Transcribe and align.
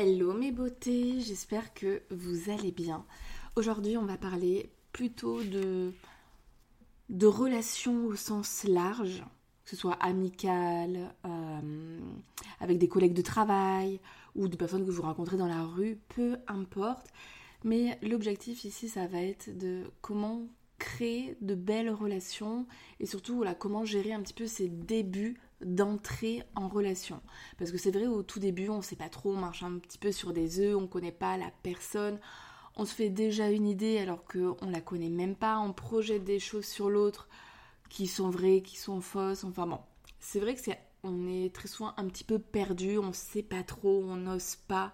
Hello 0.00 0.32
mes 0.32 0.52
beautés, 0.52 1.18
j'espère 1.18 1.74
que 1.74 2.02
vous 2.12 2.52
allez 2.52 2.70
bien. 2.70 3.04
Aujourd'hui 3.56 3.96
on 3.96 4.04
va 4.04 4.16
parler 4.16 4.70
plutôt 4.92 5.42
de, 5.42 5.92
relations 7.26 8.06
au 8.06 8.14
sens 8.14 8.62
large, 8.62 9.24
que 9.64 9.70
ce 9.70 9.74
soit 9.74 9.94
amicales, 9.94 11.12
euh, 11.24 11.98
avec 12.60 12.78
des 12.78 12.86
collègues 12.86 13.12
de 13.12 13.22
travail 13.22 13.98
ou 14.36 14.46
de 14.46 14.54
personnes 14.54 14.86
que 14.86 14.92
vous 14.92 15.02
rencontrez 15.02 15.36
dans 15.36 15.48
la 15.48 15.64
rue, 15.64 15.98
peu 16.14 16.36
importe. 16.46 17.08
Mais 17.64 17.98
l'objectif 18.00 18.62
ici 18.62 18.88
ça 18.88 19.08
va 19.08 19.20
être 19.20 19.50
de 19.58 19.82
comment 20.00 20.46
créer 20.78 21.36
de 21.40 21.56
belles 21.56 21.90
relations 21.90 22.68
et 23.00 23.06
surtout 23.06 23.44
comment 23.58 23.84
gérer 23.84 24.12
un 24.12 24.22
petit 24.22 24.32
peu 24.32 24.46
ces 24.46 24.68
débuts 24.68 25.40
d'entrer 25.60 26.42
en 26.54 26.68
relation. 26.68 27.20
Parce 27.58 27.70
que 27.70 27.78
c'est 27.78 27.90
vrai, 27.90 28.06
au 28.06 28.22
tout 28.22 28.38
début, 28.38 28.68
on 28.68 28.82
sait 28.82 28.96
pas 28.96 29.08
trop, 29.08 29.32
on 29.32 29.36
marche 29.36 29.62
un 29.62 29.78
petit 29.78 29.98
peu 29.98 30.12
sur 30.12 30.32
des 30.32 30.60
œufs, 30.60 30.76
on 30.76 30.86
connaît 30.86 31.12
pas 31.12 31.36
la 31.36 31.50
personne, 31.62 32.18
on 32.76 32.84
se 32.84 32.94
fait 32.94 33.10
déjà 33.10 33.50
une 33.50 33.66
idée 33.66 33.98
alors 33.98 34.24
qu'on 34.24 34.70
la 34.70 34.80
connaît 34.80 35.08
même 35.08 35.34
pas, 35.34 35.58
on 35.58 35.72
projette 35.72 36.24
des 36.24 36.38
choses 36.38 36.66
sur 36.66 36.90
l'autre 36.90 37.28
qui 37.88 38.06
sont 38.06 38.30
vraies, 38.30 38.62
qui 38.62 38.76
sont 38.76 39.00
fausses, 39.00 39.44
enfin 39.44 39.66
bon. 39.66 39.80
C'est 40.20 40.40
vrai 40.40 40.54
que 40.54 40.60
c'est 40.60 40.78
on 41.04 41.28
est 41.28 41.54
très 41.54 41.68
souvent 41.68 41.94
un 41.96 42.06
petit 42.06 42.24
peu 42.24 42.38
perdu, 42.38 42.98
on 42.98 43.12
sait 43.12 43.42
pas 43.42 43.62
trop, 43.62 44.02
on 44.04 44.16
n'ose 44.16 44.56
pas. 44.56 44.92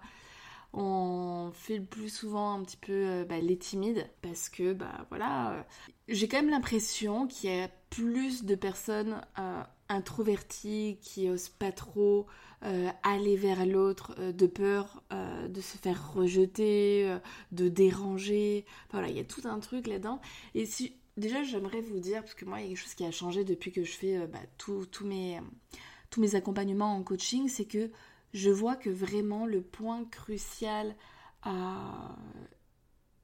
On 0.73 1.51
fait 1.53 1.77
le 1.77 1.85
plus 1.85 2.09
souvent 2.09 2.53
un 2.53 2.63
petit 2.63 2.77
peu 2.77 2.91
euh, 2.91 3.25
bah, 3.25 3.39
les 3.39 3.57
timides 3.57 4.09
parce 4.21 4.49
que 4.49 4.73
bah 4.73 5.05
voilà, 5.09 5.53
euh, 5.53 5.63
j'ai 6.09 6.27
quand 6.27 6.37
même 6.37 6.49
l'impression 6.49 7.27
qu'il 7.27 7.49
y 7.49 7.61
a 7.61 7.69
plus 7.89 8.43
de 8.43 8.55
personnes 8.55 9.21
euh, 9.39 9.63
introverties 9.89 10.97
qui 11.01 11.29
osent 11.29 11.49
pas 11.49 11.71
trop 11.71 12.25
euh, 12.63 12.89
aller 13.03 13.35
vers 13.35 13.65
l'autre 13.65 14.15
euh, 14.19 14.31
de 14.31 14.47
peur 14.47 15.03
de 15.49 15.61
se 15.61 15.77
faire 15.77 16.13
rejeter, 16.13 17.17
de 17.51 17.69
déranger. 17.69 18.65
voilà, 18.91 19.09
il 19.09 19.15
y 19.15 19.19
a 19.19 19.23
tout 19.23 19.41
un 19.45 19.59
truc 19.59 19.87
là-dedans. 19.87 20.19
Et 20.53 20.65
si 20.65 20.95
déjà 21.17 21.43
j'aimerais 21.43 21.81
vous 21.81 21.99
dire 21.99 22.21
parce 22.21 22.33
que 22.33 22.45
moi 22.45 22.59
il 22.59 22.63
y 22.63 22.65
a 22.65 22.69
quelque 22.69 22.83
chose 22.83 22.95
qui 22.95 23.05
a 23.05 23.11
changé 23.11 23.43
depuis 23.43 23.71
que 23.71 23.83
je 23.83 23.91
fais 23.91 24.27
bah, 24.27 24.39
tous 24.57 24.87
mes 25.05 25.39
tous 26.09 26.19
mes 26.19 26.35
accompagnements 26.35 26.95
en 26.95 27.03
coaching, 27.03 27.47
c'est 27.47 27.65
que 27.65 27.91
je 28.33 28.49
vois 28.49 28.75
que 28.75 28.89
vraiment 28.89 29.45
le 29.45 29.61
point 29.61 30.03
crucial 30.05 30.95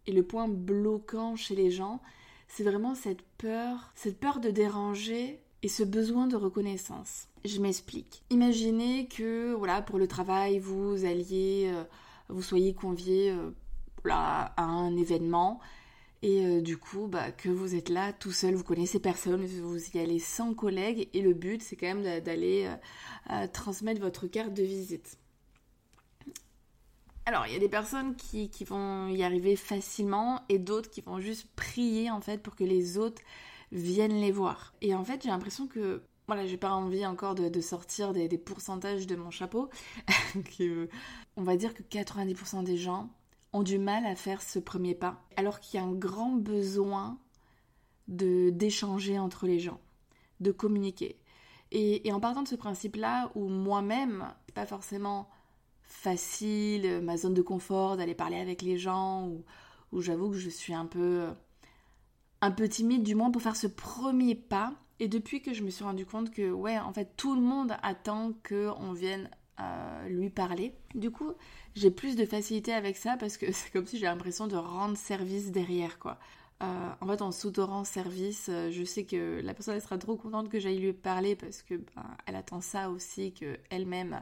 et 0.06 0.12
le 0.12 0.24
point 0.24 0.48
bloquant 0.48 1.36
chez 1.36 1.56
les 1.56 1.72
gens, 1.72 2.02
c'est 2.48 2.64
vraiment 2.64 2.96
cette 2.96 3.22
peur, 3.38 3.92
cette 3.96 4.20
peur 4.20 4.40
de 4.40 4.50
déranger 4.50 5.42
et 5.64 5.68
ce 5.68 5.84
besoin 5.84 6.28
de 6.28 6.36
reconnaissance. 6.36 7.28
Je 7.46 7.60
m'explique. 7.60 8.24
Imaginez 8.30 9.08
que 9.08 9.54
voilà 9.54 9.82
pour 9.82 10.00
le 10.00 10.08
travail 10.08 10.60
vous 10.60 11.06
alliez, 11.06 11.72
euh, 11.74 11.84
vous 12.30 12.42
soyez 12.42 12.74
convié 12.74 13.32
euh, 13.32 13.52
à 14.10 14.64
un 14.64 14.96
événement 14.96 15.60
et 16.24 16.46
euh, 16.46 16.62
du 16.62 16.78
coup 16.78 17.08
bah, 17.08 17.32
que 17.32 17.50
vous 17.50 17.76
êtes 17.76 17.90
là 17.90 18.14
tout 18.14 18.32
seul, 18.32 18.56
vous 18.56 18.64
connaissez 18.64 19.00
personne, 19.00 19.46
vous 19.46 19.80
y 19.94 20.00
allez 20.00 20.20
sans 20.20 20.54
collègues 20.54 21.10
et 21.14 21.22
le 21.22 21.34
but 21.34 21.62
c'est 21.62 21.76
quand 21.76 21.88
même 21.88 22.22
d'aller 22.22 22.70
transmettre 23.54 24.02
votre 24.02 24.28
carte 24.28 24.54
de 24.54 24.64
visite. 24.64 25.18
Alors, 27.28 27.46
il 27.46 27.54
y 27.54 27.56
a 27.56 27.60
des 27.60 27.70
personnes 27.70 28.16
qui, 28.16 28.50
vont 28.66 29.08
y 29.08 29.24
arriver 29.24 29.56
facilement 29.56 30.42
et 30.50 30.58
d'autres 30.58 30.90
qui 30.90 31.02
vont 31.02 31.20
juste 31.20 31.48
prier 31.56 32.10
en 32.10 32.20
fait 32.20 32.42
pour 32.42 32.56
que 32.56 32.64
les 32.64 32.98
autres 32.98 33.22
viennent 33.72 34.20
les 34.20 34.32
voir. 34.32 34.74
Et 34.82 34.96
en 34.96 35.04
fait, 35.04 35.24
j'ai 35.24 35.30
l'impression 35.30 35.68
que 35.68 36.04
voilà, 36.28 36.46
j'ai 36.46 36.58
pas 36.58 36.72
envie 36.72 37.06
encore 37.06 37.36
de, 37.36 37.62
sortir 37.62 38.14
des, 38.14 38.30
pourcentages 38.38 39.06
de 39.06 39.16
mon 39.16 39.32
chapeau. 39.32 39.70
on 41.36 41.44
va 41.44 41.58
dire 41.58 41.74
que 41.74 41.84
90% 41.84 42.64
des 42.64 42.78
gens 42.78 43.10
ont 43.54 43.64
du 43.64 43.78
mal 43.78 44.06
à 44.06 44.16
faire 44.16 44.42
ce 44.42 44.60
premier 44.60 44.96
pas, 44.96 45.22
alors 45.36 45.60
qu'il 45.60 45.80
y 45.80 45.84
a 45.84 45.86
un 45.86 45.92
grand 45.92 46.32
besoin 46.32 47.18
de 48.08 48.50
d'échanger 48.50 49.20
entre 49.20 49.46
les 49.46 49.60
gens, 49.60 49.80
de 50.40 50.52
communiquer. 50.52 51.18
Et, 51.72 52.12
en 52.12 52.20
partant 52.20 52.44
de 52.44 52.48
ce 52.48 52.56
principe-là, 52.56 53.32
où 53.36 53.48
moi-même, 53.48 54.28
pas 54.54 54.66
forcément 54.66 55.30
facile, 55.84 57.02
ma 57.02 57.18
zone 57.18 57.34
de 57.34 57.42
confort, 57.42 57.98
d'aller 57.98 58.16
parler 58.16 58.38
avec 58.38 58.62
les 58.62 58.78
gens, 58.78 59.30
où, 59.92 60.02
j'avoue 60.02 60.32
que 60.32 60.38
je 60.38 60.50
suis 60.50 60.74
un 60.74 60.86
peu, 60.86 61.28
un 62.42 62.52
peu 62.52 62.68
timide, 62.68 63.04
du 63.04 63.16
moins 63.16 63.32
pour 63.32 63.42
faire 63.42 63.56
ce 63.56 63.68
premier 63.68 64.36
pas. 64.36 64.74
Et 65.00 65.08
depuis 65.08 65.42
que 65.42 65.54
je 65.54 65.64
me 65.64 65.70
suis 65.70 65.84
rendu 65.84 66.06
compte 66.06 66.32
que, 66.32 66.52
ouais, 66.52 66.78
en 66.78 66.94
fait, 66.94 67.14
tout 67.18 67.36
le 67.36 67.42
monde 67.42 67.76
attend 67.82 68.34
qu'on 68.48 68.94
vienne 68.94 69.30
euh, 69.60 70.08
lui 70.08 70.30
parler. 70.30 70.74
Du 70.96 71.12
coup, 71.12 71.32
j'ai 71.76 71.92
plus 71.92 72.16
de 72.16 72.26
facilité 72.26 72.74
avec 72.74 72.98
ça 72.98 73.18
parce 73.18 73.38
que 73.38 73.52
c'est 73.52 73.72
comme 73.72 73.86
si 73.86 73.98
j'ai 73.98 74.06
l'impression 74.06 74.48
de 74.48 74.56
rendre 74.56 74.98
service 74.98 75.52
derrière, 75.52 76.00
quoi. 76.00 76.20
Euh, 76.62 76.90
en 77.00 77.08
fait, 77.08 77.24
en 77.24 77.32
s'autorant 77.32 77.84
service, 77.84 78.48
euh, 78.50 78.70
je 78.70 78.84
sais 78.84 79.04
que 79.04 79.42
la 79.44 79.56
personne 79.56 79.74
elle 79.74 79.82
sera 79.82 79.98
trop 79.98 80.16
contente 80.16 80.48
que 80.50 80.60
j'aille 80.60 80.78
lui 80.78 80.94
parler 80.94 81.36
parce 81.36 81.64
que 81.64 81.74
ben, 81.74 82.04
elle 82.28 82.36
attend 82.36 82.62
ça 82.62 82.92
aussi, 82.92 83.34
que 83.34 83.58
elle-même 83.72 84.22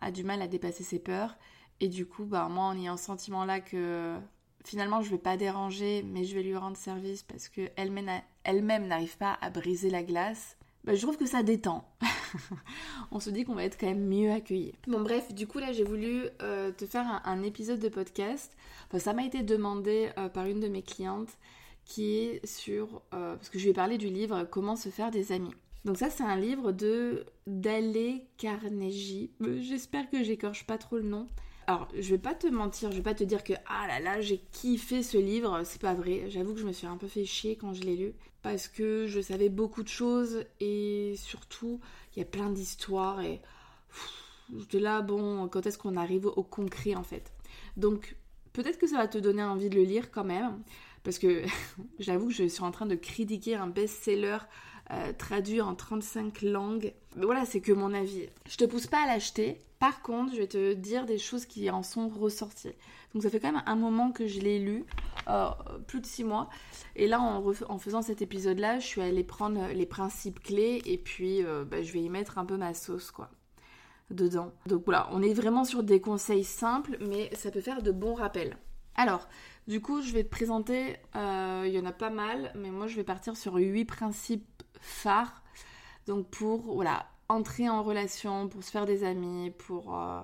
a 0.00 0.12
du 0.12 0.22
mal 0.22 0.40
à 0.42 0.46
dépasser 0.46 0.84
ses 0.84 1.00
peurs. 1.00 1.36
Et 1.80 1.88
du 1.88 2.06
coup, 2.06 2.24
bah, 2.24 2.48
moi, 2.48 2.66
en 2.66 2.76
ayant 2.76 2.96
ce 2.96 3.04
sentiment-là 3.06 3.60
que 3.60 4.16
finalement, 4.64 5.02
je 5.02 5.10
vais 5.10 5.18
pas 5.18 5.36
déranger, 5.36 6.02
mais 6.02 6.24
je 6.24 6.34
vais 6.34 6.42
lui 6.42 6.56
rendre 6.56 6.76
service 6.76 7.22
parce 7.22 7.48
qu'elle-même 7.48 8.08
elle 8.44 8.64
n'arrive 8.64 9.16
pas 9.16 9.38
à 9.40 9.50
briser 9.50 9.90
la 9.90 10.02
glace, 10.02 10.56
bah, 10.84 10.94
je 10.94 11.02
trouve 11.02 11.16
que 11.16 11.26
ça 11.26 11.42
détend. 11.42 11.84
on 13.12 13.20
se 13.20 13.30
dit 13.30 13.44
qu'on 13.44 13.54
va 13.54 13.64
être 13.64 13.78
quand 13.78 13.86
même 13.86 14.06
mieux 14.06 14.32
accueilli. 14.32 14.72
Bon 14.88 15.00
bref, 15.00 15.32
du 15.32 15.46
coup 15.46 15.58
là 15.58 15.72
j'ai 15.72 15.84
voulu 15.84 16.24
euh, 16.42 16.72
te 16.72 16.86
faire 16.86 17.22
un, 17.24 17.42
épisode 17.42 17.78
de 17.78 17.88
podcast. 17.88 18.56
ça 18.98 19.12
m'a 19.12 19.24
été 19.24 19.42
demandé 19.42 20.10
euh, 20.18 20.28
par 20.28 20.46
une 20.46 20.60
de 20.60 20.68
mes 20.68 20.82
clientes 20.82 21.38
qui 21.84 22.16
est 22.16 22.46
sur... 22.46 23.02
Euh, 23.14 23.36
parce 23.36 23.48
que 23.48 23.58
je 23.58 23.64
lui 23.64 23.70
ai 23.70 23.74
parlé 23.74 23.98
du 23.98 24.08
livre 24.08 24.44
Comment 24.44 24.76
se 24.76 24.88
faire 24.88 25.10
des 25.10 25.30
amis. 25.30 25.54
Donc 25.84 25.98
ça 25.98 26.10
c'est 26.10 26.24
un 26.24 26.36
livre 26.36 26.72
de 26.72 27.26
Dale 27.46 28.20
Carnegie. 28.36 29.30
J'espère 29.60 30.10
que 30.10 30.22
j'écorche 30.24 30.66
pas 30.66 30.78
trop 30.78 30.96
le 30.96 31.02
nom. 31.02 31.28
Alors, 31.72 31.88
je 31.98 32.10
vais 32.10 32.18
pas 32.18 32.34
te 32.34 32.46
mentir, 32.48 32.90
je 32.90 32.98
vais 32.98 33.02
pas 33.02 33.14
te 33.14 33.24
dire 33.24 33.42
que 33.42 33.54
ah 33.64 33.86
là 33.86 33.98
là, 33.98 34.20
j'ai 34.20 34.36
kiffé 34.52 35.02
ce 35.02 35.16
livre, 35.16 35.62
c'est 35.64 35.80
pas 35.80 35.94
vrai. 35.94 36.28
J'avoue 36.28 36.52
que 36.52 36.60
je 36.60 36.66
me 36.66 36.72
suis 36.72 36.86
un 36.86 36.98
peu 36.98 37.06
fait 37.06 37.24
chier 37.24 37.56
quand 37.56 37.72
je 37.72 37.80
l'ai 37.80 37.96
lu 37.96 38.12
parce 38.42 38.68
que 38.68 39.06
je 39.06 39.22
savais 39.22 39.48
beaucoup 39.48 39.82
de 39.82 39.88
choses 39.88 40.44
et 40.60 41.14
surtout, 41.16 41.80
il 42.14 42.18
y 42.18 42.22
a 42.22 42.26
plein 42.26 42.50
d'histoires 42.50 43.22
et 43.22 43.40
j'étais 44.54 44.80
là 44.80 45.00
bon, 45.00 45.48
quand 45.48 45.64
est-ce 45.64 45.78
qu'on 45.78 45.96
arrive 45.96 46.26
au 46.26 46.42
concret 46.42 46.94
en 46.94 47.04
fait. 47.04 47.32
Donc, 47.78 48.16
peut-être 48.52 48.78
que 48.78 48.86
ça 48.86 48.98
va 48.98 49.08
te 49.08 49.16
donner 49.16 49.42
envie 49.42 49.70
de 49.70 49.76
le 49.76 49.84
lire 49.84 50.10
quand 50.10 50.24
même 50.24 50.60
parce 51.04 51.18
que 51.18 51.42
j'avoue 52.00 52.28
que 52.28 52.34
je 52.34 52.48
suis 52.48 52.62
en 52.62 52.70
train 52.70 52.84
de 52.84 52.96
critiquer 52.96 53.54
un 53.54 53.66
best-seller 53.66 54.40
euh, 54.90 55.12
traduit 55.16 55.62
en 55.62 55.74
35 55.74 56.42
langues. 56.42 56.92
Mais 57.16 57.24
voilà, 57.24 57.46
c'est 57.46 57.60
que 57.60 57.72
mon 57.72 57.94
avis. 57.94 58.26
Je 58.46 58.56
te 58.56 58.64
pousse 58.64 58.86
pas 58.86 59.04
à 59.04 59.06
l'acheter. 59.06 59.58
Par 59.82 60.00
contre, 60.00 60.32
je 60.32 60.38
vais 60.38 60.46
te 60.46 60.74
dire 60.74 61.06
des 61.06 61.18
choses 61.18 61.44
qui 61.44 61.68
en 61.68 61.82
sont 61.82 62.08
ressorties. 62.08 62.70
Donc 63.14 63.24
ça 63.24 63.30
fait 63.30 63.40
quand 63.40 63.50
même 63.50 63.64
un 63.66 63.74
moment 63.74 64.12
que 64.12 64.28
je 64.28 64.38
l'ai 64.38 64.60
lu, 64.60 64.84
euh, 65.26 65.48
plus 65.88 66.00
de 66.00 66.06
6 66.06 66.22
mois. 66.22 66.48
Et 66.94 67.08
là, 67.08 67.20
en, 67.20 67.78
faisant 67.78 68.00
cet 68.00 68.22
épisode-là, 68.22 68.78
je 68.78 68.86
suis 68.86 69.00
allée 69.00 69.24
prendre 69.24 69.66
les 69.72 69.84
principes 69.84 70.40
clés 70.40 70.80
et 70.84 70.98
puis 70.98 71.44
euh, 71.44 71.64
bah, 71.64 71.82
je 71.82 71.92
vais 71.92 72.00
y 72.00 72.08
mettre 72.08 72.38
un 72.38 72.44
peu 72.44 72.56
ma 72.56 72.74
sauce, 72.74 73.10
quoi 73.10 73.28
dedans. 74.10 74.52
Donc 74.66 74.84
voilà, 74.84 75.08
on 75.10 75.20
est 75.20 75.34
vraiment 75.34 75.64
sur 75.64 75.82
des 75.82 76.00
conseils 76.00 76.44
simples, 76.44 76.96
mais 77.00 77.28
ça 77.34 77.50
peut 77.50 77.60
faire 77.60 77.82
de 77.82 77.90
bons 77.90 78.14
rappels. 78.14 78.58
Alors, 78.94 79.28
du 79.66 79.80
coup, 79.80 80.00
je 80.00 80.12
vais 80.12 80.22
te 80.22 80.30
présenter, 80.30 80.94
il 81.16 81.72
y 81.72 81.78
en 81.80 81.86
a 81.86 81.92
pas 81.92 82.10
mal, 82.10 82.52
mais 82.54 82.70
moi 82.70 82.86
je 82.86 82.94
vais 82.94 83.04
partir 83.04 83.36
sur 83.36 83.54
8 83.54 83.84
principes 83.84 84.62
phare. 84.80 85.42
Donc 86.06 86.28
pour 86.28 86.74
voilà, 86.74 87.06
entrer 87.32 87.68
en 87.68 87.82
relation, 87.82 88.48
pour 88.48 88.62
se 88.62 88.70
faire 88.70 88.86
des 88.86 89.04
amis, 89.04 89.50
pour, 89.50 89.96
euh, 89.98 90.20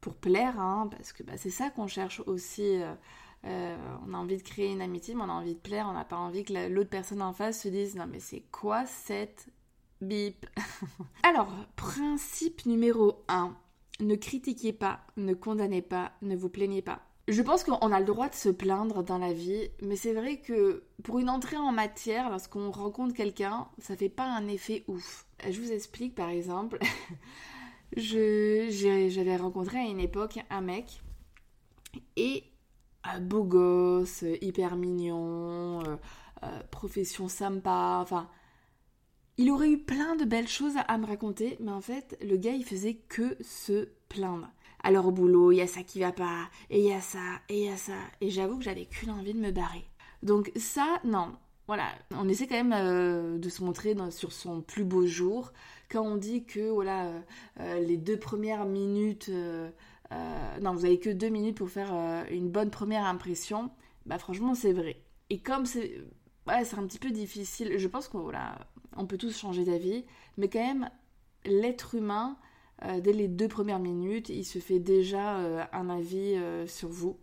pour 0.00 0.14
plaire, 0.14 0.60
hein, 0.60 0.88
parce 0.90 1.12
que 1.12 1.22
bah, 1.22 1.36
c'est 1.36 1.50
ça 1.50 1.70
qu'on 1.70 1.86
cherche 1.86 2.20
aussi. 2.26 2.80
Euh, 2.82 2.94
euh, 3.46 3.76
on 4.06 4.12
a 4.12 4.18
envie 4.18 4.36
de 4.36 4.42
créer 4.42 4.70
une 4.70 4.82
amitié, 4.82 5.14
mais 5.14 5.22
on 5.22 5.30
a 5.30 5.32
envie 5.32 5.54
de 5.54 5.60
plaire, 5.60 5.86
on 5.88 5.94
n'a 5.94 6.04
pas 6.04 6.16
envie 6.16 6.44
que 6.44 6.68
l'autre 6.68 6.90
personne 6.90 7.22
en 7.22 7.32
face 7.32 7.62
se 7.62 7.68
dise 7.68 7.96
non 7.96 8.06
mais 8.06 8.20
c'est 8.20 8.44
quoi 8.52 8.84
cette 8.84 9.48
Bip? 10.02 10.46
Alors, 11.22 11.52
principe 11.76 12.66
numéro 12.66 13.22
1. 13.28 13.54
Ne 14.00 14.14
critiquez 14.14 14.72
pas, 14.72 15.00
ne 15.16 15.34
condamnez 15.34 15.82
pas, 15.82 16.12
ne 16.22 16.36
vous 16.36 16.48
plaignez 16.48 16.82
pas. 16.82 17.00
Je 17.28 17.42
pense 17.42 17.64
qu'on 17.64 17.92
a 17.92 18.00
le 18.00 18.06
droit 18.06 18.28
de 18.28 18.34
se 18.34 18.48
plaindre 18.48 19.04
dans 19.04 19.18
la 19.18 19.32
vie, 19.32 19.68
mais 19.82 19.96
c'est 19.96 20.14
vrai 20.14 20.40
que 20.40 20.84
pour 21.04 21.18
une 21.18 21.28
entrée 21.28 21.58
en 21.58 21.70
matière, 21.70 22.30
lorsqu'on 22.30 22.70
rencontre 22.70 23.14
quelqu'un, 23.14 23.68
ça 23.78 23.96
fait 23.96 24.08
pas 24.08 24.24
un 24.24 24.48
effet 24.48 24.84
ouf. 24.88 25.26
Je 25.48 25.60
vous 25.60 25.72
explique 25.72 26.14
par 26.14 26.28
exemple, 26.28 26.78
j'avais 27.96 29.36
rencontré 29.36 29.78
à 29.78 29.84
une 29.84 30.00
époque 30.00 30.38
un 30.50 30.60
mec 30.60 31.02
et 32.16 32.44
un 33.04 33.20
beau 33.20 33.44
gosse, 33.44 34.24
hyper 34.42 34.76
mignon, 34.76 35.82
euh, 35.84 35.96
euh, 36.42 36.60
profession 36.70 37.28
sympa, 37.28 37.98
enfin 38.02 38.28
il 39.40 39.50
aurait 39.50 39.70
eu 39.70 39.78
plein 39.78 40.16
de 40.16 40.26
belles 40.26 40.48
choses 40.48 40.74
à 40.86 40.98
me 40.98 41.06
raconter, 41.06 41.56
mais 41.60 41.70
en 41.70 41.80
fait, 41.80 42.18
le 42.22 42.36
gars, 42.36 42.52
il 42.52 42.62
faisait 42.62 42.96
que 43.08 43.38
se 43.40 43.88
plaindre. 44.10 44.50
Alors 44.82 45.06
au 45.06 45.12
boulot, 45.12 45.50
il 45.50 45.56
y 45.56 45.60
a 45.62 45.66
ça 45.66 45.82
qui 45.82 46.00
va 46.00 46.12
pas, 46.12 46.50
et 46.68 46.80
il 46.80 46.86
y 46.86 46.92
a 46.92 47.00
ça, 47.00 47.40
et 47.48 47.62
il 47.62 47.64
y 47.64 47.68
a 47.70 47.76
ça. 47.78 47.96
Et 48.20 48.28
j'avoue 48.28 48.58
que 48.58 48.64
j'avais 48.64 48.84
qu'une 48.84 49.10
envie 49.10 49.32
de 49.32 49.40
me 49.40 49.50
barrer. 49.50 49.86
Donc 50.22 50.52
ça, 50.56 51.00
non. 51.04 51.32
Voilà, 51.70 51.94
on 52.10 52.28
essaie 52.28 52.48
quand 52.48 52.56
même 52.56 52.74
euh, 52.74 53.38
de 53.38 53.48
se 53.48 53.62
montrer 53.62 53.94
sur 54.10 54.32
son 54.32 54.60
plus 54.60 54.82
beau 54.82 55.06
jour. 55.06 55.52
Quand 55.88 56.02
on 56.02 56.16
dit 56.16 56.42
que 56.42 56.68
voilà, 56.68 57.06
euh, 57.06 57.20
euh, 57.60 57.78
les 57.78 57.96
deux 57.96 58.18
premières 58.18 58.64
minutes, 58.64 59.30
non, 60.60 60.74
vous 60.74 60.84
avez 60.84 60.98
que 60.98 61.10
deux 61.10 61.28
minutes 61.28 61.56
pour 61.56 61.70
faire 61.70 62.26
une 62.28 62.50
bonne 62.50 62.70
première 62.70 63.04
impression, 63.04 63.70
bah 64.04 64.18
franchement 64.18 64.56
c'est 64.56 64.72
vrai. 64.72 65.00
Et 65.28 65.38
comme 65.38 65.64
c'est, 65.64 66.02
ouais, 66.48 66.64
c'est 66.64 66.76
un 66.76 66.84
petit 66.88 66.98
peu 66.98 67.12
difficile, 67.12 67.78
je 67.78 67.86
pense 67.86 68.08
qu'on 68.08 68.18
voilà, 68.18 68.58
on 68.96 69.06
peut 69.06 69.16
tous 69.16 69.38
changer 69.38 69.64
d'avis, 69.64 70.04
mais 70.38 70.48
quand 70.48 70.66
même, 70.66 70.90
l'être 71.44 71.94
humain, 71.94 72.36
dès 72.82 73.12
les 73.12 73.28
deux 73.28 73.46
premières 73.46 73.78
minutes, 73.78 74.28
il 74.28 74.44
se 74.44 74.58
fait 74.58 74.80
déjà 74.80 75.36
un 75.72 75.88
avis 75.88 76.36
sur 76.66 76.88
vous. 76.88 77.16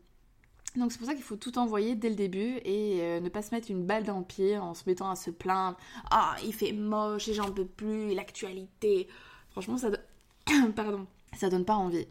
Donc 0.77 0.91
c'est 0.91 0.97
pour 0.97 1.07
ça 1.07 1.15
qu'il 1.15 1.23
faut 1.23 1.35
tout 1.35 1.57
envoyer 1.57 1.95
dès 1.95 2.09
le 2.09 2.15
début 2.15 2.59
et 2.63 3.19
ne 3.19 3.29
pas 3.29 3.41
se 3.41 3.53
mettre 3.53 3.71
une 3.71 3.85
balle 3.85 4.03
dans 4.03 4.19
le 4.19 4.25
pied 4.25 4.57
en 4.57 4.73
se 4.73 4.83
mettant 4.85 5.09
à 5.09 5.15
se 5.15 5.31
plaindre. 5.31 5.77
Ah, 6.11 6.35
il 6.45 6.53
fait 6.53 6.71
moche 6.71 7.27
et 7.27 7.33
j'en 7.33 7.51
peux 7.51 7.65
plus, 7.65 8.13
l'actualité. 8.13 9.07
Franchement, 9.49 9.77
ça, 9.77 9.89
Pardon, 10.75 11.07
ça 11.33 11.49
donne 11.49 11.65
pas 11.65 11.75
envie. 11.75 12.07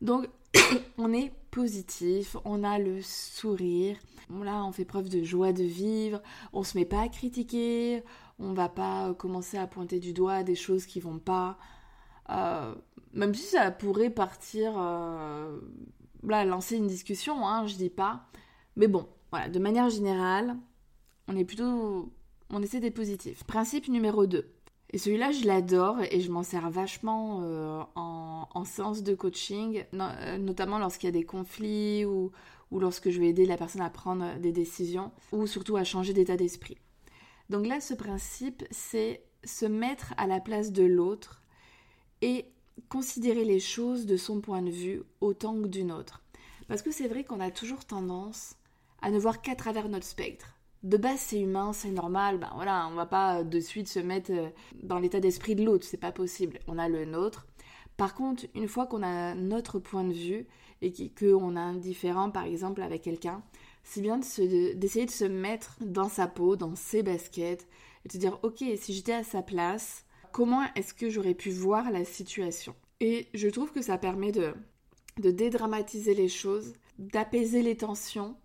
Donc 0.00 0.28
on 0.98 1.12
est 1.12 1.32
positif, 1.50 2.36
on 2.44 2.64
a 2.64 2.78
le 2.78 3.00
sourire, 3.02 3.96
là 4.30 4.64
on 4.64 4.72
fait 4.72 4.84
preuve 4.84 5.08
de 5.08 5.22
joie 5.22 5.52
de 5.52 5.62
vivre, 5.62 6.20
on 6.52 6.62
se 6.62 6.76
met 6.76 6.84
pas 6.84 7.02
à 7.02 7.08
critiquer, 7.08 8.02
on 8.38 8.52
va 8.52 8.68
pas 8.68 9.08
euh, 9.08 9.14
commencer 9.14 9.56
à 9.56 9.66
pointer 9.66 10.00
du 10.00 10.12
doigt 10.12 10.42
des 10.42 10.54
choses 10.54 10.86
qui 10.86 11.00
vont 11.00 11.18
pas. 11.18 11.58
Euh, 12.30 12.74
même 13.12 13.34
si 13.34 13.44
ça 13.44 13.70
pourrait 13.70 14.10
partir, 14.10 14.74
euh, 14.76 15.58
lancer 16.24 16.76
une 16.76 16.86
discussion, 16.86 17.46
hein, 17.46 17.66
je 17.66 17.76
dis 17.76 17.90
pas. 17.90 18.26
Mais 18.76 18.88
bon, 18.88 19.08
voilà, 19.30 19.48
de 19.48 19.58
manière 19.58 19.90
générale, 19.90 20.56
on 21.28 21.36
est 21.36 21.44
plutôt. 21.44 22.12
On 22.50 22.62
essaie 22.62 22.80
d'être 22.80 22.94
positif. 22.94 23.44
Principe 23.44 23.88
numéro 23.88 24.26
2. 24.26 24.50
Et 24.90 24.98
celui-là, 24.98 25.32
je 25.32 25.44
l'adore 25.44 25.96
et 26.10 26.20
je 26.20 26.30
m'en 26.30 26.44
sers 26.44 26.70
vachement 26.70 27.38
en, 27.96 28.48
en, 28.54 28.64
séance 28.64 29.02
de 29.02 29.14
coaching, 29.14 29.84
notamment 29.92 30.78
lorsqu'il 30.78 31.08
y 31.08 31.08
a 31.08 31.12
des 31.12 31.24
conflits 31.24 32.04
ou, 32.04 32.30
ou 32.70 32.78
lorsque 32.78 33.10
je 33.10 33.18
vais 33.18 33.28
aider 33.28 33.44
la 33.44 33.56
personne 33.56 33.80
à 33.80 33.90
prendre 33.90 34.38
des 34.38 34.52
décisions 34.52 35.10
ou 35.32 35.48
surtout 35.48 35.76
à 35.76 35.82
changer 35.82 36.12
d'état 36.12 36.36
d'esprit. 36.36 36.78
Donc 37.50 37.66
là, 37.66 37.80
ce 37.80 37.94
principe, 37.94 38.64
c'est 38.70 39.24
se 39.42 39.66
mettre 39.66 40.14
à 40.16 40.26
la 40.26 40.40
place 40.40 40.72
de 40.72 40.84
l'autre 40.84 41.42
et 42.22 42.53
considérer 42.88 43.44
les 43.44 43.60
choses 43.60 44.06
de 44.06 44.16
son 44.16 44.40
point 44.40 44.62
de 44.62 44.70
vue 44.70 45.02
autant 45.20 45.60
que 45.60 45.68
d'une 45.68 45.92
autre. 45.92 46.22
Parce 46.68 46.82
que 46.82 46.90
c'est 46.90 47.08
vrai 47.08 47.24
qu'on 47.24 47.40
a 47.40 47.50
toujours 47.50 47.84
tendance 47.84 48.56
à 49.02 49.10
ne 49.10 49.18
voir 49.18 49.42
qu'à 49.42 49.54
travers 49.54 49.88
notre 49.88 50.06
spectre. 50.06 50.54
De 50.82 50.96
base, 50.96 51.20
c'est 51.20 51.40
humain, 51.40 51.72
c'est 51.72 51.90
normal, 51.90 52.38
ben 52.38 52.50
voilà, 52.54 52.88
on 52.90 52.94
va 52.94 53.06
pas 53.06 53.42
de 53.42 53.60
suite 53.60 53.88
se 53.88 54.00
mettre 54.00 54.32
euh, 54.32 54.50
dans 54.82 54.98
l'état 54.98 55.20
d'esprit 55.20 55.54
de 55.54 55.64
l'autre, 55.64 55.86
c'est 55.86 55.96
pas 55.96 56.12
possible. 56.12 56.58
On 56.68 56.78
a 56.78 56.88
le 56.88 57.06
nôtre. 57.06 57.46
Par 57.96 58.14
contre, 58.14 58.44
une 58.54 58.68
fois 58.68 58.86
qu'on 58.86 59.02
a 59.02 59.34
notre 59.34 59.78
point 59.78 60.04
de 60.04 60.12
vue 60.12 60.46
et 60.82 60.92
qu'on 60.92 61.56
a 61.56 61.60
un 61.60 61.74
différent, 61.74 62.30
par 62.30 62.44
exemple, 62.44 62.82
avec 62.82 63.02
quelqu'un, 63.02 63.42
c'est 63.82 64.00
bien 64.00 64.18
d'essayer 64.18 65.06
de, 65.06 65.10
se 65.10 65.24
mettre 65.24 65.76
dans 65.80 66.08
sa 66.08 66.26
peau, 66.26 66.56
dans 66.56 66.74
ses 66.74 67.02
baskets, 67.02 67.66
et 68.04 68.08
de 68.08 68.12
se 68.12 68.18
dire, 68.18 68.38
ok, 68.42 68.62
si 68.76 68.92
j'étais 68.92 69.12
à 69.12 69.24
sa 69.24 69.42
place, 69.42 70.03
comment 70.34 70.64
est-ce 70.74 70.94
que 70.94 71.08
j'aurais 71.08 71.34
pu 71.34 71.50
voir 71.50 71.92
la 71.92 72.04
situation 72.04 72.74
Et 72.98 73.28
je 73.34 73.48
trouve 73.48 73.70
que 73.70 73.82
ça 73.82 73.98
permet 73.98 74.32
de, 74.32 74.52
dédramatiser 75.16 76.12
les 76.12 76.28
choses, 76.28 76.72
d'apaiser 76.98 77.62
les 77.62 77.76
tensions 77.76 78.36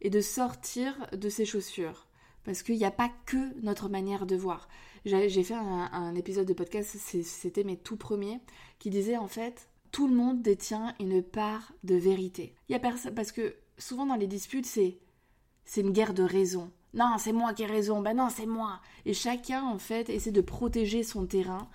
et 0.00 0.08
de 0.08 0.22
sortir 0.22 1.06
de 1.12 1.28
ses 1.28 1.44
chaussures. 1.44 2.08
Parce 2.44 2.62
qu'il 2.62 2.76
n'y 2.76 2.86
a 2.86 2.90
pas 2.90 3.12
que 3.26 3.60
notre 3.60 3.90
manière 3.90 4.24
de 4.24 4.36
voir. 4.36 4.68
J'ai 5.04 5.44
fait 5.44 5.54
un, 5.54 6.14
épisode 6.14 6.48
de 6.48 6.54
podcast, 6.54 6.96
c'était 6.96 7.64
mes 7.64 7.76
tout 7.76 7.98
premiers, 7.98 8.40
qui 8.78 8.88
disait 8.88 9.18
en 9.18 9.28
fait, 9.28 9.68
tout 9.92 10.08
le 10.08 10.14
monde 10.14 10.40
détient 10.40 10.94
une 10.98 11.22
part 11.22 11.74
de 11.84 11.96
vérité. 11.96 12.54
Y 12.70 12.74
a 12.74 12.80
parce 12.80 13.32
que 13.32 13.54
souvent 13.76 14.06
dans 14.06 14.16
les 14.16 14.26
disputes, 14.26 14.66
c'est 14.66 14.96
c'est 15.66 15.82
une 15.82 15.92
guerre 15.92 16.14
de 16.14 16.22
raison. 16.22 16.70
Non, 16.94 17.16
c'est 17.18 17.32
moi 17.32 17.52
qui 17.52 17.62
ai 17.62 17.66
raison. 17.66 18.00
Ben 18.00 18.16
non, 18.16 18.28
c'est 18.30 18.46
moi. 18.46 18.80
Et 19.04 19.14
chacun 19.14 19.64
en 19.64 19.78
fait 19.78 20.08
essaie 20.08 20.32
de 20.32 20.40
protéger 20.40 21.02
son 21.02 21.26
terrain, 21.26 21.68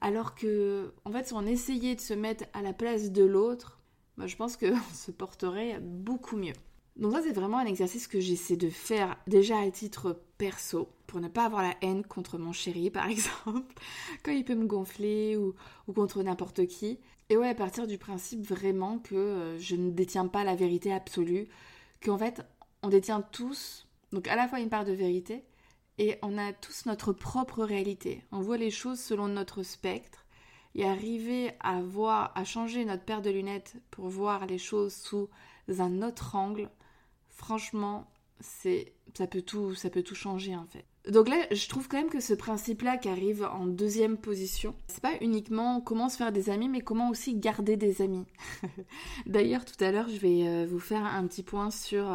alors 0.00 0.34
que 0.34 0.92
en 1.04 1.12
fait, 1.12 1.28
si 1.28 1.34
on 1.34 1.46
essayait 1.46 1.94
de 1.94 2.00
se 2.00 2.14
mettre 2.14 2.44
à 2.52 2.62
la 2.62 2.72
place 2.72 3.10
de 3.12 3.24
l'autre, 3.24 3.80
ben, 4.18 4.26
je 4.26 4.36
pense 4.36 4.56
qu'on 4.56 4.78
se 4.94 5.10
porterait 5.10 5.80
beaucoup 5.80 6.36
mieux. 6.36 6.54
Donc 6.96 7.12
ça, 7.12 7.22
c'est 7.22 7.32
vraiment 7.32 7.58
un 7.58 7.66
exercice 7.66 8.06
que 8.06 8.20
j'essaie 8.20 8.56
de 8.56 8.70
faire 8.70 9.16
déjà 9.26 9.58
à 9.58 9.70
titre 9.70 10.20
perso, 10.38 10.88
pour 11.06 11.20
ne 11.20 11.28
pas 11.28 11.44
avoir 11.44 11.62
la 11.62 11.74
haine 11.82 12.04
contre 12.04 12.38
mon 12.38 12.52
chéri, 12.52 12.90
par 12.90 13.06
exemple, 13.08 13.74
quand 14.22 14.32
il 14.32 14.44
peut 14.44 14.54
me 14.54 14.66
gonfler 14.66 15.36
ou, 15.36 15.54
ou 15.88 15.92
contre 15.92 16.22
n'importe 16.22 16.66
qui. 16.66 17.00
Et 17.30 17.36
ouais, 17.36 17.48
à 17.48 17.54
partir 17.54 17.86
du 17.86 17.98
principe 17.98 18.42
vraiment 18.46 18.98
que 18.98 19.14
euh, 19.14 19.58
je 19.58 19.76
ne 19.76 19.90
détiens 19.90 20.28
pas 20.28 20.44
la 20.44 20.54
vérité 20.54 20.92
absolue, 20.92 21.48
qu'en 22.04 22.18
fait, 22.18 22.42
on 22.82 22.88
détient 22.88 23.22
tous, 23.22 23.83
donc 24.14 24.28
à 24.28 24.36
la 24.36 24.48
fois 24.48 24.60
une 24.60 24.70
part 24.70 24.84
de 24.84 24.92
vérité, 24.92 25.44
et 25.98 26.18
on 26.22 26.38
a 26.38 26.52
tous 26.52 26.86
notre 26.86 27.12
propre 27.12 27.62
réalité. 27.62 28.24
On 28.32 28.40
voit 28.40 28.56
les 28.56 28.70
choses 28.70 29.00
selon 29.00 29.28
notre 29.28 29.62
spectre, 29.62 30.24
et 30.74 30.84
arriver 30.84 31.52
à 31.60 31.80
voir, 31.80 32.32
à 32.34 32.44
changer 32.44 32.84
notre 32.84 33.04
paire 33.04 33.22
de 33.22 33.30
lunettes 33.30 33.76
pour 33.90 34.08
voir 34.08 34.46
les 34.46 34.58
choses 34.58 34.94
sous 34.94 35.28
un 35.78 36.02
autre 36.02 36.34
angle, 36.34 36.68
franchement, 37.28 38.10
c'est 38.40 38.92
ça 39.16 39.26
peut 39.26 39.42
tout 39.42 39.74
ça 39.74 39.90
peut 39.90 40.02
tout 40.02 40.16
changer 40.16 40.56
en 40.56 40.66
fait. 40.66 40.84
Donc 41.08 41.28
là, 41.28 41.36
je 41.50 41.68
trouve 41.68 41.86
quand 41.86 41.98
même 41.98 42.08
que 42.08 42.20
ce 42.20 42.32
principe-là 42.32 42.96
qui 42.96 43.08
arrive 43.08 43.44
en 43.44 43.66
deuxième 43.66 44.16
position, 44.16 44.74
c'est 44.88 45.02
pas 45.02 45.12
uniquement 45.20 45.80
comment 45.80 46.08
se 46.08 46.16
faire 46.16 46.32
des 46.32 46.48
amis, 46.48 46.68
mais 46.68 46.80
comment 46.80 47.10
aussi 47.10 47.34
garder 47.34 47.76
des 47.76 48.00
amis. 48.00 48.24
D'ailleurs, 49.26 49.64
tout 49.64 49.82
à 49.84 49.92
l'heure, 49.92 50.08
je 50.08 50.18
vais 50.18 50.48
euh, 50.48 50.66
vous 50.68 50.80
faire 50.80 51.04
un 51.04 51.26
petit 51.26 51.42
point 51.42 51.70
sur. 51.70 52.06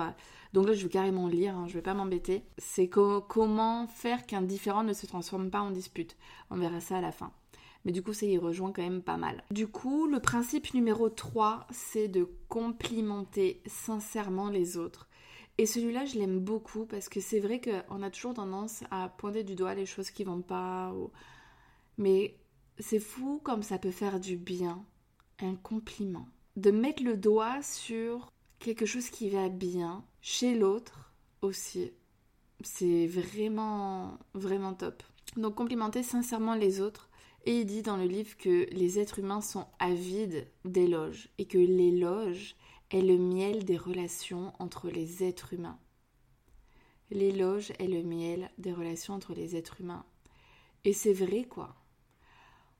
Donc 0.53 0.67
là, 0.67 0.73
je 0.73 0.83
vais 0.83 0.89
carrément 0.89 1.27
lire, 1.27 1.55
hein, 1.55 1.67
je 1.67 1.73
vais 1.73 1.81
pas 1.81 1.93
m'embêter. 1.93 2.43
C'est 2.57 2.89
comment 2.89 3.87
faire 3.87 4.25
qu'un 4.25 4.41
différent 4.41 4.83
ne 4.83 4.93
se 4.93 5.05
transforme 5.05 5.51
pas 5.51 5.61
en 5.61 5.71
dispute. 5.71 6.17
On 6.49 6.57
verra 6.57 6.79
ça 6.79 6.97
à 6.97 7.01
la 7.01 7.11
fin. 7.11 7.31
Mais 7.85 7.91
du 7.91 8.01
coup, 8.01 8.13
ça 8.13 8.25
y 8.25 8.37
rejoint 8.37 8.71
quand 8.71 8.81
même 8.81 9.01
pas 9.01 9.17
mal. 9.17 9.43
Du 9.51 9.67
coup, 9.67 10.07
le 10.07 10.19
principe 10.19 10.73
numéro 10.73 11.09
3, 11.09 11.67
c'est 11.71 12.07
de 12.07 12.27
complimenter 12.49 13.61
sincèrement 13.65 14.49
les 14.49 14.75
autres. 14.77 15.07
Et 15.57 15.65
celui-là, 15.65 16.05
je 16.05 16.17
l'aime 16.17 16.39
beaucoup 16.39 16.85
parce 16.85 17.09
que 17.09 17.19
c'est 17.19 17.39
vrai 17.39 17.61
qu'on 17.61 18.01
a 18.01 18.09
toujours 18.09 18.33
tendance 18.33 18.83
à 18.91 19.09
pointer 19.09 19.43
du 19.43 19.55
doigt 19.55 19.75
les 19.75 19.85
choses 19.85 20.09
qui 20.09 20.23
vont 20.23 20.41
pas. 20.41 20.93
Mais 21.97 22.37
c'est 22.79 22.99
fou 22.99 23.39
comme 23.43 23.61
ça 23.63 23.77
peut 23.77 23.91
faire 23.91 24.19
du 24.19 24.35
bien, 24.35 24.83
un 25.39 25.55
compliment. 25.55 26.27
De 26.55 26.71
mettre 26.71 27.03
le 27.03 27.17
doigt 27.17 27.61
sur 27.61 28.31
quelque 28.59 28.85
chose 28.85 29.09
qui 29.09 29.29
va 29.29 29.49
bien 29.49 30.03
chez 30.21 30.55
l'autre 30.55 31.13
aussi. 31.41 31.91
C'est 32.61 33.07
vraiment, 33.07 34.17
vraiment 34.33 34.73
top. 34.73 35.03
Donc 35.37 35.55
complimenter 35.55 36.03
sincèrement 36.03 36.55
les 36.55 36.81
autres. 36.81 37.09
Et 37.45 37.61
il 37.61 37.65
dit 37.65 37.81
dans 37.81 37.95
le 37.95 38.03
livre 38.03 38.35
que 38.37 38.67
les 38.71 38.99
êtres 38.99 39.19
humains 39.19 39.41
sont 39.41 39.65
avides 39.79 40.47
d'éloges 40.65 41.29
et 41.37 41.45
que 41.45 41.57
l'éloge 41.57 42.55
est 42.91 43.01
le 43.01 43.17
miel 43.17 43.63
des 43.63 43.77
relations 43.77 44.53
entre 44.59 44.89
les 44.89 45.23
êtres 45.23 45.53
humains. 45.53 45.79
L'éloge 47.11 47.71
est 47.79 47.87
le 47.87 48.03
miel 48.03 48.51
des 48.57 48.73
relations 48.73 49.13
entre 49.13 49.33
les 49.33 49.55
êtres 49.55 49.79
humains. 49.79 50.05
Et 50.83 50.93
c'est 50.93 51.13
vrai, 51.13 51.43
quoi. 51.43 51.75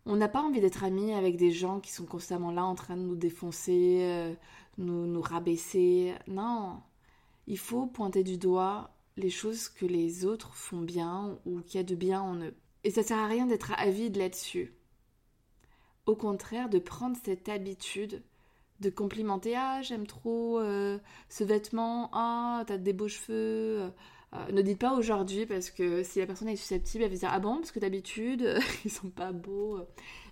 On 0.05 0.15
n'a 0.15 0.29
pas 0.29 0.41
envie 0.41 0.61
d'être 0.61 0.83
amis 0.83 1.13
avec 1.13 1.37
des 1.37 1.51
gens 1.51 1.79
qui 1.79 1.91
sont 1.91 2.05
constamment 2.05 2.51
là 2.51 2.65
en 2.65 2.75
train 2.75 2.97
de 2.97 3.01
nous 3.01 3.15
défoncer, 3.15 3.99
euh, 4.01 4.33
nous, 4.77 5.07
nous 5.07 5.21
rabaisser. 5.21 6.13
Non, 6.27 6.81
il 7.49 7.57
faut 7.57 7.87
pointer 7.87 8.23
du 8.23 8.37
doigt 8.37 8.91
les 9.17 9.31
choses 9.31 9.67
que 9.69 9.85
les 9.85 10.23
autres 10.23 10.53
font 10.53 10.81
bien 10.81 11.37
ou 11.45 11.59
qu'il 11.61 11.79
y 11.79 11.81
a 11.81 11.83
de 11.83 11.95
bien 11.95 12.21
en 12.21 12.35
eux. 12.41 12.53
Et 12.83 12.91
ça 12.91 13.03
sert 13.03 13.17
à 13.17 13.27
rien 13.27 13.47
d'être 13.47 13.73
avide 13.75 14.15
là-dessus. 14.15 14.73
Au 16.05 16.15
contraire, 16.15 16.69
de 16.69 16.79
prendre 16.79 17.17
cette 17.21 17.49
habitude 17.49 18.23
de 18.79 18.89
complimenter 18.89 19.55
Ah, 19.55 19.81
j'aime 19.81 20.07
trop 20.07 20.59
euh, 20.59 20.99
ce 21.27 21.43
vêtement, 21.43 22.09
Ah, 22.13 22.63
t'as 22.67 22.77
des 22.77 22.93
beaux 22.93 23.09
cheveux. 23.09 23.91
Euh, 24.33 24.51
ne 24.51 24.61
dites 24.61 24.79
pas 24.79 24.93
aujourd'hui 24.93 25.47
parce 25.47 25.71
que 25.71 26.03
si 26.03 26.19
la 26.19 26.27
personne 26.27 26.49
est 26.49 26.55
susceptible, 26.55 27.03
elle 27.03 27.09
va 27.09 27.17
dire 27.17 27.29
Ah 27.31 27.39
bon, 27.39 27.57
parce 27.57 27.71
que 27.71 27.79
d'habitude, 27.79 28.59
ils 28.85 28.91
sont 28.91 29.09
pas 29.09 29.31
beaux. 29.31 29.79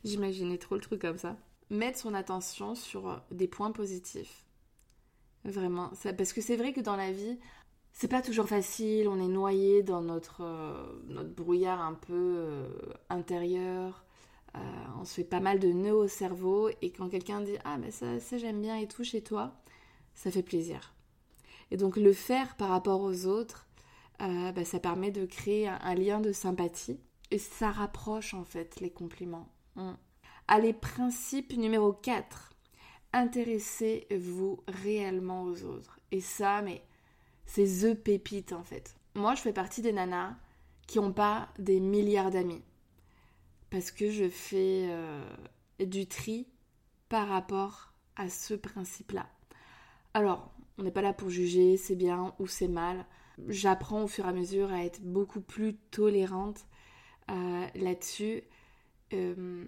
J'imaginais 0.06 0.60
trop 0.60 0.76
le 0.76 0.82
truc 0.82 1.02
comme 1.02 1.18
ça. 1.18 1.36
Mettre 1.72 1.98
son 1.98 2.14
attention 2.14 2.76
sur 2.76 3.22
des 3.32 3.48
points 3.48 3.72
positifs. 3.72 4.47
Vraiment. 5.48 5.90
Parce 6.18 6.34
que 6.34 6.42
c'est 6.42 6.58
vrai 6.58 6.74
que 6.74 6.82
dans 6.82 6.96
la 6.96 7.12
vie, 7.12 7.40
c'est 7.94 8.08
pas 8.08 8.22
toujours 8.22 8.48
facile, 8.48 9.08
on 9.08 9.20
est 9.20 9.28
noyé 9.28 9.82
dans 9.82 10.02
notre, 10.02 10.44
euh, 10.44 11.02
notre 11.08 11.34
brouillard 11.34 11.82
un 11.82 11.96
peu 11.96 12.68
intérieur. 13.10 14.04
Euh, 14.56 14.60
on 15.00 15.06
se 15.06 15.16
fait 15.16 15.24
pas 15.24 15.40
mal 15.40 15.60
de 15.60 15.68
nœuds 15.68 15.96
au 15.96 16.08
cerveau 16.08 16.70
et 16.82 16.92
quand 16.92 17.10
quelqu'un 17.10 17.42
dit 17.42 17.58
ah 17.64 17.78
mais 17.78 17.92
ça, 17.92 18.38
j'aime 18.38 18.62
bien 18.62 18.78
et 18.78 18.88
tout 18.88 19.04
chez 19.04 19.22
toi, 19.22 19.54
ça 20.16 20.32
fait 20.32 20.44
plaisir. 20.44 20.94
Et 21.70 21.78
donc 21.78 21.98
le 21.98 22.14
faire 22.14 22.56
par 22.56 22.70
rapport 22.70 23.02
aux 23.02 23.26
autres, 23.26 23.68
euh, 24.22 24.52
bah, 24.52 24.66
ça 24.66 24.80
permet 24.80 25.12
de 25.12 25.26
créer 25.26 25.68
un, 25.68 25.96
lien 25.96 26.22
de 26.22 26.32
sympathie 26.32 27.00
et 27.30 27.38
ça 27.38 27.72
rapproche 27.72 28.34
en 28.34 28.44
fait 28.44 28.80
les 28.80 28.90
compliments. 28.90 29.50
Mm. 29.76 29.92
Allez, 30.48 30.74
principe 30.74 31.56
numéro 31.58 31.92
4. 31.92 32.54
Intéressez-vous 33.14 34.64
réellement 34.68 35.44
aux 35.44 35.64
autres. 35.64 36.00
Et 36.12 36.22
ça, 36.22 36.62
mais 36.62 36.84
c'est 37.46 37.66
the 37.66 37.94
pépite 37.94 38.54
en 38.54 38.64
fait. 38.64 38.96
Moi, 39.16 39.36
je 39.36 39.42
fais 39.42 39.54
partie 39.54 39.82
des 39.82 39.94
nanas 39.94 40.36
qui 40.86 41.00
n'ont 41.00 41.14
pas 41.14 41.50
des 41.58 41.80
milliards 41.80 42.32
d'amis 42.32 42.64
parce 43.70 43.92
que 43.92 44.10
je 44.10 44.30
fais 44.30 44.88
euh, 44.90 45.22
du 45.80 46.08
tri 46.08 46.48
par 47.10 47.28
rapport 47.28 47.94
à 48.16 48.30
ce 48.30 48.54
principe-là. 48.54 49.28
Alors, 50.14 50.52
on 50.78 50.84
n'est 50.84 50.92
pas 50.92 51.02
là 51.02 51.14
pour 51.14 51.30
juger 51.30 51.78
c'est 51.78 51.96
bien 51.96 52.34
ou 52.40 52.48
c'est 52.48 52.68
mal. 52.68 53.06
J'apprends 53.48 54.04
au 54.04 54.08
fur 54.08 54.26
et 54.26 54.30
à 54.30 54.34
mesure 54.34 54.72
à 54.72 54.84
être 54.84 55.02
beaucoup 55.02 55.42
plus 55.42 55.76
tolérante 55.76 56.66
euh, 57.30 57.68
là-dessus. 57.76 58.44
Euh, 59.14 59.66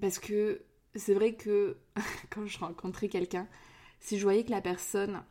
parce 0.00 0.18
que 0.18 0.62
c'est 0.94 1.14
vrai 1.14 1.34
que 1.34 1.76
quand 2.30 2.46
je 2.46 2.58
rencontrais 2.58 3.08
quelqu'un, 3.08 3.48
si 4.00 4.18
je 4.18 4.22
voyais 4.22 4.44
que 4.44 4.50
la 4.50 4.60
personne, 4.60 5.22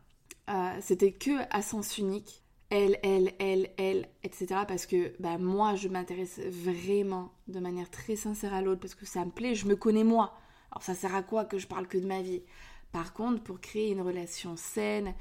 c'était 0.81 1.11
que 1.11 1.31
à 1.49 1.61
sens 1.61 1.97
unique, 1.97 2.41
elle, 2.69 2.97
elle, 3.03 3.33
elle, 3.39 3.69
elle, 3.77 4.09
etc. 4.23 4.61
Parce 4.67 4.85
que 4.85 5.13
bah, 5.19 5.37
moi, 5.37 5.75
je 5.75 5.89
m'intéresse 5.89 6.39
vraiment 6.39 7.33
de 7.47 7.59
manière 7.59 7.89
très 7.89 8.15
sincère 8.15 8.53
à 8.53 8.61
l'autre 8.61 8.79
parce 8.79 8.95
que 8.95 9.05
ça 9.05 9.25
me 9.25 9.31
plaît, 9.31 9.55
je 9.55 9.67
me 9.67 9.75
connais 9.75 10.05
moi. 10.05 10.37
Alors 10.71 10.83
ça 10.83 10.95
sert 10.95 11.13
à 11.13 11.21
quoi 11.21 11.43
que 11.43 11.57
je 11.57 11.67
parle 11.67 11.87
que 11.87 11.97
de 11.97 12.07
ma 12.07 12.21
vie? 12.21 12.43
Par 12.93 13.13
contre, 13.13 13.43
pour 13.43 13.59
créer 13.59 13.91
une 13.91 14.01
relation 14.01 14.55
saine, 14.55 15.13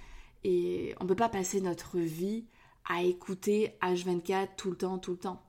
et 0.44 0.94
on 1.00 1.04
ne 1.04 1.08
peut 1.08 1.16
pas 1.16 1.28
passer 1.28 1.60
notre 1.60 1.98
vie 1.98 2.46
à 2.88 3.02
écouter 3.02 3.76
H24 3.82 4.50
tout 4.56 4.70
le 4.70 4.76
temps, 4.76 4.98
tout 4.98 5.12
le 5.12 5.18
temps. 5.18 5.42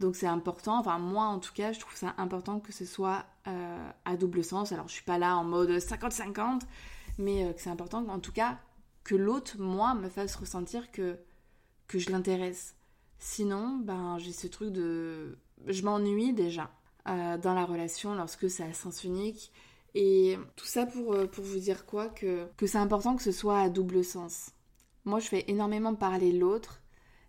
Donc 0.00 0.16
c'est 0.16 0.26
important, 0.26 0.78
enfin 0.78 0.98
moi 0.98 1.26
en 1.26 1.38
tout 1.38 1.52
cas, 1.52 1.72
je 1.72 1.80
trouve 1.80 1.96
ça 1.96 2.14
important 2.18 2.58
que 2.58 2.72
ce 2.72 2.84
soit 2.84 3.24
euh, 3.48 3.90
à 4.04 4.16
double 4.16 4.44
sens. 4.44 4.72
Alors 4.72 4.88
je 4.88 4.92
suis 4.92 5.04
pas 5.04 5.18
là 5.18 5.36
en 5.36 5.44
mode 5.44 5.70
50-50, 5.70 6.60
mais 7.18 7.44
euh, 7.44 7.52
que 7.52 7.60
c'est 7.60 7.70
important 7.70 8.06
en 8.08 8.20
tout 8.20 8.32
cas 8.32 8.58
que 9.04 9.16
l'autre, 9.16 9.56
moi, 9.58 9.94
me 9.94 10.08
fasse 10.08 10.36
ressentir 10.36 10.92
que, 10.92 11.18
que 11.88 11.98
je 11.98 12.10
l'intéresse. 12.10 12.76
Sinon, 13.18 13.78
ben, 13.78 14.16
j'ai 14.18 14.32
ce 14.32 14.46
truc 14.46 14.70
de... 14.70 15.38
Je 15.66 15.82
m'ennuie 15.82 16.32
déjà 16.32 16.70
euh, 17.08 17.36
dans 17.36 17.54
la 17.54 17.64
relation 17.64 18.14
lorsque 18.14 18.48
c'est 18.48 18.62
à 18.62 18.72
sens 18.72 19.02
unique. 19.02 19.50
Et 19.96 20.38
tout 20.54 20.66
ça 20.66 20.86
pour, 20.86 21.16
pour 21.30 21.44
vous 21.44 21.58
dire 21.58 21.84
quoi 21.84 22.08
Que, 22.08 22.46
que 22.56 22.68
c'est 22.68 22.78
important 22.78 23.16
que 23.16 23.24
ce 23.24 23.32
soit 23.32 23.58
à 23.58 23.68
double 23.68 24.04
sens. 24.04 24.52
Moi, 25.04 25.18
je 25.18 25.26
fais 25.26 25.44
énormément 25.48 25.96
parler 25.96 26.30
l'autre, 26.32 26.80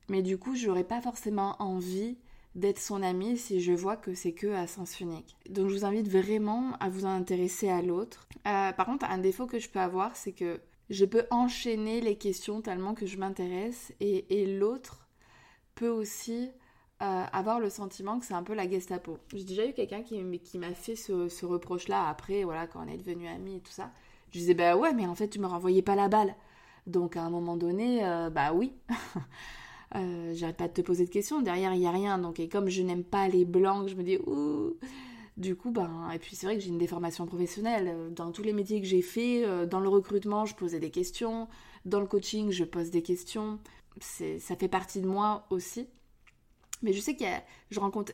mais 0.10 0.22
du 0.22 0.38
coup, 0.38 0.56
j'aurais 0.56 0.84
pas 0.84 1.02
forcément 1.02 1.56
envie 1.60 2.18
d'être 2.56 2.80
son 2.80 3.02
ami 3.02 3.38
si 3.38 3.62
je 3.62 3.72
vois 3.72 3.98
que 3.98 4.14
c'est 4.14 4.34
que 4.34 4.48
à 4.54 4.68
sens 4.68 5.00
unique. 5.00 5.36
Donc 5.50 5.70
je 5.70 5.76
vous 5.76 5.86
invite 5.86 6.08
vraiment 6.08 6.74
à 6.80 6.90
vous 6.90 7.06
intéresser 7.06 7.70
à 7.70 7.82
l'autre. 7.82 8.28
Euh, 8.48 8.72
par 8.72 8.86
contre, 8.86 9.06
un 9.06 9.18
défaut 9.18 9.48
que 9.48 9.60
je 9.60 9.70
peux 9.70 9.80
avoir, 9.80 10.16
c'est 10.16 10.34
que 10.34 10.62
je 10.90 11.06
peux 11.06 11.26
enchaîner 11.32 12.02
les 12.02 12.18
questions 12.18 12.62
tellement 12.62 12.94
que 12.94 13.06
je 13.06 13.18
m'intéresse 13.18 13.94
et, 14.00 14.46
l'autre 14.60 15.08
peut 15.76 15.90
aussi 15.90 16.52
euh, 17.02 17.24
avoir 17.32 17.60
le 17.60 17.70
sentiment 17.70 18.20
que 18.20 18.26
c'est 18.26 18.34
un 18.36 18.44
peu 18.44 18.54
la 18.54 18.70
Gestapo. 18.70 19.18
J'ai 19.34 19.44
déjà 19.44 19.66
eu 19.66 19.74
quelqu'un 19.74 20.04
qui, 20.04 20.22
qui 20.40 20.60
m'a 20.60 20.74
fait 20.74 20.96
ce, 20.96 21.46
reproche-là 21.46 22.08
après, 22.08 22.44
voilà, 22.44 22.68
quand 22.68 22.86
on 22.86 22.88
est 22.88 22.98
devenus 22.98 23.30
amis 23.30 23.56
et 23.58 23.62
tout 23.62 23.72
ça. 23.72 23.92
Je 24.32 24.40
disais, 24.40 24.54
bah 24.54 24.76
ouais, 24.76 24.94
mais 24.94 25.08
en 25.08 25.16
fait, 25.16 25.30
tu 25.30 25.40
me 25.40 25.48
renvoyais 25.48 25.82
pas 25.82 25.96
la 25.96 26.10
balle. 26.10 26.36
Donc 26.86 27.16
à 27.16 27.24
un 27.24 27.30
moment 27.30 27.58
donné, 27.58 28.06
euh, 28.06 28.30
bah 28.30 28.54
oui. 28.54 28.74
euh, 29.96 30.34
J'arrête 30.34 30.58
pas 30.58 30.68
de 30.68 30.74
te 30.74 30.82
poser 30.82 31.06
de 31.06 31.10
questions. 31.10 31.42
Derrière, 31.42 31.74
il 31.74 31.80
n'y 31.80 31.88
a 31.88 31.92
rien. 31.92 32.18
Donc, 32.18 32.40
et 32.40 32.48
comme 32.48 32.70
je 32.70 32.82
n'aime 32.82 33.04
pas 33.04 33.28
les 33.28 33.46
blancs, 33.46 33.88
je 33.90 33.96
me 33.96 34.04
dis, 34.04 34.18
ouh 34.26 34.78
du 35.36 35.56
coup, 35.56 35.72
ben, 35.72 36.12
et 36.14 36.20
puis 36.20 36.36
c'est 36.36 36.46
vrai 36.46 36.56
que 36.56 36.62
j'ai 36.62 36.70
une 36.70 36.78
déformation 36.78 37.26
professionnelle. 37.26 38.14
Dans 38.14 38.32
tous 38.32 38.44
les 38.44 38.54
métiers 38.54 38.80
que 38.80 38.86
j'ai 38.86 39.02
fait, 39.02 39.44
euh, 39.44 39.66
dans 39.66 39.80
le 39.80 39.90
recrutement, 39.90 40.46
je 40.46 40.54
posais 40.54 40.80
des 40.80 40.92
questions. 40.92 41.48
Dans 41.86 42.00
le 42.00 42.06
coaching, 42.06 42.52
je 42.52 42.64
pose 42.64 42.92
des 42.92 43.02
questions. 43.02 43.60
Ça 44.00 44.56
fait 44.56 44.68
partie 44.68 45.02
de 45.02 45.08
moi 45.08 45.46
aussi. 45.50 45.88
Mais 46.84 46.94
je 46.94 47.00
sais 47.00 47.16
que 47.16 47.26
je 47.72 47.80
rencontre 47.80 48.14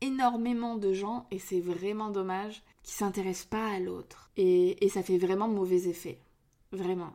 énormément 0.00 0.76
de 0.76 0.92
gens, 0.92 1.26
et 1.30 1.38
c'est 1.38 1.60
vraiment 1.60 2.10
dommage, 2.10 2.62
qui 2.82 2.92
s'intéressent 2.92 3.46
pas 3.46 3.66
à 3.66 3.80
l'autre. 3.80 4.30
Et, 4.36 4.88
ça 4.88 5.02
fait 5.02 5.18
vraiment 5.18 5.48
mauvais 5.48 5.88
effet. 5.88 6.18
Vraiment. 6.72 7.12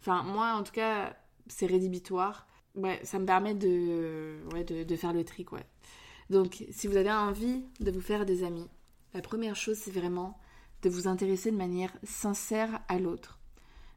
Enfin, 0.00 0.22
moi, 0.22 0.54
en 0.54 0.62
tout 0.62 0.72
cas, 0.72 1.16
c'est 1.46 1.66
rédhibitoire. 1.66 2.46
Ouais, 2.74 3.00
ça 3.04 3.18
me 3.18 3.26
permet 3.26 3.54
de, 3.54 4.38
de, 4.66 4.82
de 4.82 4.96
faire 4.96 5.12
le 5.12 5.24
tri, 5.24 5.44
quoi. 5.44 5.60
Donc, 6.30 6.64
si 6.70 6.86
vous 6.86 6.96
avez 6.96 7.12
envie 7.12 7.62
de 7.80 7.90
vous 7.90 8.00
faire 8.00 8.26
des 8.26 8.42
amis, 8.44 8.68
la 9.12 9.20
première 9.20 9.54
chose, 9.54 9.76
c'est 9.76 9.92
vraiment 9.92 10.38
de 10.82 10.90
vous 10.90 11.08
intéresser 11.08 11.50
de 11.50 11.56
manière 11.56 11.92
sincère 12.02 12.80
à 12.88 12.98
l'autre. 12.98 13.38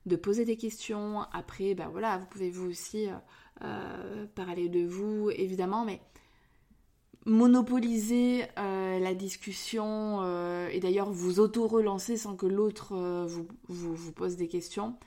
De 0.05 0.15
poser 0.15 0.45
des 0.45 0.57
questions. 0.57 1.21
Après, 1.33 1.73
ben 1.73 1.89
voilà, 1.89 2.17
vous 2.17 2.27
pouvez 2.27 2.49
vous 2.49 2.69
aussi 2.69 3.09
euh, 3.09 3.15
euh, 3.63 4.25
parler 4.35 4.69
de 4.69 4.85
vous, 4.85 5.29
évidemment, 5.31 5.83
mais 5.85 6.01
monopoliser 7.25 8.45
euh, 8.57 8.99
la 8.99 9.13
discussion 9.13 10.23
et 10.69 10.79
d'ailleurs 10.79 11.11
vous 11.11 11.41
auto-relancer 11.41 12.15
sans 12.15 12.37
que 12.37 12.45
l'autre 12.45 12.95
vous, 13.25 13.45
vous, 13.67 13.93
vous, 13.93 14.11
pose 14.13 14.37
des 14.37 14.47
questions, 14.47 14.97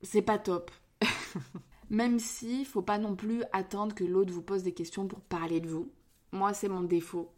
c'est 0.00 0.22
pas 0.22 0.38
top. 0.38 0.70
Même 1.90 2.18
si, 2.18 2.64
faut 2.64 2.82
pas 2.82 2.98
non 2.98 3.14
plus 3.14 3.42
attendre 3.52 3.94
que 3.94 4.04
l'autre 4.04 4.32
vous 4.32 4.42
pose 4.42 4.62
des 4.62 4.72
questions 4.72 5.06
pour 5.06 5.20
parler 5.20 5.60
de 5.60 5.68
vous. 5.68 5.90
Moi, 6.32 6.54
c'est 6.54 6.68
mon 6.68 6.82
défaut 6.82 7.34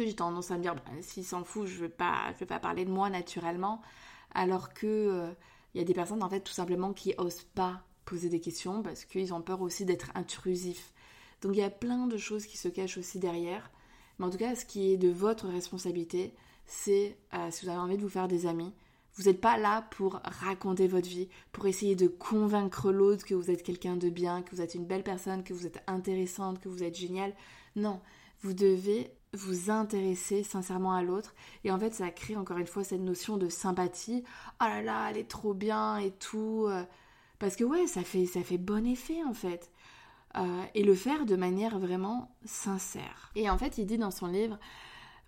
j'ai 0.00 0.14
tendance 0.14 0.50
à 0.50 0.56
me 0.56 0.62
dire, 0.62 0.74
bah, 0.74 0.82
s'il 1.02 1.24
s'en 1.24 1.44
fout, 1.44 1.66
je 1.66 1.76
ne 1.76 1.80
vais, 1.82 1.88
pas, 1.88 2.32
vais 2.38 2.46
pas 2.46 2.58
parler 2.58 2.84
de 2.84 2.90
moi 2.90 3.10
naturellement. 3.10 3.82
Alors 4.34 4.72
que 4.72 4.86
euh, 4.86 5.30
il 5.74 5.78
y 5.78 5.80
a 5.80 5.84
des 5.84 5.92
personnes, 5.92 6.22
en 6.22 6.30
fait, 6.30 6.40
tout 6.40 6.52
simplement, 6.52 6.92
qui 6.94 7.14
osent 7.18 7.46
pas 7.54 7.82
poser 8.04 8.28
des 8.28 8.40
questions 8.40 8.82
parce 8.82 9.04
qu'ils 9.04 9.34
ont 9.34 9.42
peur 9.42 9.60
aussi 9.60 9.84
d'être 9.84 10.10
intrusifs. 10.14 10.92
Donc 11.40 11.54
il 11.54 11.58
y 11.58 11.64
a 11.64 11.70
plein 11.70 12.06
de 12.06 12.16
choses 12.16 12.46
qui 12.46 12.56
se 12.56 12.68
cachent 12.68 12.98
aussi 12.98 13.18
derrière. 13.18 13.70
Mais 14.18 14.26
en 14.26 14.30
tout 14.30 14.38
cas, 14.38 14.54
ce 14.54 14.64
qui 14.64 14.92
est 14.92 14.96
de 14.96 15.08
votre 15.08 15.48
responsabilité, 15.48 16.34
c'est, 16.66 17.16
euh, 17.34 17.50
si 17.50 17.64
vous 17.64 17.70
avez 17.70 17.80
envie 17.80 17.96
de 17.96 18.02
vous 18.02 18.08
faire 18.08 18.28
des 18.28 18.46
amis, 18.46 18.72
vous 19.14 19.24
n'êtes 19.24 19.40
pas 19.40 19.58
là 19.58 19.86
pour 19.90 20.20
raconter 20.24 20.88
votre 20.88 21.08
vie, 21.08 21.28
pour 21.52 21.66
essayer 21.66 21.94
de 21.96 22.06
convaincre 22.06 22.90
l'autre 22.90 23.26
que 23.26 23.34
vous 23.34 23.50
êtes 23.50 23.62
quelqu'un 23.62 23.96
de 23.96 24.08
bien, 24.08 24.42
que 24.42 24.54
vous 24.54 24.62
êtes 24.62 24.74
une 24.74 24.86
belle 24.86 25.02
personne, 25.02 25.44
que 25.44 25.52
vous 25.52 25.66
êtes 25.66 25.82
intéressante, 25.86 26.60
que 26.60 26.68
vous 26.68 26.82
êtes 26.82 26.96
génial. 26.96 27.34
Non, 27.76 28.00
vous 28.40 28.54
devez 28.54 29.10
vous 29.34 29.70
intéresser 29.70 30.42
sincèrement 30.42 30.92
à 30.92 31.02
l'autre. 31.02 31.34
Et 31.64 31.70
en 31.70 31.78
fait, 31.78 31.94
ça 31.94 32.10
crée 32.10 32.36
encore 32.36 32.58
une 32.58 32.66
fois 32.66 32.84
cette 32.84 33.00
notion 33.00 33.36
de 33.36 33.48
sympathie. 33.48 34.24
Oh 34.60 34.64
là 34.64 34.82
là, 34.82 35.10
elle 35.10 35.18
est 35.18 35.28
trop 35.28 35.54
bien 35.54 35.98
et 35.98 36.10
tout. 36.10 36.66
Euh. 36.68 36.82
Parce 37.38 37.56
que 37.56 37.64
ouais, 37.64 37.86
ça 37.86 38.02
fait, 38.02 38.26
ça 38.26 38.42
fait 38.42 38.58
bon 38.58 38.86
effet 38.86 39.22
en 39.24 39.34
fait. 39.34 39.70
Euh, 40.36 40.64
et 40.74 40.82
le 40.82 40.94
faire 40.94 41.26
de 41.26 41.36
manière 41.36 41.78
vraiment 41.78 42.34
sincère. 42.44 43.30
Et 43.34 43.50
en 43.50 43.58
fait, 43.58 43.78
il 43.78 43.86
dit 43.86 43.98
dans 43.98 44.10
son 44.10 44.26
livre, 44.26 44.58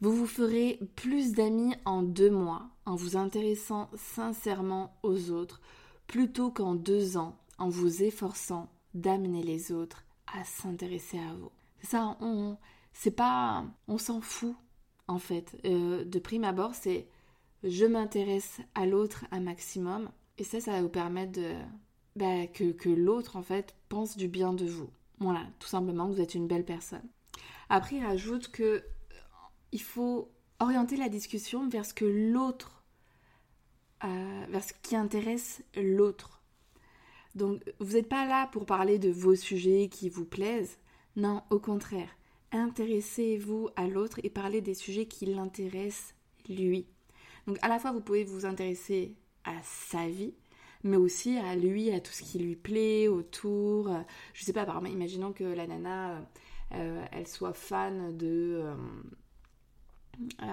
vous 0.00 0.12
vous 0.12 0.26
ferez 0.26 0.78
plus 0.96 1.32
d'amis 1.32 1.74
en 1.84 2.02
deux 2.02 2.30
mois 2.30 2.68
en 2.86 2.94
vous 2.94 3.16
intéressant 3.16 3.88
sincèrement 3.94 4.94
aux 5.02 5.30
autres, 5.30 5.60
plutôt 6.06 6.50
qu'en 6.50 6.74
deux 6.74 7.16
ans 7.16 7.38
en 7.58 7.68
vous 7.68 8.02
efforçant 8.02 8.68
d'amener 8.94 9.42
les 9.42 9.72
autres 9.72 10.04
à 10.26 10.44
s'intéresser 10.44 11.18
à 11.18 11.34
vous. 11.34 11.50
Ça, 11.82 12.16
on, 12.20 12.56
c'est 12.92 13.10
pas. 13.10 13.64
On 13.88 13.98
s'en 13.98 14.20
fout, 14.20 14.54
en 15.08 15.18
fait. 15.18 15.56
Euh, 15.64 16.04
de 16.04 16.18
prime 16.18 16.44
abord, 16.44 16.74
c'est 16.74 17.06
je 17.62 17.86
m'intéresse 17.86 18.60
à 18.74 18.86
l'autre 18.86 19.24
un 19.30 19.40
maximum. 19.40 20.10
Et 20.38 20.44
ça, 20.44 20.60
ça 20.60 20.72
va 20.72 20.82
vous 20.82 20.88
permettre 20.88 21.32
de. 21.32 21.54
Bah, 22.16 22.46
que, 22.46 22.72
que 22.72 22.88
l'autre, 22.88 23.36
en 23.36 23.42
fait, 23.42 23.74
pense 23.88 24.16
du 24.16 24.28
bien 24.28 24.52
de 24.52 24.66
vous. 24.66 24.90
Voilà, 25.18 25.46
tout 25.58 25.68
simplement, 25.68 26.08
vous 26.08 26.20
êtes 26.20 26.34
une 26.34 26.46
belle 26.46 26.64
personne. 26.64 27.08
Après, 27.68 27.96
il 27.96 28.04
rajoute 28.04 28.48
que 28.48 28.84
il 29.74 29.82
faut 29.82 30.30
orienter 30.60 30.96
la 30.96 31.08
discussion 31.08 31.68
vers 31.68 31.84
ce 31.84 31.92
que 31.92 32.04
l'autre, 32.04 32.84
euh, 34.04 34.46
vers 34.48 34.62
ce 34.62 34.72
qui 34.82 34.94
intéresse 34.94 35.62
l'autre. 35.76 36.40
Donc, 37.34 37.60
vous 37.80 37.94
n'êtes 37.94 38.08
pas 38.08 38.24
là 38.24 38.46
pour 38.52 38.66
parler 38.66 39.00
de 39.00 39.10
vos 39.10 39.34
sujets 39.34 39.88
qui 39.88 40.08
vous 40.08 40.24
plaisent. 40.24 40.78
Non, 41.16 41.42
au 41.50 41.58
contraire. 41.58 42.08
Intéressez-vous 42.52 43.68
à 43.74 43.88
l'autre 43.88 44.20
et 44.22 44.30
parlez 44.30 44.60
des 44.60 44.74
sujets 44.74 45.06
qui 45.06 45.26
l'intéressent 45.26 46.14
lui. 46.48 46.86
Donc, 47.48 47.58
à 47.60 47.68
la 47.68 47.80
fois, 47.80 47.90
vous 47.90 48.00
pouvez 48.00 48.22
vous 48.22 48.46
intéresser 48.46 49.16
à 49.42 49.60
sa 49.64 50.06
vie, 50.08 50.34
mais 50.84 50.96
aussi 50.96 51.36
à 51.36 51.56
lui, 51.56 51.90
à 51.90 52.00
tout 52.00 52.12
ce 52.12 52.22
qui 52.22 52.38
lui 52.38 52.54
plaît 52.54 53.08
autour. 53.08 53.90
Je 54.34 54.44
sais 54.44 54.52
pas, 54.52 54.66
par 54.66 54.86
imaginons 54.86 55.32
que 55.32 55.42
la 55.42 55.66
nana, 55.66 56.24
euh, 56.72 57.04
elle 57.10 57.26
soit 57.26 57.54
fan 57.54 58.16
de, 58.16 58.60
euh, 58.62 58.74
euh, 60.42 60.46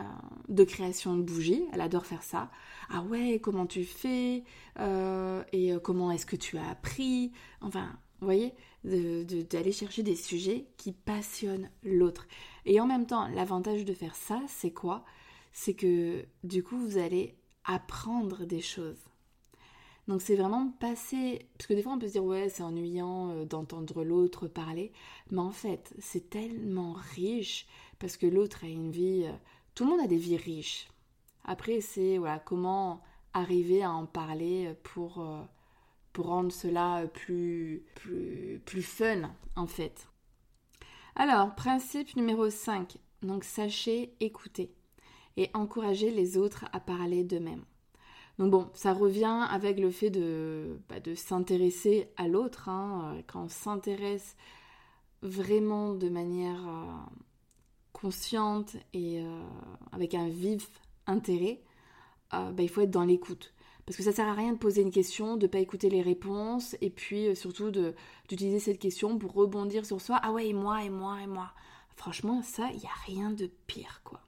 de 0.50 0.64
création 0.64 1.16
de 1.16 1.22
bougies, 1.22 1.64
elle 1.74 1.82
adore 1.82 2.06
faire 2.06 2.24
ça. 2.24 2.50
Ah 2.90 3.02
ouais, 3.04 3.40
comment 3.42 3.66
tu 3.66 3.84
fais 3.84 4.44
Et 5.54 5.74
comment 5.84 6.12
est-ce 6.12 6.26
que 6.26 6.36
tu 6.36 6.58
as 6.58 6.70
appris 6.70 7.32
Enfin, 7.62 7.98
vous 8.20 8.28
voyez, 8.28 8.54
d'aller 8.84 9.72
chercher 9.72 10.04
des 10.04 10.16
sujets 10.16 10.68
qui 10.78 10.92
passionnent 10.92 11.70
l'autre. 11.84 12.28
Et 12.66 12.80
en 12.80 12.88
même 12.88 13.06
temps, 13.06 13.28
l'avantage 13.30 13.86
de 13.86 13.94
faire 13.94 14.16
ça, 14.16 14.42
c'est 14.48 14.72
quoi? 14.72 15.06
C'est 15.54 15.74
que 15.74 16.26
du 16.44 16.64
coup, 16.64 16.78
vous 16.78 16.98
allez 16.98 17.36
apprendre 17.66 18.46
des 18.46 18.62
choses. 18.62 19.12
Donc 20.08 20.22
c'est 20.22 20.36
vraiment 20.36 20.72
passer, 20.80 21.48
parce 21.58 21.68
que 21.68 21.74
des 21.74 21.84
fois 21.84 21.94
on 21.94 22.00
peut 22.00 22.08
se 22.08 22.14
dire 22.14 22.24
ouais 22.24 22.50
c'est 22.50 22.64
ennuyant 22.64 23.30
euh, 23.30 23.46
d'entendre 23.46 24.04
l'autre 24.04 24.48
parler, 24.48 24.92
mais 25.30 25.40
en 25.40 25.52
fait 25.52 25.94
c'est 26.00 26.30
tellement 26.30 26.94
riche 27.16 27.68
parce 28.02 28.18
que 28.18 28.26
l'autre 28.26 28.66
a 28.66 28.68
une 28.68 28.92
vie, 28.92 29.24
euh, 29.26 29.32
tout 29.76 29.86
le 29.86 29.92
monde 29.92 30.02
a 30.02 30.08
des 30.08 30.18
vies 30.18 30.38
riches. 30.38 30.90
Après 31.46 31.80
c'est 31.80 32.18
voilà 32.18 32.40
comment 32.40 33.02
arriver 33.34 33.84
à 33.84 33.92
en 33.92 34.06
parler 34.06 34.74
pour, 34.84 35.22
euh, 35.22 35.42
pour 36.12 36.26
rendre 36.26 36.52
cela 36.52 37.08
plus, 37.08 37.86
plus, 37.96 38.62
plus 38.66 38.82
fun 38.82 39.32
en 39.56 39.68
fait. 39.68 40.08
Alors 41.16 41.56
principe 41.56 42.16
numéro 42.16 42.50
5, 42.50 42.98
donc 43.22 43.44
sachez 43.44 44.14
écouter 44.20 44.74
et 45.38 45.50
encourager 45.54 46.12
les 46.12 46.38
autres 46.38 46.66
à 46.74 46.80
parler 46.80 47.24
d'eux-mêmes. 47.24 47.64
Donc 48.40 48.52
bon, 48.52 48.70
ça 48.74 48.94
revient 48.94 49.46
avec 49.50 49.80
le 49.80 49.92
fait 49.92 50.10
de, 50.10 50.80
bah, 50.90 51.00
de 51.00 51.14
s'intéresser 51.14 52.10
à 52.18 52.28
l'autre. 52.28 52.70
Hein. 52.70 53.14
Euh, 53.16 53.22
quand 53.28 53.44
on 53.44 53.50
s'intéresse 53.50 54.36
vraiment 55.22 55.94
de 55.94 56.10
manière 56.10 56.68
consciente 58.02 58.76
et 58.94 59.22
euh, 59.22 59.42
avec 59.92 60.14
un 60.16 60.28
vif 60.28 60.70
intérêt, 61.08 61.62
bah, 62.32 62.64
il 62.64 62.70
faut 62.70 62.80
être 62.80 62.92
dans 62.92 63.04
l'écoute. 63.04 63.54
Parce 63.86 63.98
que 63.98 64.04
ça 64.04 64.14
sert 64.14 64.28
à 64.28 64.34
rien 64.34 64.54
de 64.54 64.58
poser 64.58 64.82
une 64.82 64.92
question, 64.92 65.36
de 65.36 65.48
ne 65.48 65.52
pas 65.52 65.60
écouter 65.60 65.90
les 65.90 66.02
réponses, 66.02 66.78
et 66.80 66.90
puis 66.90 67.36
surtout 67.36 67.72
d'utiliser 67.72 68.60
cette 68.60 68.80
question 68.80 69.18
pour 69.18 69.34
rebondir 69.34 69.86
sur 69.86 70.00
soi. 70.00 70.18
Ah 70.24 70.32
ouais, 70.32 70.48
et 70.48 70.54
moi, 70.54 70.82
et 70.86 70.90
moi, 70.90 71.22
et 71.22 71.28
moi. 71.28 71.52
Franchement, 71.98 72.42
ça, 72.42 72.70
il 72.72 72.80
n'y 72.80 72.86
a 72.86 73.06
rien 73.06 73.32
de 73.32 73.52
pire, 73.68 74.00
quoi. 74.06 74.22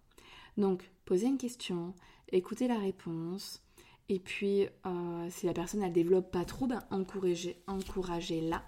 Donc, 0.57 0.91
poser 1.05 1.27
une 1.27 1.37
question, 1.37 1.93
écouter 2.29 2.67
la 2.67 2.77
réponse, 2.77 3.63
et 4.09 4.19
puis, 4.19 4.67
euh, 4.85 5.27
si 5.29 5.45
la 5.45 5.53
personne 5.53 5.81
elle 5.81 5.93
développe 5.93 6.31
pas 6.31 6.45
trop, 6.45 6.67
ben 6.67 6.83
encouragez, 6.91 7.61
encouragez-la 7.67 8.63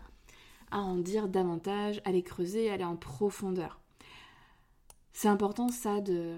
à 0.72 0.80
en 0.80 0.96
dire 0.96 1.28
davantage, 1.28 2.02
à 2.06 2.12
les 2.12 2.24
creuser, 2.24 2.70
à 2.70 2.74
aller 2.74 2.84
en 2.84 2.96
profondeur. 2.96 3.80
C'est 5.16 5.30
important 5.30 5.70
ça 5.70 6.02
de 6.02 6.36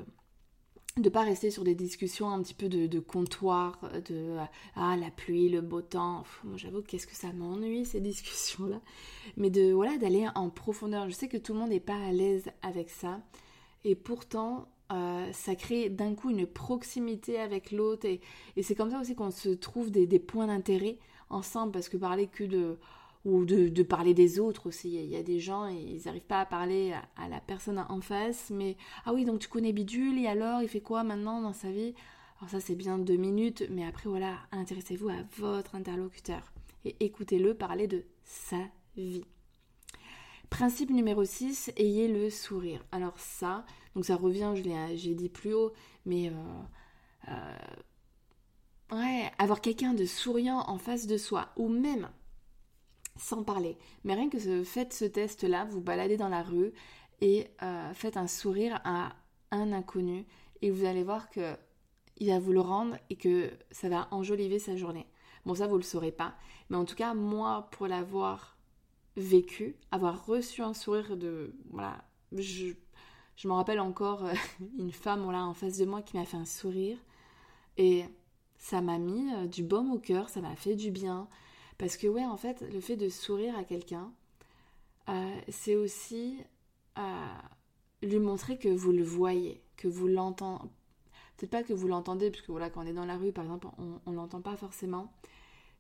ne 0.98 1.10
pas 1.10 1.24
rester 1.24 1.50
sur 1.50 1.64
des 1.64 1.74
discussions 1.74 2.30
un 2.30 2.44
petit 2.44 2.54
peu 2.54 2.70
de, 2.70 3.00
comptoir, 3.00 3.80
de 4.08 4.38
ah 4.76 4.96
la 4.96 5.10
pluie, 5.10 5.50
le 5.50 5.62
beau 5.62 5.82
temps. 5.82 6.24
moi 6.44 6.58
j'avoue 6.58 6.84
qu'est-ce 6.84 7.08
que 7.08 7.16
ça 7.16 7.34
m'ennuie 7.34 7.86
ces 7.86 8.00
discussions 8.12 8.68
là, 8.68 8.80
mais 9.36 9.50
de 9.50 9.72
voilà 9.74 9.98
d'aller 9.98 10.28
en 10.36 10.52
profondeur. 10.52 11.10
Je 11.10 11.16
sais 11.16 11.28
que 11.28 11.38
tout 11.38 11.54
le 11.54 11.60
monde 11.60 11.70
n'est 11.70 11.80
pas 11.80 11.98
à 11.98 12.12
l'aise 12.12 12.52
avec 12.62 12.92
ça, 12.92 13.20
et 13.84 13.96
pourtant 13.96 14.68
euh, 14.92 15.32
ça 15.34 15.56
crée 15.56 15.90
d'un 15.90 16.14
coup 16.14 16.30
une 16.30 16.46
proximité 16.46 17.40
avec 17.40 17.72
l'autre 17.72 18.06
et, 18.06 18.22
c'est 18.62 18.76
comme 18.76 18.92
ça 18.92 19.02
aussi 19.02 19.16
qu'on 19.16 19.32
se 19.32 19.50
trouve 19.50 19.90
des, 19.90 20.20
points 20.20 20.46
d'intérêt 20.46 21.00
ensemble 21.32 21.72
parce 21.72 21.90
que 21.90 21.98
parler 21.98 22.28
que 22.28 22.44
de 22.44 22.78
ou 23.28 23.44
de, 23.44 23.84
parler 23.84 24.14
des 24.14 24.40
autres 24.40 24.68
aussi. 24.68 24.90
Il 24.96 25.10
y, 25.10 25.16
a 25.18 25.22
des 25.22 25.40
gens 25.40 25.68
ils 25.68 26.02
n'arrivent 26.06 26.22
pas 26.22 26.40
à 26.40 26.46
parler 26.46 26.94
à, 27.18 27.28
la 27.28 27.42
personne 27.42 27.86
en 27.90 28.02
face 28.02 28.50
mais 28.50 28.78
ah 29.06 29.14
oui 29.14 29.26
donc 29.26 29.40
tu 29.40 29.50
connais 29.50 29.74
Bidule 29.74 30.18
et 30.18 30.28
alors 30.28 30.62
il 30.62 30.70
fait 30.70 30.82
quoi 30.82 31.04
maintenant 31.04 31.42
dans 31.42 31.54
sa 31.54 31.70
vie? 31.70 31.94
Alors 32.40 32.50
ça 32.50 32.62
c'est 32.62 32.76
bien 32.76 32.98
deux 32.98 33.18
minutes 33.18 33.66
mais 33.70 33.86
après 33.86 34.10
voilà 34.10 34.38
intéressez-vous 34.52 35.10
à 35.10 35.18
votre 35.38 35.76
interlocuteur 35.76 36.54
et 36.86 36.96
écoutez-le 37.02 37.54
parler 37.54 37.88
de 37.88 38.06
sa 38.24 38.60
vie. 38.96 39.26
Principe 40.50 40.92
numéro 40.92 41.26
6, 41.26 41.74
ayez 41.76 42.08
le 42.08 42.30
sourire. 42.30 42.86
Alors 42.94 43.20
ça, 43.20 43.66
donc 43.96 44.06
ça 44.06 44.16
revient, 44.16 44.54
je 44.56 44.64
j'ai 44.96 45.14
dit 45.14 45.28
plus 45.28 45.54
haut, 45.54 45.74
mais 46.06 46.30
euh, 46.30 46.34
euh, 47.28 47.58
ouais, 48.96 49.30
avoir 49.38 49.60
quelqu'un 49.60 49.94
de 49.94 50.06
souriant 50.06 50.60
en 50.68 50.78
face 50.78 51.06
de 51.06 51.18
soi, 51.18 51.50
ou 51.58 51.68
même 51.68 52.10
sans 53.18 53.44
parler. 53.44 53.78
Mais 54.04 54.14
rien 54.14 54.30
que 54.30 54.40
ce, 54.40 54.64
faites 54.64 54.94
ce 54.94 55.06
test-là, 55.06 55.66
vous 55.66 55.82
baladez 55.82 56.18
dans 56.18 56.30
la 56.30 56.44
rue 56.44 56.72
et 57.22 57.48
euh, 57.64 57.94
faites 57.94 58.18
un 58.18 58.28
sourire 58.28 58.80
à 58.84 59.16
un 59.52 59.72
inconnu 59.74 60.26
et 60.62 60.72
vous 60.72 60.86
allez 60.86 61.04
voir 61.04 61.30
que 61.30 61.56
il 62.20 62.30
va 62.30 62.40
vous 62.40 62.52
le 62.52 62.62
rendre 62.62 62.98
et 63.10 63.16
que 63.16 63.52
ça 63.72 63.90
va 63.90 64.08
enjoliver 64.12 64.60
sa 64.60 64.76
journée. 64.76 65.06
Bon, 65.46 65.54
ça, 65.54 65.68
vous 65.68 65.78
le 65.78 65.84
saurez 65.84 66.12
pas. 66.12 66.36
Mais 66.70 66.78
en 66.78 66.86
tout 66.86 66.96
cas, 66.96 67.14
moi, 67.14 67.70
pour 67.72 67.88
l'avoir 67.88 68.58
vécu, 69.16 69.76
avoir 69.92 70.26
reçu 70.26 70.62
un 70.62 70.74
sourire 70.74 71.16
de... 71.16 71.56
Voilà, 71.70 72.04
je, 72.32 72.74
je 73.36 73.48
me 73.48 73.54
rappelle 73.54 73.80
encore 73.80 74.26
euh, 74.26 74.34
une 74.80 74.92
femme 74.92 75.24
en 75.24 75.54
face 75.54 75.78
de 75.78 75.86
moi 75.86 76.02
qui 76.02 76.18
m'a 76.18 76.26
fait 76.26 76.38
un 76.38 76.46
sourire 76.46 76.98
et 77.78 78.06
ça 78.58 78.82
m'a 78.82 78.98
mis 78.98 79.32
euh, 79.34 79.46
du 79.46 79.64
baume 79.64 79.92
au 79.92 80.00
cœur, 80.00 80.30
ça 80.30 80.42
m'a 80.42 80.56
fait 80.56 80.76
du 80.76 80.92
bien. 80.92 81.28
Parce 81.78 81.98
que 81.98 82.08
ouais, 82.08 82.26
en 82.26 82.38
fait, 82.38 82.62
le 82.62 82.80
fait 82.80 82.96
de 82.96 83.10
sourire 83.10 83.58
à 83.58 83.64
quelqu'un, 83.64 84.12
euh, 85.10 85.40
c'est 85.50 85.76
aussi 85.76 86.40
lui 88.02 88.20
montrer 88.20 88.58
que 88.58 88.70
vous 88.70 88.92
le 88.92 89.04
voyez, 89.04 89.62
que 89.76 89.88
vous 89.88 90.08
l'entendez. 90.08 90.68
Peut-être 91.38 91.52
pas 91.52 91.64
que 91.64 91.74
vous 91.74 91.88
l'entendez, 91.88 92.32
parce 92.32 92.42
que 92.42 92.52
voilà, 92.52 92.72
quand 92.72 92.84
on 92.84 92.88
est 92.88 92.94
dans 92.94 93.06
la 93.06 93.18
rue, 93.18 93.32
par 93.32 93.44
exemple, 93.44 93.68
on 93.78 94.12
ne 94.12 94.16
l'entend 94.16 94.42
pas 94.42 94.56
forcément, 94.56 95.14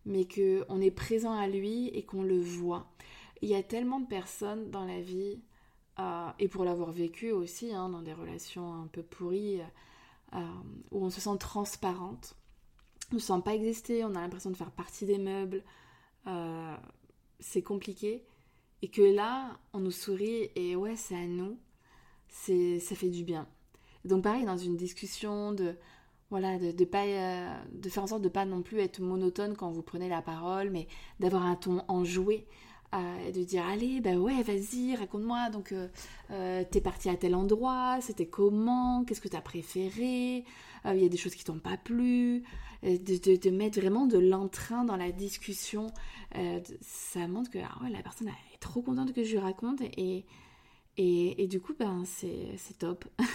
mais 0.06 0.28
qu'on 0.28 0.82
est 0.82 0.92
présent 0.92 1.34
à 1.34 1.48
lui 1.48 1.88
et 1.90 2.04
qu'on 2.04 2.22
le 2.22 2.40
voit. 2.40 2.88
Il 3.42 3.50
y 3.50 3.56
a 3.56 3.64
tellement 3.64 4.00
de 4.00 4.08
personnes 4.08 4.70
dans 4.70 4.86
la 4.86 5.02
vie, 5.02 5.42
euh, 6.00 6.30
et 6.40 6.48
pour 6.48 6.64
l'avoir 6.64 6.92
vécu 6.92 7.32
aussi, 7.32 7.74
hein, 7.74 7.90
dans 7.90 8.02
des 8.02 8.14
relations 8.14 8.74
un 8.74 8.88
peu 8.88 9.02
pourries, 9.02 9.62
euh, 10.34 10.40
où 10.92 11.04
on 11.04 11.10
se 11.10 11.22
sent 11.22 11.38
transparente, 11.40 12.36
on 13.12 13.16
ne 13.16 13.20
se 13.20 13.28
sent 13.28 13.42
pas 13.44 13.56
exister, 13.56 14.04
on 14.06 14.16
a 14.16 14.22
l'impression 14.22 14.52
de 14.52 14.58
faire 14.58 14.72
partie 14.72 15.06
des 15.06 15.18
meubles, 15.18 15.64
euh, 16.28 16.76
c'est 17.40 17.62
compliqué, 17.62 18.24
et 18.82 18.90
que 18.90 19.02
là, 19.02 19.60
on 19.74 19.80
nous 19.80 19.92
sourit 19.92 20.52
et 20.56 20.76
ouais, 20.76 20.96
c'est 20.96 21.16
à 21.16 21.26
nous, 21.26 21.58
c'est, 22.30 22.80
ça 22.80 22.96
fait 22.96 23.10
du 23.10 23.24
bien. 23.24 23.48
Donc 24.06 24.24
pareil, 24.24 24.46
dans 24.46 24.58
une 24.58 24.78
discussion 24.78 25.52
de 25.54 25.76
voilà, 26.30 26.58
de, 26.60 26.86
pas, 26.86 27.06
de 27.72 27.90
faire 27.90 28.04
en 28.04 28.08
sorte 28.08 28.22
de 28.22 28.30
pas 28.30 28.44
non 28.44 28.62
plus 28.62 28.80
être 28.80 29.00
monotone 29.00 29.56
quand 29.56 29.72
vous 29.72 29.82
prenez 29.82 30.10
la 30.10 30.22
parole, 30.22 30.70
mais 30.70 30.88
d'avoir 31.22 31.44
un 31.44 31.56
ton 31.56 31.82
enjoué, 31.88 32.46
et 32.93 33.32
de 33.32 33.43
dire 33.43 33.65
allez 33.65 34.00
bah 34.00 34.15
ouais 34.15 34.41
vas-y 34.43 34.95
raconte-moi. 34.95 35.50
Donc 35.50 35.71
euh, 35.71 35.88
euh, 36.32 36.63
t'es 36.69 36.82
parti 36.82 37.10
à 37.10 37.15
tel 37.15 37.36
endroit 37.36 38.00
c'était 38.02 38.28
comment 38.28 39.04
qu'est-ce 39.04 39.21
que 39.21 39.28
t'as 39.28 39.41
préféré 39.41 40.45
euh, 40.86 40.93
il 40.95 41.02
y 41.02 41.06
a 41.06 41.10
des 41.10 41.17
choses 41.17 41.36
qui 41.36 41.43
t'ont 41.43 41.60
pas 41.60 41.78
plu 41.78 42.43
de, 42.84 43.38
de, 43.38 43.50
mettre 43.50 43.80
vraiment 43.80 44.06
de 44.06 44.19
l'entrain 44.19 44.86
dans 44.86 44.95
la 44.95 45.12
discussion 45.12 45.88
ça 46.82 47.28
montre 47.28 47.50
que 47.50 47.60
ah 47.60 47.84
ouais, 47.84 47.89
la 47.89 48.02
personne 48.02 48.28
est 48.28 48.60
trop 48.60 48.82
contente 48.82 49.13
que 49.13 49.23
je 49.23 49.32
lui 49.32 49.39
raconte 49.39 49.82
et, 49.82 50.26
et, 50.97 51.47
du 51.47 51.60
coup 51.60 51.73
ben 51.78 52.04
c'est 52.06 52.78
top. 52.78 53.06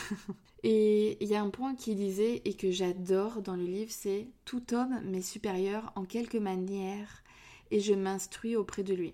Et 0.65 1.19
il 1.21 1.29
y 1.29 1.35
a 1.35 1.43
un 1.43 1.51
point 1.51 1.75
qui 1.75 1.97
disait 1.97 2.41
et 2.45 2.55
que 2.55 2.71
j'adore 2.71 3.43
dans 3.43 3.57
le 3.57 3.65
livre 3.65 3.91
c'est 3.91 4.29
tout 4.45 4.73
homme 4.73 5.01
m'est 5.05 5.21
supérieur 5.21 5.93
en 5.97 6.05
quelque 6.05 6.39
manière 6.39 7.25
et 7.73 7.81
je 7.81 7.95
m'instruis 7.95 8.55
auprès 8.55 8.85
de 8.85 8.95
lui 8.95 9.13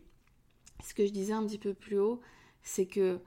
ce 0.83 0.95
que 0.95 1.07
je 1.07 1.13
disais 1.13 1.33
un 1.33 1.47
petit 1.47 1.59
peu 1.59 1.75
plus 1.75 1.99
haut, 1.99 2.21
c'est 2.63 2.87
que 2.87 3.21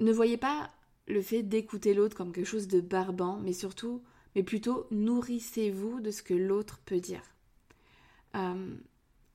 ne 0.00 0.12
voyez 0.12 0.36
pas 0.36 0.70
le 1.06 1.22
fait 1.22 1.42
d'écouter 1.42 1.94
l'autre 1.94 2.16
comme 2.16 2.32
quelque 2.32 2.46
chose 2.46 2.68
de 2.68 2.80
barbant, 2.80 3.38
mais 3.38 3.52
surtout, 3.52 4.02
mais 4.34 4.42
plutôt 4.42 4.86
nourrissez-vous 4.90 6.00
de 6.00 6.10
ce 6.10 6.22
que 6.22 6.34
l'autre 6.34 6.80
peut 6.84 7.00
dire. 7.00 7.22
Euh, 8.36 8.74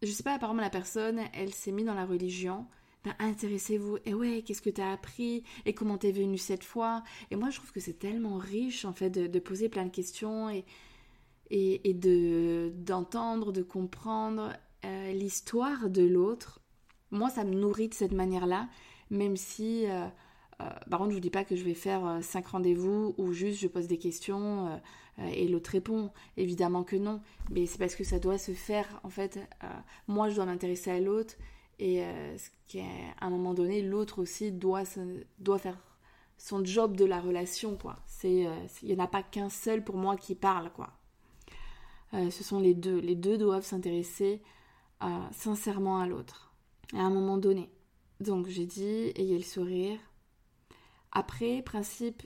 je 0.01 0.11
sais 0.11 0.23
pas, 0.23 0.33
apparemment 0.33 0.61
la 0.61 0.69
personne, 0.69 1.21
elle 1.33 1.53
s'est 1.53 1.71
mise 1.71 1.85
dans 1.85 1.93
la 1.93 2.05
religion, 2.05 2.67
bah, 3.03 3.15
intéressez-vous. 3.19 3.97
Et 4.05 4.13
ouais, 4.13 4.43
qu'est-ce 4.45 4.61
que 4.61 4.69
tu 4.69 4.81
as 4.81 4.91
appris? 4.91 5.43
Et 5.65 5.73
comment 5.73 5.97
t'es 5.97 6.11
venu 6.11 6.37
cette 6.37 6.63
fois? 6.63 7.03
Et 7.31 7.35
moi, 7.35 7.49
je 7.49 7.57
trouve 7.57 7.71
que 7.71 7.79
c'est 7.79 7.99
tellement 7.99 8.37
riche, 8.37 8.85
en 8.85 8.93
fait, 8.93 9.09
de, 9.09 9.39
poser 9.39 9.69
plein 9.69 9.85
de 9.85 9.91
questions 9.91 10.49
et, 10.49 10.65
et, 11.49 11.93
de, 11.93 12.73
d'entendre, 12.75 13.51
de 13.51 13.61
comprendre 13.61 14.51
euh, 14.83 15.11
l'histoire 15.13 15.89
de 15.89 16.03
l'autre. 16.03 16.59
Moi, 17.11 17.29
ça 17.29 17.43
me 17.43 17.53
nourrit 17.53 17.89
de 17.89 17.93
cette 17.93 18.13
manière-là, 18.13 18.67
même 19.09 19.37
si... 19.37 19.85
Euh, 19.87 20.07
euh, 20.59 20.69
par 20.89 20.99
contre, 20.99 21.11
je 21.11 21.15
vous 21.15 21.21
dis 21.21 21.29
pas 21.29 21.43
que 21.43 21.55
je 21.55 21.63
vais 21.63 21.75
faire 21.75 22.17
cinq 22.21 22.47
rendez-vous 22.47 23.13
ou 23.17 23.31
juste 23.31 23.59
je 23.59 23.67
pose 23.67 23.87
des 23.87 23.99
questions 23.99 24.81
et 25.19 25.47
l'autre 25.47 25.69
répond. 25.69 26.09
Évidemment 26.35 26.83
que 26.83 26.95
non. 26.95 27.21
Mais 27.51 27.67
c'est 27.67 27.77
parce 27.77 27.95
que 27.95 28.03
ça 28.03 28.17
doit 28.17 28.39
se 28.39 28.53
faire. 28.53 28.99
En 29.03 29.09
fait, 29.09 29.39
moi, 30.07 30.29
je 30.29 30.35
dois 30.35 30.45
m'intéresser 30.45 30.89
à 30.89 30.99
l'autre 30.99 31.35
et 31.79 32.03
euh, 32.03 32.37
qu'à 32.67 32.81
un 33.21 33.29
moment 33.29 33.53
donné, 33.53 33.81
l'autre 33.81 34.19
aussi 34.19 34.51
doit, 34.51 34.83
doit 35.39 35.59
faire 35.59 35.77
son 36.37 36.63
job 36.63 36.95
de 36.95 37.05
la 37.05 37.19
relation, 37.19 37.77
quoi. 37.77 37.97
Euh, 38.25 38.67
il 38.81 38.87
n'y 38.87 38.99
en 38.99 39.03
a 39.03 39.07
pas 39.07 39.23
qu'un 39.23 39.49
seul 39.49 39.83
pour 39.83 39.97
moi 39.97 40.17
qui 40.17 40.35
parle, 40.35 40.71
quoi. 40.71 40.91
Euh, 42.13 42.31
ce 42.31 42.43
sont 42.43 42.59
les 42.59 42.73
deux. 42.73 42.99
Les 42.99 43.15
deux 43.15 43.37
doivent 43.37 43.65
s'intéresser 43.65 44.41
sincèrement 45.31 45.99
à 45.99 46.07
l'autre, 46.07 46.46
à 46.93 47.01
un 47.01 47.09
moment 47.09 47.37
donné. 47.37 47.69
Donc 48.19 48.47
j'ai 48.47 48.65
dit, 48.65 49.11
ayez 49.15 49.37
le 49.37 49.43
sourire. 49.43 49.99
Après, 51.11 51.61
principe 51.61 52.23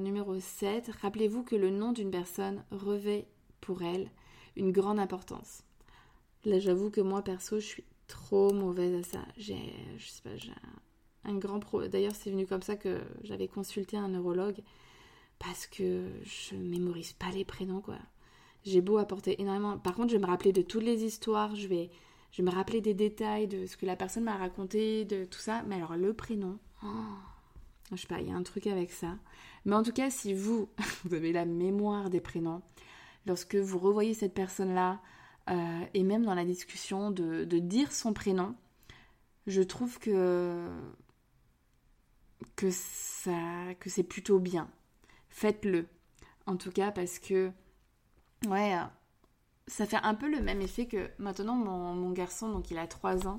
numéro 0.00 0.38
7, 0.38 0.90
rappelez-vous 1.00 1.44
que 1.44 1.56
le 1.56 1.70
nom 1.70 1.92
d'une 1.92 2.10
personne 2.10 2.64
revêt 2.70 3.26
pour 3.60 3.82
elle 3.82 4.10
une 4.56 4.72
grande 4.72 4.98
importance. 4.98 5.62
Là, 6.44 6.58
j'avoue 6.58 6.90
que 6.90 7.00
moi, 7.00 7.22
perso, 7.22 7.58
je 7.58 7.66
suis 7.66 7.84
trop 8.06 8.52
mauvaise 8.52 8.94
à 9.00 9.02
ça. 9.02 9.24
J'ai, 9.36 9.72
je 9.96 10.06
sais 10.06 10.22
pas, 10.22 10.36
j'ai 10.36 10.52
un, 11.24 11.36
grand 11.36 11.58
problème. 11.58 11.90
D'ailleurs, 11.90 12.14
c'est 12.14 12.30
venu 12.30 12.46
comme 12.46 12.62
ça 12.62 12.76
que 12.76 13.00
j'avais 13.22 13.48
consulté 13.48 13.96
un 13.96 14.08
neurologue 14.08 14.60
parce 15.38 15.66
que 15.66 16.06
je 16.22 16.54
mémorise 16.54 17.14
pas 17.14 17.30
les 17.30 17.44
prénoms, 17.44 17.80
quoi. 17.80 17.98
J'ai 18.64 18.80
beau 18.80 18.98
apporter 18.98 19.40
énormément. 19.40 19.78
Par 19.78 19.94
contre, 19.94 20.08
je 20.08 20.16
vais 20.16 20.22
me 20.22 20.26
rappeler 20.26 20.52
de 20.52 20.62
toutes 20.62 20.84
les 20.84 21.04
histoires, 21.04 21.54
je 21.54 21.66
vais, 21.66 21.90
je 22.34 22.42
me 22.42 22.50
rappeler 22.50 22.80
des 22.80 22.94
détails 22.94 23.46
de 23.46 23.64
ce 23.66 23.76
que 23.76 23.86
la 23.86 23.94
personne 23.94 24.24
m'a 24.24 24.36
raconté, 24.36 25.04
de 25.04 25.24
tout 25.24 25.38
ça. 25.38 25.62
Mais 25.68 25.76
alors, 25.76 25.96
le 25.96 26.12
prénom, 26.14 26.58
oh, 26.82 26.86
je 27.92 27.96
sais 27.96 28.08
pas, 28.08 28.20
il 28.20 28.28
y 28.28 28.32
a 28.32 28.34
un 28.34 28.42
truc 28.42 28.66
avec 28.66 28.90
ça. 28.90 29.16
Mais 29.64 29.76
en 29.76 29.84
tout 29.84 29.92
cas, 29.92 30.10
si 30.10 30.34
vous, 30.34 30.68
vous 31.04 31.14
avez 31.14 31.32
la 31.32 31.44
mémoire 31.44 32.10
des 32.10 32.20
prénoms, 32.20 32.60
lorsque 33.24 33.54
vous 33.54 33.78
revoyez 33.78 34.14
cette 34.14 34.34
personne-là, 34.34 35.00
euh, 35.48 35.84
et 35.94 36.02
même 36.02 36.24
dans 36.24 36.34
la 36.34 36.44
discussion 36.44 37.12
de, 37.12 37.44
dire 37.44 37.92
son 37.92 38.12
prénom, 38.12 38.56
je 39.46 39.62
trouve 39.62 39.98
que 40.00 40.68
que 42.56 42.66
que 43.74 43.90
c'est 43.90 44.02
plutôt 44.02 44.40
bien. 44.40 44.68
Faites-le. 45.28 45.86
En 46.46 46.56
tout 46.56 46.72
cas 46.72 46.90
parce 46.90 47.18
que 47.20 47.52
ouais, 48.48 48.74
ça 49.66 49.86
fait 49.86 49.98
un 50.02 50.14
peu 50.14 50.28
le 50.28 50.40
même 50.40 50.60
effet 50.60 50.86
que 50.86 51.10
maintenant 51.18 51.54
mon, 51.54 52.10
garçon 52.10 52.50
donc 52.50 52.70
il 52.70 52.78
a 52.78 52.86
3 52.86 53.26
ans. 53.26 53.38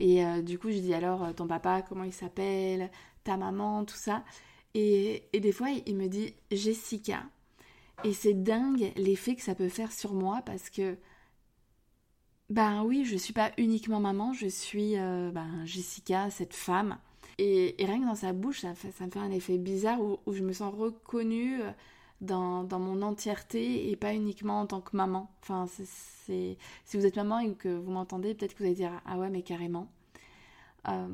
Et 0.00 0.24
euh, 0.24 0.42
du 0.42 0.58
coup 0.58 0.70
je 0.70 0.78
dis 0.78 0.94
alors 0.94 1.34
ton 1.34 1.46
papa 1.46 1.82
comment 1.82 2.04
il 2.04 2.12
s'appelle, 2.12 2.90
ta 3.24 3.36
maman, 3.36 3.84
tout 3.84 3.96
ça. 3.96 4.24
Et, 4.74 5.28
et 5.32 5.40
des 5.40 5.52
fois 5.52 5.68
il 5.86 5.96
me 5.96 6.08
dit 6.08 6.34
Jessica. 6.50 7.22
Et 8.02 8.12
c'est 8.12 8.34
dingue 8.34 8.92
l'effet 8.96 9.36
que 9.36 9.42
ça 9.42 9.54
peut 9.54 9.68
faire 9.68 9.92
sur 9.92 10.14
moi 10.14 10.42
parce 10.44 10.70
que 10.70 10.96
ben 12.50 12.84
oui, 12.84 13.04
je 13.04 13.16
suis 13.16 13.32
pas 13.32 13.52
uniquement 13.56 14.00
maman, 14.00 14.32
je 14.32 14.46
suis 14.46 14.98
euh, 14.98 15.30
ben, 15.30 15.64
Jessica, 15.64 16.30
cette 16.30 16.54
femme. 16.54 16.98
Et, 17.38 17.74
rien 17.78 18.00
que 18.00 18.06
dans 18.06 18.14
sa 18.14 18.32
bouche, 18.32 18.60
ça, 18.60 18.70
me 18.70 18.74
fait 18.74 19.16
un 19.16 19.30
effet 19.30 19.58
bizarre 19.58 20.00
où, 20.00 20.18
je 20.32 20.42
me 20.42 20.52
sens 20.52 20.72
reconnue 20.74 21.60
dans, 22.24 22.66
mon 22.78 23.02
entièreté 23.02 23.90
et 23.90 23.96
pas 23.96 24.14
uniquement 24.14 24.60
en 24.60 24.66
tant 24.66 24.80
que 24.80 24.96
maman. 24.96 25.30
Enfin, 25.42 25.66
c'est, 25.68 26.56
si 26.84 26.96
vous 26.96 27.06
êtes 27.06 27.16
maman 27.16 27.38
et 27.40 27.54
que 27.54 27.68
vous 27.68 27.90
m'entendez, 27.90 28.34
peut-être 28.34 28.54
que 28.54 28.58
vous 28.58 28.64
allez 28.64 28.74
dire 28.74 29.00
Ah 29.06 29.18
ouais, 29.18 29.30
mais 29.30 29.42
carrément. 29.42 29.88
Euh, 30.88 31.08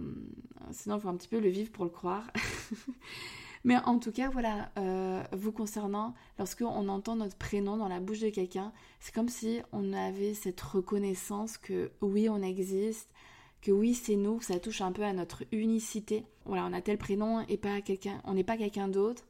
sinon, 0.73 0.97
il 0.97 1.01
faut 1.01 1.09
un 1.09 1.17
petit 1.17 1.29
peu 1.29 1.41
le 1.41 1.49
vivre 1.49 1.71
pour 1.71 1.85
le 1.85 1.91
croire. 1.91 2.25
Mais 3.65 3.77
en 3.85 3.99
tout 3.99 4.11
cas, 4.11 4.31
voilà, 4.31 4.71
euh, 4.79 5.23
vous 5.33 5.53
concernant, 5.53 6.15
lorsque 6.39 6.63
on 6.63 6.89
entend 6.89 7.17
notre 7.17 7.37
prénom 7.37 7.77
dans 7.77 7.89
la 7.89 8.01
bouche 8.01 8.21
de 8.21 8.31
quelqu'un, 8.31 8.73
c'est 9.01 9.15
comme 9.15 9.29
si 9.29 9.61
on 9.73 9.93
avait 9.93 10.33
cette 10.33 10.61
reconnaissance 10.61 11.59
que 11.59 11.91
oui, 12.01 12.31
on 12.31 12.41
existe, 12.43 13.11
que 13.61 13.71
oui, 13.71 13.93
c'est 13.93 14.17
nous, 14.17 14.41
ça 14.41 14.59
touche 14.59 14.81
un 14.81 14.93
peu 14.93 15.03
à 15.03 15.13
notre 15.13 15.45
unicité. 15.53 16.25
Voilà, 16.47 16.65
on 16.65 16.73
a 16.73 16.81
tel 16.81 16.97
prénom 16.97 17.45
et 17.49 17.59
pas 17.59 17.83
quelqu'un, 17.83 18.23
on 18.25 18.33
n'est 18.33 18.45
pas 18.45 18.57
quelqu'un 18.57 18.89
d'autre. 18.89 19.25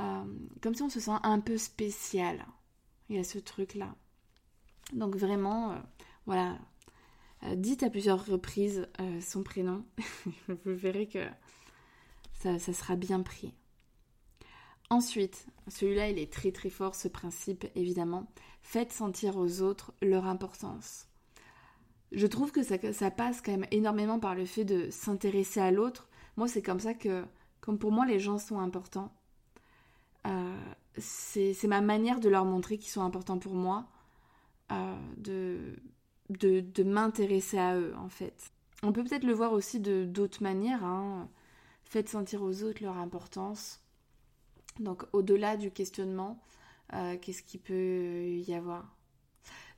Euh, 0.00 0.24
comme 0.60 0.74
si 0.74 0.82
on 0.82 0.88
se 0.88 1.00
sent 1.00 1.18
un 1.22 1.40
peu 1.40 1.58
spécial. 1.58 2.46
Il 3.08 3.16
y 3.16 3.18
a 3.18 3.24
ce 3.24 3.38
truc-là. 3.38 3.94
Donc 4.92 5.16
vraiment, 5.16 5.72
euh, 5.72 5.78
voilà, 6.26 6.58
dites 7.56 7.82
à 7.82 7.90
plusieurs 7.90 8.24
reprises 8.24 8.88
son 9.20 9.42
prénom. 9.42 9.84
vous 10.48 10.74
verrez 10.76 11.08
que 11.08 11.26
ça, 12.40 12.58
sera 12.58 12.96
bien 12.96 13.22
pris. 13.22 13.54
Ensuite, 14.88 15.46
celui-là, 15.68 16.08
il 16.08 16.18
est 16.18 16.32
très 16.32 16.52
très 16.52 16.70
fort, 16.70 16.94
ce 16.94 17.08
principe, 17.08 17.66
évidemment. 17.74 18.26
Faites 18.62 18.92
sentir 18.92 19.36
aux 19.36 19.60
autres 19.60 19.92
leur 20.02 20.26
importance. 20.26 21.06
Je 22.12 22.26
trouve 22.26 22.50
que 22.50 22.62
ça, 22.62 22.76
ça 22.92 23.10
passe 23.10 23.40
quand 23.40 23.52
même 23.52 23.66
énormément 23.70 24.18
par 24.18 24.34
le 24.34 24.46
fait 24.46 24.64
de 24.64 24.90
s'intéresser 24.90 25.60
à 25.60 25.70
l'autre. 25.70 26.08
Moi, 26.36 26.48
c'est 26.48 26.62
comme 26.62 26.80
ça 26.80 26.94
que, 26.94 27.24
comme 27.60 27.78
pour 27.78 27.92
moi, 27.92 28.06
les 28.06 28.18
gens 28.18 28.38
sont 28.38 28.58
importants. 28.58 29.12
Euh, 30.26 30.56
c'est 30.98 31.66
ma 31.66 31.80
manière 31.80 32.20
de 32.20 32.28
leur 32.28 32.44
montrer 32.44 32.76
qu'ils 32.78 32.90
sont 32.90 33.02
importants 33.02 33.38
pour 33.38 33.54
moi, 33.54 33.86
euh, 34.72 34.96
de, 35.16 35.76
de, 36.28 36.60
de 36.60 36.82
m'intéresser 36.82 37.58
à 37.58 37.76
eux, 37.76 37.94
en 37.96 38.08
fait. 38.08 38.52
On 38.82 38.92
peut 38.92 39.04
peut-être 39.04 39.24
le 39.24 39.32
voir 39.32 39.52
aussi 39.52 39.80
de 39.80 40.04
d'autres 40.04 40.42
manières. 40.42 40.84
Hein. 40.84 41.28
Faites 41.84 42.08
sentir 42.08 42.42
aux 42.42 42.62
autres 42.62 42.82
leur 42.82 42.96
importance. 42.98 43.80
Donc 44.78 45.04
au-delà 45.12 45.56
du 45.56 45.70
questionnement, 45.70 46.40
euh, 46.94 47.16
qu'est-ce 47.20 47.42
qu'il 47.42 47.60
peut 47.60 48.28
y 48.28 48.54
avoir? 48.54 48.94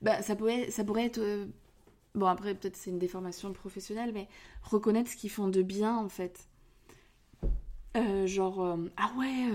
Bah, 0.01 0.21
ça, 0.21 0.35
pourrait, 0.35 0.71
ça 0.71 0.83
pourrait 0.83 1.05
être... 1.05 1.47
Bon 2.15 2.27
après 2.27 2.53
peut-être 2.53 2.77
c'est 2.77 2.91
une 2.91 2.99
déformation 2.99 3.51
professionnelle, 3.53 4.11
mais 4.13 4.27
reconnaître 4.61 5.09
ce 5.09 5.15
qu'ils 5.15 5.31
font 5.31 5.47
de 5.47 5.63
bien 5.63 5.97
en 5.97 6.09
fait. 6.09 6.47
Genre, 8.25 8.77
ah 8.97 9.11
ouais, 9.17 9.49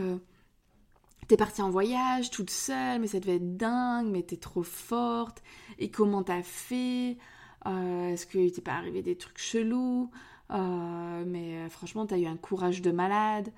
t'es 1.29 1.37
partie 1.37 1.63
en 1.63 1.71
voyage 1.71 2.31
toute 2.31 2.51
seule, 2.51 3.01
mais 3.01 3.07
ça 3.07 3.21
devait 3.21 3.37
être 3.37 3.57
dingue, 3.57 4.09
mais 4.11 4.23
t'es 4.23 4.37
trop 4.37 4.63
forte. 4.63 5.43
Et 5.79 5.91
comment 5.91 6.23
t'as 6.23 6.43
fait? 6.43 7.19
Est-ce 7.67 8.27
que 8.27 8.49
t'es 8.49 8.63
pas 8.63 8.73
arrivé 8.73 9.03
des 9.03 9.17
trucs 9.17 9.39
chelous? 9.39 10.11
Euh, 10.51 11.25
mais 11.27 11.59
euh, 11.59 11.69
franchement, 11.69 12.07
tu 12.07 12.15
as 12.15 12.19
eu 12.19 12.27
un 12.27 12.37
courage 12.37 12.83
de 12.83 12.91
malade. 12.91 13.53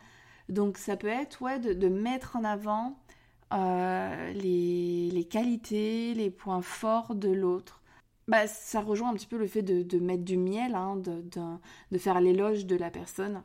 Donc 0.49 0.79
ça 0.79 0.97
peut 0.97 1.09
être 1.09 1.43
ouais, 1.43 1.59
de, 1.59 1.89
mettre 1.89 2.37
en 2.37 2.45
avant 2.45 2.99
euh, 3.53 4.33
les, 4.33 5.25
qualités, 5.31 6.15
les 6.15 6.31
points 6.31 6.63
forts 6.63 7.15
de 7.15 7.31
l'autre. 7.31 7.81
Bah, 8.29 8.47
ça 8.47 8.81
rejoint 8.81 9.11
un 9.11 9.15
petit 9.15 9.27
peu 9.27 9.39
le 9.39 9.47
fait 9.47 9.63
de, 9.63 9.99
mettre 9.99 10.25
du 10.25 10.37
miel, 10.37 10.75
hein, 10.75 10.97
de, 10.97 11.99
faire 11.99 12.21
l'éloge 12.21 12.67
de 12.67 12.77
la 12.77 12.91
personne. 12.91 13.43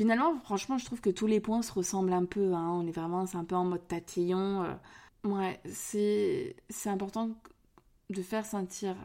Finalement, 0.00 0.38
franchement, 0.40 0.78
je 0.78 0.86
trouve 0.86 1.00
que 1.00 1.10
tous 1.10 1.26
les 1.26 1.40
points 1.40 1.62
se 1.62 1.72
ressemblent 1.72 2.12
un 2.12 2.24
peu. 2.24 2.54
Hein. 2.54 2.70
On 2.70 2.86
est 2.86 2.92
vraiment, 2.92 3.26
c'est 3.26 3.36
un 3.36 3.44
peu 3.44 3.54
en 3.54 3.64
mode 3.64 3.86
tatillon. 3.86 4.78
Ouais, 5.24 5.60
c'est 5.70 6.54
important 6.86 7.30
de 8.08 8.22
faire 8.22 8.46
sentir 8.46 8.96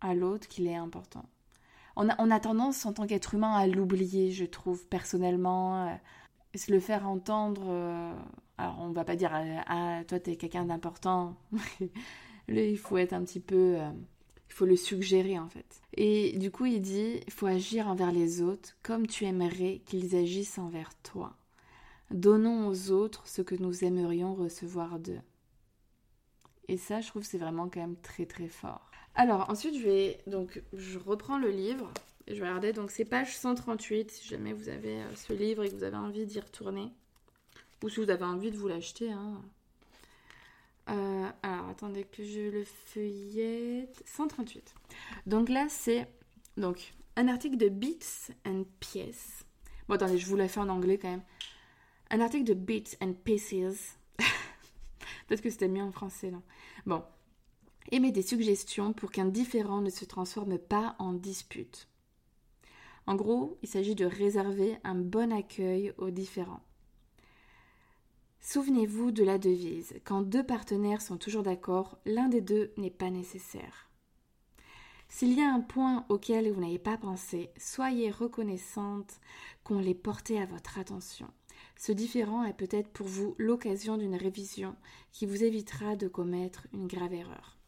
à 0.00 0.14
l'autre 0.14 0.48
qu'il 0.48 0.66
est 0.66 0.74
important 0.76 1.24
on 1.96 2.30
a, 2.30 2.40
tendance 2.40 2.86
en 2.86 2.92
tant 2.92 3.06
qu'être 3.06 3.34
humain 3.34 3.52
à 3.52 3.66
l'oublier, 3.66 4.30
je 4.32 4.44
trouve, 4.44 4.86
personnellement. 4.86 5.86
Euh, 5.86 5.94
se 6.54 6.70
le 6.70 6.80
faire 6.80 7.08
entendre, 7.08 7.62
euh, 7.66 8.12
alors 8.58 8.76
on 8.80 8.90
va 8.90 9.04
pas 9.04 9.16
dire 9.16 9.30
ah 9.32 10.02
toi 10.06 10.20
t'es 10.20 10.36
quelqu'un 10.36 10.66
d'important, 10.66 11.34
il 12.48 12.76
faut 12.76 12.98
être 12.98 13.14
un 13.14 13.22
petit 13.24 13.40
peu, 13.40 13.76
euh, 13.78 13.90
il 14.52 14.54
faut 14.54 14.66
le 14.66 14.76
suggérer 14.76 15.38
en 15.38 15.48
fait. 15.48 15.80
Et 15.94 16.36
du 16.36 16.50
coup 16.50 16.66
il 16.66 16.82
dit 16.82 17.20
il 17.26 17.32
faut 17.32 17.46
agir 17.46 17.88
envers 17.88 18.12
les 18.12 18.42
autres 18.42 18.76
comme 18.82 19.06
tu 19.06 19.24
aimerais 19.24 19.80
qu'ils 19.86 20.14
agissent 20.14 20.58
envers 20.58 20.90
toi. 21.02 21.34
Donnons 22.10 22.68
aux 22.68 22.90
autres 22.90 23.26
ce 23.26 23.40
que 23.40 23.54
nous 23.54 23.82
aimerions 23.82 24.34
recevoir 24.34 24.98
d'eux. 24.98 25.22
Et 26.68 26.76
ça 26.76 27.00
je 27.00 27.08
trouve 27.08 27.24
c'est 27.24 27.38
vraiment 27.38 27.70
quand 27.70 27.80
même 27.80 27.96
très 27.96 28.26
très 28.26 28.48
fort. 28.48 28.90
Alors 29.14 29.48
ensuite 29.48 29.74
je 29.74 29.84
vais 29.84 30.18
donc 30.26 30.62
je 30.74 30.98
reprends 30.98 31.38
le 31.38 31.48
livre 31.48 31.90
je 32.28 32.34
vais 32.34 32.42
regarder 32.42 32.74
donc 32.74 32.90
c'est 32.90 33.06
page 33.06 33.34
138 33.34 34.10
si 34.10 34.28
jamais 34.28 34.52
vous 34.52 34.68
avez 34.68 35.00
euh, 35.00 35.14
ce 35.16 35.32
livre 35.32 35.64
et 35.64 35.70
que 35.70 35.76
vous 35.76 35.84
avez 35.84 35.96
envie 35.96 36.26
d'y 36.26 36.40
retourner 36.40 36.92
ou 37.82 37.88
si 37.88 38.00
vous 38.00 38.10
avez 38.10 38.24
envie 38.24 38.50
de 38.50 38.58
vous 38.58 38.68
l'acheter. 38.68 39.10
Hein. 39.10 39.40
Euh, 40.90 41.30
alors 41.42 41.68
attendez 41.68 42.04
que 42.04 42.24
je 42.24 42.50
le 42.50 42.64
feuillette 42.64 44.02
138. 44.06 44.74
Donc 45.26 45.48
là 45.48 45.66
c'est 45.68 46.08
donc 46.56 46.94
un 47.16 47.28
article 47.28 47.56
de 47.56 47.68
Beats 47.68 48.32
and 48.46 48.64
Pieces. 48.80 49.44
Bon, 49.88 49.94
attendez, 49.94 50.18
je 50.18 50.26
vous 50.26 50.36
l'ai 50.36 50.48
fait 50.48 50.60
en 50.60 50.68
anglais 50.68 50.98
quand 50.98 51.10
même. 51.10 51.22
Un 52.10 52.20
article 52.20 52.44
de 52.44 52.54
Beats 52.54 52.96
and 53.00 53.14
Pieces. 53.24 53.98
Peut-être 55.26 55.42
que 55.42 55.50
c'était 55.50 55.68
mieux 55.68 55.82
en 55.82 55.92
français, 55.92 56.30
non? 56.30 56.42
Bon. 56.86 57.02
Émet 57.90 58.12
des 58.12 58.22
suggestions 58.22 58.92
pour 58.92 59.10
qu'un 59.10 59.26
différent 59.26 59.80
ne 59.80 59.90
se 59.90 60.04
transforme 60.04 60.56
pas 60.56 60.94
en 60.98 61.12
dispute. 61.12 61.88
En 63.06 63.16
gros, 63.16 63.58
il 63.62 63.68
s'agit 63.68 63.96
de 63.96 64.04
réserver 64.04 64.78
un 64.84 64.94
bon 64.94 65.32
accueil 65.32 65.92
aux 65.98 66.10
différents. 66.10 66.62
Souvenez-vous 68.44 69.12
de 69.12 69.22
la 69.22 69.38
devise 69.38 69.94
quand 70.02 70.22
deux 70.22 70.42
partenaires 70.42 71.00
sont 71.00 71.16
toujours 71.16 71.44
d'accord, 71.44 71.98
l'un 72.04 72.28
des 72.28 72.40
deux 72.40 72.72
n'est 72.76 72.90
pas 72.90 73.08
nécessaire. 73.08 73.88
S'il 75.08 75.38
y 75.38 75.40
a 75.40 75.48
un 75.48 75.60
point 75.60 76.04
auquel 76.08 76.50
vous 76.50 76.60
n'avez 76.60 76.80
pas 76.80 76.96
pensé, 76.96 77.50
soyez 77.56 78.10
reconnaissante 78.10 79.20
qu'on 79.62 79.78
l'ait 79.78 79.94
porté 79.94 80.42
à 80.42 80.46
votre 80.46 80.80
attention. 80.80 81.28
Ce 81.76 81.92
différent 81.92 82.42
est 82.42 82.56
peut-être 82.56 82.88
pour 82.88 83.06
vous 83.06 83.36
l'occasion 83.38 83.96
d'une 83.96 84.16
révision 84.16 84.74
qui 85.12 85.24
vous 85.24 85.44
évitera 85.44 85.94
de 85.94 86.08
commettre 86.08 86.66
une 86.72 86.88
grave 86.88 87.14
erreur. 87.14 87.58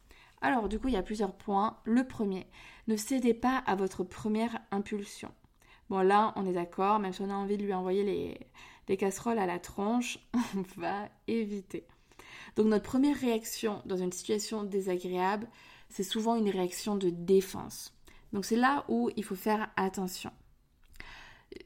Alors 0.41 0.69
du 0.69 0.81
coup, 0.81 0.89
il 0.89 0.95
y 0.95 0.99
a 0.99 1.03
plusieurs 1.05 1.37
points. 1.37 1.79
Le 1.85 2.05
premier, 2.05 2.49
ne 2.89 2.97
cédez 2.97 3.33
pas 3.33 3.59
à 3.59 3.77
votre 3.77 4.03
première 4.03 4.59
impulsion. 4.73 5.31
Bon 5.89 6.01
là, 6.01 6.33
on 6.35 6.47
est 6.47 6.53
d'accord, 6.53 6.99
même 6.99 7.13
si 7.13 7.23
on 7.23 7.31
a 7.31 7.35
envie 7.35 7.59
de 7.59 7.65
lui 7.65 7.75
envoyer 7.75 8.03
les, 8.03 8.41
les 8.89 8.97
casseroles 8.97 9.39
à 9.39 9.47
la 9.47 9.59
tronche, 9.59 10.19
on 10.57 10.81
va 10.81 11.09
éviter. 11.27 11.87
Donc 12.57 12.67
notre 12.67 12.85
première 12.85 13.19
réaction 13.19 13.83
dans 13.85 13.97
une 13.97 14.13
situation 14.13 14.65
désagréable, 14.65 15.49
c'est 15.89 16.03
souvent 16.03 16.37
une 16.37 16.51
réaction 16.51 16.97
de 16.97 17.11
défense. 17.11 17.95
Donc 18.33 18.45
c'est 18.45 18.57
là 18.57 18.85
où 18.89 19.11
il 19.17 19.25
faut 19.25 19.37
faire 19.37 19.71
attention. 19.77 20.33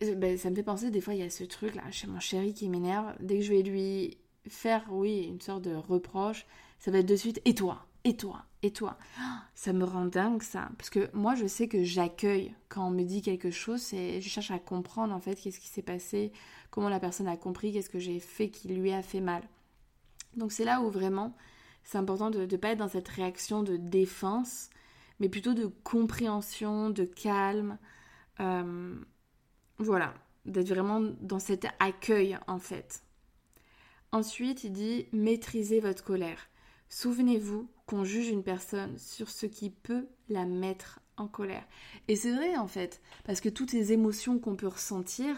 Euh, 0.02 0.14
ben, 0.14 0.37
ça 0.37 0.50
me 0.50 0.54
fait 0.54 0.62
penser, 0.62 0.90
des 0.90 1.00
fois, 1.00 1.14
il 1.14 1.20
y 1.20 1.24
a 1.24 1.31
ce 1.31 1.44
truc 1.44 1.74
là 1.74 1.90
chez 1.90 2.07
mon 2.07 2.20
chéri 2.20 2.54
qui 2.54 2.68
m'énerve. 2.68 3.14
Dès 3.20 3.38
que 3.38 3.44
je 3.44 3.52
vais 3.52 3.62
lui 3.62 4.18
faire, 4.48 4.85
oui, 4.90 5.22
une 5.22 5.40
sorte 5.40 5.62
de 5.62 5.74
reproche, 5.74 6.46
ça 6.78 6.90
va 6.90 6.98
être 6.98 7.07
de 7.07 7.16
suite 7.16 7.40
et 7.44 7.54
toi, 7.54 7.87
et 8.04 8.16
toi, 8.16 8.44
et 8.62 8.73
toi? 8.73 8.99
Ça 9.55 9.73
me 9.73 9.85
rend 9.85 10.07
dingue 10.07 10.42
ça. 10.42 10.71
Parce 10.79 10.88
que 10.88 11.11
moi, 11.14 11.35
je 11.35 11.47
sais 11.47 11.66
que 11.66 11.83
j'accueille 11.83 12.55
quand 12.68 12.87
on 12.87 12.90
me 12.90 13.03
dit 13.03 13.23
quelque 13.23 13.51
chose 13.51 13.92
et 13.92 14.21
je 14.21 14.29
cherche 14.29 14.53
à 14.53 14.59
comprendre 14.61 15.12
en 15.12 15.18
fait 15.18 15.35
qu'est-ce 15.35 15.59
qui 15.59 15.66
s'est 15.66 15.83
passé, 15.83 16.33
comment 16.71 16.88
la 16.88 17.01
personne 17.01 17.27
a 17.27 17.37
compris, 17.37 17.73
qu'est-ce 17.73 17.90
que 17.90 17.99
j'ai 17.99 18.21
fait 18.21 18.51
qui 18.51 18.68
lui 18.68 18.92
a 18.92 19.03
fait 19.03 19.21
mal. 19.21 19.42
Donc 20.37 20.53
c'est 20.53 20.64
là 20.64 20.81
où 20.81 20.90
vraiment 20.90 21.35
c'est 21.83 21.99
important 21.99 22.31
de 22.31 22.47
ne 22.47 22.57
pas 22.57 22.71
être 22.71 22.79
dans 22.79 22.88
cette 22.88 23.09
réaction 23.09 23.62
de 23.62 23.77
défense, 23.77 24.71
mais 25.18 25.29
plutôt 25.29 25.55
de 25.55 25.66
compréhension, 25.66 26.90
de 26.90 27.05
calme. 27.05 27.79
Euh, 28.40 28.94
voilà, 29.79 30.14
d'être 30.44 30.68
vraiment 30.68 31.01
dans 31.01 31.38
cet 31.38 31.66
accueil 31.81 32.38
en 32.47 32.59
fait. 32.59 33.03
Ensuite, 34.12 34.64
il 34.64 34.73
dit 34.73 35.07
maîtrisez 35.12 35.81
votre 35.81 36.05
colère. 36.05 36.49
Souvenez-vous 36.88 37.68
qu'on 37.88 38.05
juge 38.05 38.29
une 38.29 38.42
personne 38.42 38.98
sur 38.98 39.31
ce 39.31 39.46
qui 39.46 39.70
peut 39.70 40.07
la 40.29 40.44
mettre 40.44 41.01
en 41.16 41.27
colère. 41.27 41.66
Et 42.07 42.16
c'est 42.16 42.33
vrai 42.33 42.57
en 42.57 42.68
fait, 42.68 43.01
parce 43.24 43.40
que 43.40 43.48
toutes 43.48 43.72
les 43.72 43.92
émotions 43.92 44.38
qu'on 44.38 44.57
peut 44.57 44.68
ressentir, 44.68 45.35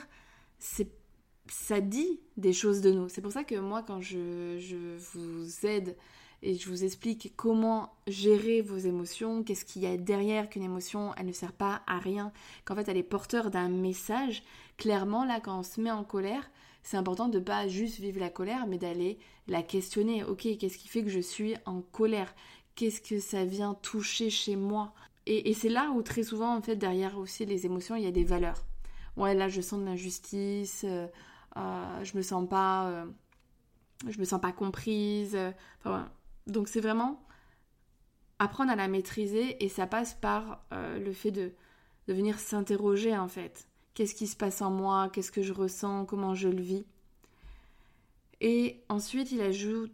ça 0.58 1.80
dit 1.80 2.20
des 2.36 2.52
choses 2.52 2.80
de 2.80 2.90
nous. 2.90 3.08
C'est 3.08 3.22
pour 3.22 3.32
ça 3.32 3.44
que 3.44 3.54
moi, 3.54 3.82
quand 3.82 4.00
je, 4.00 4.58
je 4.58 4.98
vous 5.12 5.66
aide 5.66 5.96
et 6.42 6.54
je 6.54 6.68
vous 6.68 6.84
explique 6.84 7.32
comment 7.36 7.92
gérer 8.08 8.62
vos 8.62 8.78
émotions, 8.78 9.44
qu'est-ce 9.44 9.64
qu'il 9.64 9.82
y 9.82 9.86
a 9.86 9.96
derrière 9.96 10.50
qu'une 10.50 10.62
émotion, 10.62 11.12
elle 11.16 11.26
ne 11.26 11.32
sert 11.32 11.52
pas 11.52 11.82
à 11.86 11.98
rien, 11.98 12.32
qu'en 12.64 12.74
fait 12.74 12.88
elle 12.88 12.96
est 12.96 13.02
porteur 13.04 13.50
d'un 13.50 13.68
message. 13.68 14.42
Clairement, 14.76 15.24
là, 15.24 15.38
quand 15.40 15.60
on 15.60 15.62
se 15.62 15.80
met 15.80 15.90
en 15.90 16.02
colère, 16.02 16.50
c'est 16.82 16.96
important 16.96 17.28
de 17.28 17.38
pas 17.38 17.68
juste 17.68 18.00
vivre 18.00 18.18
la 18.18 18.30
colère, 18.30 18.66
mais 18.66 18.78
d'aller 18.78 19.18
la 19.50 19.62
questionner. 19.62 20.24
Ok, 20.24 20.46
qu'est-ce 20.58 20.78
qui 20.78 20.88
fait 20.88 21.02
que 21.02 21.10
je 21.10 21.20
suis 21.20 21.56
en 21.66 21.82
colère? 21.82 22.34
Qu'est-ce 22.76 23.00
que 23.00 23.18
ça 23.18 23.44
vient 23.44 23.74
toucher 23.74 24.30
chez 24.30 24.56
moi? 24.56 24.94
Et, 25.26 25.52
c'est 25.54 25.68
là 25.68 25.90
où 25.90 26.02
très 26.02 26.22
souvent, 26.22 26.56
en 26.56 26.62
fait, 26.62 26.76
derrière 26.76 27.18
aussi 27.18 27.44
les 27.44 27.66
émotions, 27.66 27.94
il 27.94 28.02
y 28.02 28.06
a 28.06 28.12
des 28.12 28.24
valeurs. 28.24 28.64
Ouais, 29.16 29.34
là, 29.34 29.48
je 29.48 29.60
sens 29.60 29.80
de 29.80 29.84
l'injustice, 29.84 30.84
euh, 30.84 31.06
euh, 31.56 32.04
je 32.04 32.16
me 32.16 32.22
sens 32.22 32.48
pas, 32.48 32.88
euh, 32.88 33.04
je 34.08 34.18
me 34.18 34.24
sens 34.24 34.40
pas 34.40 34.52
comprise. 34.52 35.36
donc 36.46 36.68
c'est 36.68 36.80
vraiment 36.80 37.20
apprendre 38.38 38.70
à 38.72 38.76
la 38.76 38.88
maîtriser 38.88 39.62
et 39.62 39.68
ça 39.68 39.86
passe 39.86 40.14
par 40.14 40.64
le 40.72 41.12
fait 41.12 41.30
de, 41.30 41.52
de 42.08 42.14
venir 42.14 42.38
s'interroger 42.38 43.16
en 43.16 43.28
fait. 43.28 43.68
Qu'est-ce 43.94 44.14
qui 44.14 44.26
se 44.26 44.36
passe 44.36 44.62
en 44.62 44.70
moi? 44.70 45.10
Qu'est-ce 45.12 45.32
que 45.32 45.42
je 45.42 45.52
ressens? 45.52 46.06
Comment 46.06 46.34
je 46.34 46.48
le 46.48 46.62
vis? 46.62 46.86
Et 48.40 48.82
ensuite 48.88 49.32
il 49.32 49.40
ajoute 49.40 49.92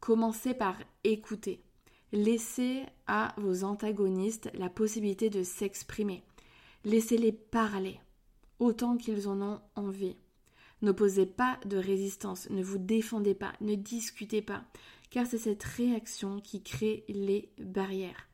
commencez 0.00 0.54
par 0.54 0.76
écouter. 1.04 1.60
Laissez 2.12 2.82
à 3.06 3.34
vos 3.36 3.64
antagonistes 3.64 4.50
la 4.54 4.68
possibilité 4.68 5.30
de 5.30 5.42
s'exprimer. 5.42 6.24
Laissez-les 6.84 7.32
parler 7.32 8.00
autant 8.58 8.96
qu'ils 8.96 9.28
en 9.28 9.40
ont 9.42 9.60
envie. 9.76 10.16
N'opposez 10.82 11.26
pas 11.26 11.58
de 11.66 11.76
résistance, 11.76 12.48
ne 12.48 12.62
vous 12.62 12.78
défendez 12.78 13.34
pas, 13.34 13.52
ne 13.60 13.74
discutez 13.74 14.40
pas 14.40 14.64
car 15.10 15.26
c'est 15.26 15.38
cette 15.38 15.62
réaction 15.62 16.40
qui 16.40 16.62
crée 16.62 17.04
les 17.08 17.50
barrières. 17.58 18.28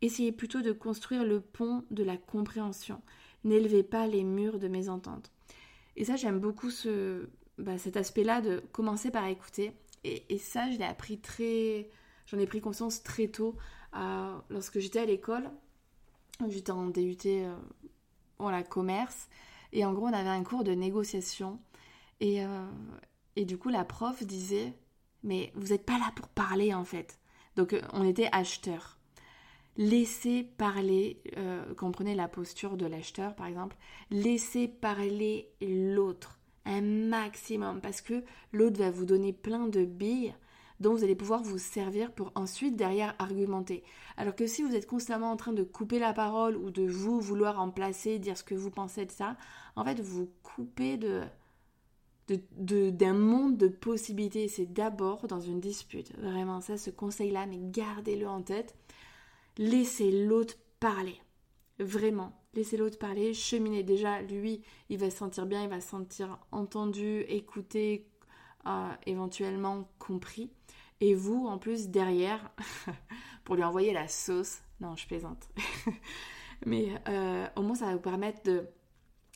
Essayez 0.00 0.32
plutôt 0.32 0.62
de 0.62 0.72
construire 0.72 1.24
le 1.24 1.40
pont 1.40 1.84
de 1.90 2.02
la 2.02 2.16
compréhension. 2.16 3.02
N'élevez 3.44 3.82
pas 3.82 4.06
les 4.06 4.24
murs 4.24 4.58
de 4.58 4.68
mésentente. 4.68 5.30
Et 5.96 6.04
ça, 6.04 6.16
j'aime 6.16 6.38
beaucoup 6.38 6.70
ce, 6.70 7.28
bah, 7.58 7.78
cet 7.78 7.96
aspect-là 7.96 8.40
de 8.40 8.62
commencer 8.72 9.10
par 9.10 9.26
écouter. 9.26 9.72
Et, 10.04 10.38
ça, 10.38 10.70
je 10.70 10.82
appris 10.82 11.18
très. 11.18 11.88
J'en 12.26 12.38
ai 12.38 12.46
pris 12.46 12.60
conscience 12.60 13.02
très 13.02 13.28
tôt 13.28 13.56
euh, 13.94 14.36
lorsque 14.50 14.78
j'étais 14.80 15.00
à 15.00 15.04
l'école. 15.04 15.48
J'étais 16.48 16.72
en 16.72 16.86
DUT 16.86 17.18
euh, 17.26 17.54
la 18.40 18.62
commerce. 18.62 19.28
Et 19.72 19.84
en 19.84 19.92
gros, 19.92 20.06
on 20.06 20.12
avait 20.12 20.28
un 20.28 20.42
cours 20.42 20.64
de 20.64 20.72
négociation. 20.72 21.60
Et, 22.20 22.44
euh, 22.44 22.66
et 23.36 23.44
du 23.44 23.58
coup, 23.58 23.68
la 23.68 23.84
prof 23.84 24.22
disait 24.24 24.72
mais 25.24 25.52
vous 25.54 25.68
n'êtes 25.68 25.86
pas 25.86 25.98
là 25.98 26.10
pour 26.16 26.26
parler 26.28 26.74
en 26.74 26.84
fait. 26.84 27.20
Donc 27.54 27.74
euh, 27.74 27.80
on 27.92 28.04
était 28.04 28.28
acheteur. 28.32 28.98
Laissez 29.76 30.42
parler, 30.42 31.22
comprenez 31.78 32.14
la 32.14 32.28
posture 32.28 32.76
de 32.76 32.84
l'acheteur 32.84 33.34
par 33.34 33.46
exemple, 33.46 33.74
laissez 34.10 34.68
parler 34.68 35.48
l'autre 35.62 36.41
un 36.64 36.80
maximum 36.80 37.80
parce 37.80 38.00
que 38.00 38.22
l'autre 38.52 38.78
va 38.78 38.90
vous 38.90 39.04
donner 39.04 39.32
plein 39.32 39.68
de 39.68 39.84
billes 39.84 40.34
dont 40.80 40.94
vous 40.94 41.04
allez 41.04 41.14
pouvoir 41.14 41.42
vous 41.42 41.58
servir 41.58 42.12
pour 42.12 42.32
ensuite 42.34 42.76
derrière 42.76 43.14
argumenter. 43.18 43.84
Alors 44.16 44.34
que 44.34 44.46
si 44.46 44.62
vous 44.62 44.74
êtes 44.74 44.86
constamment 44.86 45.30
en 45.30 45.36
train 45.36 45.52
de 45.52 45.62
couper 45.62 45.98
la 45.98 46.12
parole 46.12 46.56
ou 46.56 46.70
de 46.70 46.82
vous 46.82 47.20
vouloir 47.20 47.60
en 47.60 47.70
placer, 47.70 48.18
dire 48.18 48.36
ce 48.36 48.42
que 48.42 48.54
vous 48.54 48.70
pensez 48.70 49.06
de 49.06 49.12
ça, 49.12 49.36
en 49.76 49.84
fait 49.84 50.00
vous 50.00 50.28
coupez 50.42 50.98
d'un 52.28 53.14
monde 53.14 53.56
de 53.56 53.68
possibilités. 53.68 54.48
C'est 54.48 54.72
d'abord 54.72 55.28
dans 55.28 55.40
une 55.40 55.60
dispute. 55.60 56.12
Vraiment, 56.18 56.60
ça, 56.60 56.76
ce 56.76 56.90
conseil-là, 56.90 57.46
mais 57.46 57.58
gardez-le 57.60 58.28
en 58.28 58.42
tête. 58.42 58.76
Laissez 59.58 60.26
l'autre 60.26 60.56
parler. 60.80 61.20
Vraiment, 61.78 62.32
laissez 62.54 62.76
l'autre 62.76 62.98
parler, 62.98 63.34
cheminez. 63.34 63.82
Déjà, 63.82 64.22
lui, 64.22 64.62
il 64.88 64.98
va 64.98 65.10
se 65.10 65.16
sentir 65.16 65.46
bien, 65.46 65.62
il 65.62 65.68
va 65.68 65.80
se 65.80 65.88
sentir 65.88 66.38
entendu, 66.50 67.20
écouté, 67.28 68.08
euh, 68.66 68.88
éventuellement 69.06 69.88
compris. 69.98 70.50
Et 71.00 71.14
vous, 71.14 71.46
en 71.46 71.58
plus, 71.58 71.88
derrière, 71.88 72.50
pour 73.44 73.56
lui 73.56 73.64
envoyer 73.64 73.92
la 73.92 74.08
sauce. 74.08 74.58
Non, 74.80 74.96
je 74.96 75.06
plaisante. 75.06 75.48
mais 76.66 76.88
euh, 77.08 77.46
au 77.56 77.62
moins, 77.62 77.74
ça 77.74 77.86
va 77.86 77.94
vous 77.94 78.00
permettre 78.00 78.42
de 78.44 78.66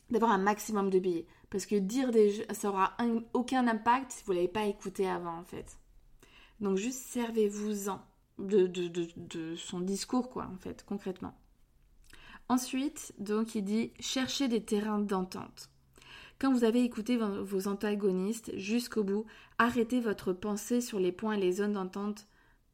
d'avoir 0.09 0.31
un 0.31 0.37
maximum 0.37 0.89
de 0.89 0.99
billets. 0.99 1.25
Parce 1.49 1.65
que 1.65 1.75
dire 1.75 2.11
des 2.11 2.45
ça 2.51 2.69
aura 2.69 2.95
aucun 3.33 3.67
impact 3.67 4.11
si 4.11 4.23
vous 4.25 4.33
ne 4.33 4.37
l'avez 4.37 4.47
pas 4.47 4.65
écouté 4.65 5.07
avant 5.07 5.37
en 5.37 5.43
fait. 5.43 5.77
Donc 6.59 6.77
juste 6.77 6.99
servez-vous-en 7.07 8.01
de, 8.39 8.67
de, 8.67 8.87
de, 9.15 9.55
son 9.55 9.79
discours 9.79 10.29
quoi 10.29 10.49
en 10.53 10.57
fait 10.57 10.83
concrètement. 10.85 11.33
Ensuite, 12.49 13.13
donc 13.19 13.55
il 13.55 13.63
dit 13.63 13.91
cherchez 13.99 14.47
des 14.47 14.63
terrains 14.63 14.99
d'entente. 14.99 15.69
Quand 16.39 16.53
vous 16.53 16.63
avez 16.63 16.83
écouté 16.83 17.17
vos 17.17 17.67
antagonistes 17.67 18.55
jusqu'au 18.57 19.03
bout, 19.03 19.25
arrêtez 19.57 19.99
votre 19.99 20.33
pensée 20.33 20.81
sur 20.81 20.99
les 20.99 21.11
points 21.11 21.33
et 21.33 21.39
les 21.39 21.53
zones 21.53 21.73
d'entente 21.73 22.27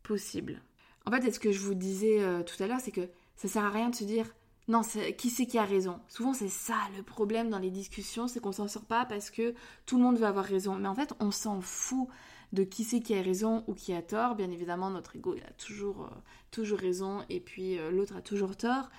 possibles. 0.03 0.61
En 1.05 1.11
fait, 1.11 1.31
ce 1.31 1.39
que 1.39 1.51
je 1.51 1.59
vous 1.59 1.73
disais 1.73 2.21
euh, 2.21 2.43
tout 2.43 2.61
à 2.61 2.67
l'heure, 2.67 2.81
c'est 2.81 2.91
que 2.91 3.09
ça 3.35 3.47
sert 3.47 3.63
à 3.63 3.69
rien 3.69 3.89
de 3.89 3.95
se 3.95 4.03
dire 4.03 4.27
non, 4.69 4.81
qui 5.17 5.29
c'est 5.29 5.45
qui 5.45 5.57
a 5.57 5.65
raison? 5.65 5.99
Souvent, 6.07 6.33
c'est 6.33 6.47
ça 6.47 6.75
le 6.95 7.03
problème 7.03 7.49
dans 7.49 7.59
les 7.59 7.69
discussions, 7.69 8.29
c'est 8.29 8.39
qu'on 8.39 8.53
s'en 8.53 8.69
sort 8.69 8.85
pas 8.85 9.05
parce 9.05 9.29
que 9.29 9.53
tout 9.85 9.97
le 9.97 10.03
monde 10.03 10.17
veut 10.17 10.25
avoir 10.25 10.45
raison. 10.45 10.75
Mais 10.75 10.87
en 10.87 10.95
fait, 10.95 11.13
on 11.19 11.31
s'en 11.31 11.59
fout 11.59 12.07
de 12.53 12.63
qui 12.63 12.85
c'est 12.85 13.01
qui 13.01 13.13
a 13.13 13.21
raison 13.21 13.65
ou 13.67 13.73
qui 13.73 13.93
a 13.93 14.01
tort. 14.01 14.35
Bien 14.35 14.51
évidemment, 14.51 14.89
notre 14.89 15.17
ego, 15.17 15.35
a 15.35 15.53
toujours, 15.53 16.03
euh, 16.03 16.15
toujours 16.51 16.79
raison 16.79 17.25
et 17.29 17.41
puis 17.41 17.77
euh, 17.77 17.91
l'autre 17.91 18.15
a 18.15 18.21
toujours 18.21 18.55
tort. 18.55 18.89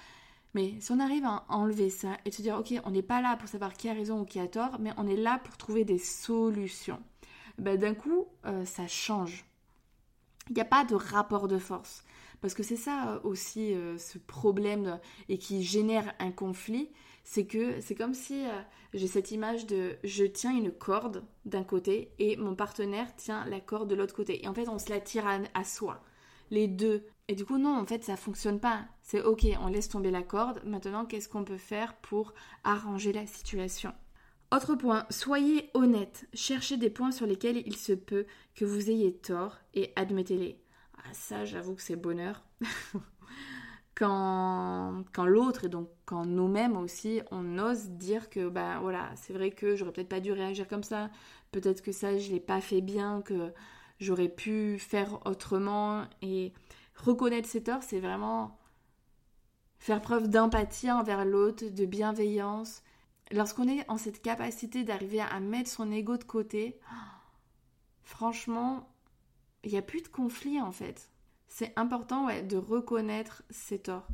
Mais 0.55 0.75
si 0.81 0.93
on 0.93 1.01
arrive 1.01 1.25
à 1.25 1.45
enlever 1.49 1.91
ça 1.91 2.17
et 2.25 2.31
se 2.31 2.41
dire, 2.41 2.57
ok, 2.57 2.81
on 2.85 2.91
n'est 2.91 3.03
pas 3.03 3.21
là 3.21 3.37
pour 3.37 3.49
savoir 3.49 3.75
qui 3.75 3.89
a 3.89 3.93
raison 3.93 4.21
ou 4.21 4.25
qui 4.25 4.39
a 4.39 4.47
tort, 4.47 4.79
mais 4.79 4.93
on 4.97 5.07
est 5.07 5.17
là 5.17 5.41
pour 5.43 5.57
trouver 5.57 5.85
des 5.85 5.99
solutions, 5.99 7.03
ben, 7.59 7.77
d'un 7.77 7.95
coup, 7.95 8.27
euh, 8.47 8.65
ça 8.65 8.87
change. 8.87 9.45
Il 10.49 10.55
n'y 10.55 10.61
a 10.61 10.67
pas 10.67 10.85
de 10.85 10.95
rapport 10.95 11.49
de 11.49 11.59
force. 11.59 12.05
Parce 12.41 12.55
que 12.55 12.63
c'est 12.63 12.77
ça 12.77 13.15
euh, 13.15 13.21
aussi 13.25 13.75
euh, 13.75 13.99
ce 13.99 14.19
problème 14.19 15.01
et 15.29 15.39
qui 15.39 15.65
génère 15.65 16.15
un 16.21 16.31
conflit, 16.31 16.91
c'est 17.25 17.47
que 17.47 17.81
c'est 17.81 17.95
comme 17.95 18.13
si 18.15 18.45
j'ai 18.93 19.07
cette 19.07 19.31
image 19.31 19.67
de 19.67 19.97
je 20.05 20.25
tiens 20.25 20.55
une 20.55 20.71
corde 20.71 21.25
d'un 21.47 21.65
côté 21.65 22.13
et 22.19 22.37
mon 22.37 22.55
partenaire 22.55 23.17
tient 23.17 23.47
la 23.47 23.61
corde 23.61 23.89
de 23.89 23.95
l'autre 23.95 24.15
côté. 24.15 24.45
Et 24.45 24.49
en 24.49 24.53
fait, 24.53 24.69
on 24.69 24.79
se 24.79 24.91
la 24.91 25.01
tire 25.01 25.27
à 25.55 25.65
soi 25.65 26.03
les 26.51 26.69
deux. 26.69 27.07
Et 27.29 27.35
du 27.35 27.45
coup, 27.45 27.59
non, 27.59 27.79
en 27.79 27.87
fait, 27.87 28.05
ça 28.05 28.17
fonctionne 28.17 28.61
pas. 28.61 28.85
C'est 29.05 29.23
ok, 29.23 29.47
on 29.61 29.69
laisse 29.69 29.91
tomber 29.91 30.11
la 30.11 30.23
corde. 30.23 30.63
Maintenant, 30.65 31.05
qu'est-ce 31.05 31.29
qu'on 31.29 31.45
peut 31.45 31.59
faire 31.59 31.95
pour 31.97 32.33
arranger 32.65 33.13
la 33.13 33.27
situation? 33.27 33.93
Autre 34.51 34.75
point, 34.77 35.05
soyez 35.11 35.71
honnête. 35.75 36.27
Cherchez 36.33 36.79
des 36.79 36.89
points 36.89 37.13
sur 37.13 37.27
lesquels 37.27 37.63
il 37.67 37.77
se 37.77 37.93
peut 37.93 38.25
que 38.55 38.65
vous 38.65 38.91
ayez 38.91 39.15
tort 39.15 39.59
et 39.75 39.93
admettez-les. 39.95 40.59
Ah, 40.97 41.13
ça, 41.13 41.45
j'avoue 41.45 41.75
que 41.75 41.83
c'est 41.83 41.97
bonheur. 41.97 42.45
quand, 43.95 45.05
l'autre 45.19 45.67
et 45.67 45.69
donc 45.69 45.91
quand 46.07 46.25
nous-mêmes 46.25 46.79
aussi, 46.79 47.21
on 47.31 47.59
ose 47.59 47.91
dire 47.91 48.31
que, 48.31 48.49
ben 48.49 48.81
voilà, 48.81 49.11
c'est 49.17 49.35
vrai 49.35 49.51
que 49.51 49.77
j'aurais 49.77 49.93
peut-être 49.93 50.09
pas 50.09 50.21
dû 50.21 50.33
réagir 50.33 50.67
comme 50.67 50.83
ça. 50.83 51.11
Peut-être 51.53 51.83
que 51.83 51.93
ça, 51.93 52.17
je 52.17 52.33
l'ai 52.33 52.41
pas 52.41 52.63
fait 52.63 52.81
bien, 52.81 53.21
que 53.21 53.53
j'aurais 54.01 54.31
pu 54.31 54.79
faire 54.79 55.21
autrement 55.27 56.05
et 56.23 56.55
reconnaître 56.95 57.49
ses 57.49 57.63
torts, 57.63 57.83
c'est 57.83 58.01
vraiment 58.01 58.59
faire 59.85 60.01
preuve 60.01 60.31
d'empathie 60.31 60.91
envers 60.91 61.27
l'autre, 61.27 61.67
de 61.67 61.85
bienveillance. 61.85 62.83
Lorsqu'on 63.31 63.69
est 63.69 63.85
en 63.91 63.99
cette 63.99 64.23
capacité 64.23 64.83
d'arriver 64.83 65.21
à 65.21 65.41
mettre 65.41 65.69
son 65.69 65.93
ego 65.93 66.17
de 66.17 66.25
côté, 66.25 66.79
franchement, 68.03 68.89
il 69.63 69.73
n'y 69.73 69.77
a 69.77 69.83
plus 69.83 70.01
de 70.01 70.09
conflit 70.09 70.59
en 70.59 70.73
fait. 70.73 71.11
C'est 71.49 71.75
important 71.77 72.25
ouais, 72.25 72.43
de 72.43 72.57
reconnaître 72.57 73.43
ses 73.51 73.79
torts. 73.79 74.09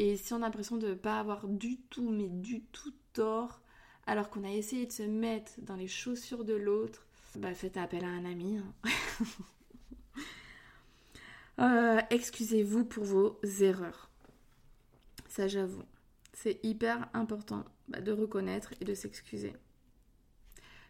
Et 0.00 0.16
si 0.16 0.32
on 0.32 0.38
a 0.38 0.40
l'impression 0.40 0.76
de 0.76 0.88
ne 0.88 0.94
pas 0.94 1.20
avoir 1.20 1.46
du 1.46 1.78
tout, 1.82 2.10
mais 2.10 2.28
du 2.28 2.64
tout 2.72 2.92
tort, 3.12 3.60
alors 4.08 4.28
qu'on 4.28 4.42
a 4.42 4.50
essayé 4.50 4.86
de 4.86 4.92
se 4.92 5.04
mettre 5.04 5.52
dans 5.58 5.76
les 5.76 5.86
chaussures 5.86 6.44
de 6.44 6.54
l'autre, 6.54 7.06
bah, 7.36 7.54
faites 7.54 7.76
appel 7.76 8.04
à 8.04 8.08
un 8.08 8.24
ami. 8.24 8.58
Hein. 8.58 8.90
Euh, 11.60 12.00
excusez-vous 12.08 12.86
pour 12.86 13.04
vos 13.04 13.38
erreurs. 13.60 14.11
Ça, 15.32 15.48
j'avoue. 15.48 15.84
C'est 16.34 16.60
hyper 16.62 17.08
important 17.14 17.64
bah, 17.88 18.02
de 18.02 18.12
reconnaître 18.12 18.74
et 18.82 18.84
de 18.84 18.92
s'excuser. 18.92 19.54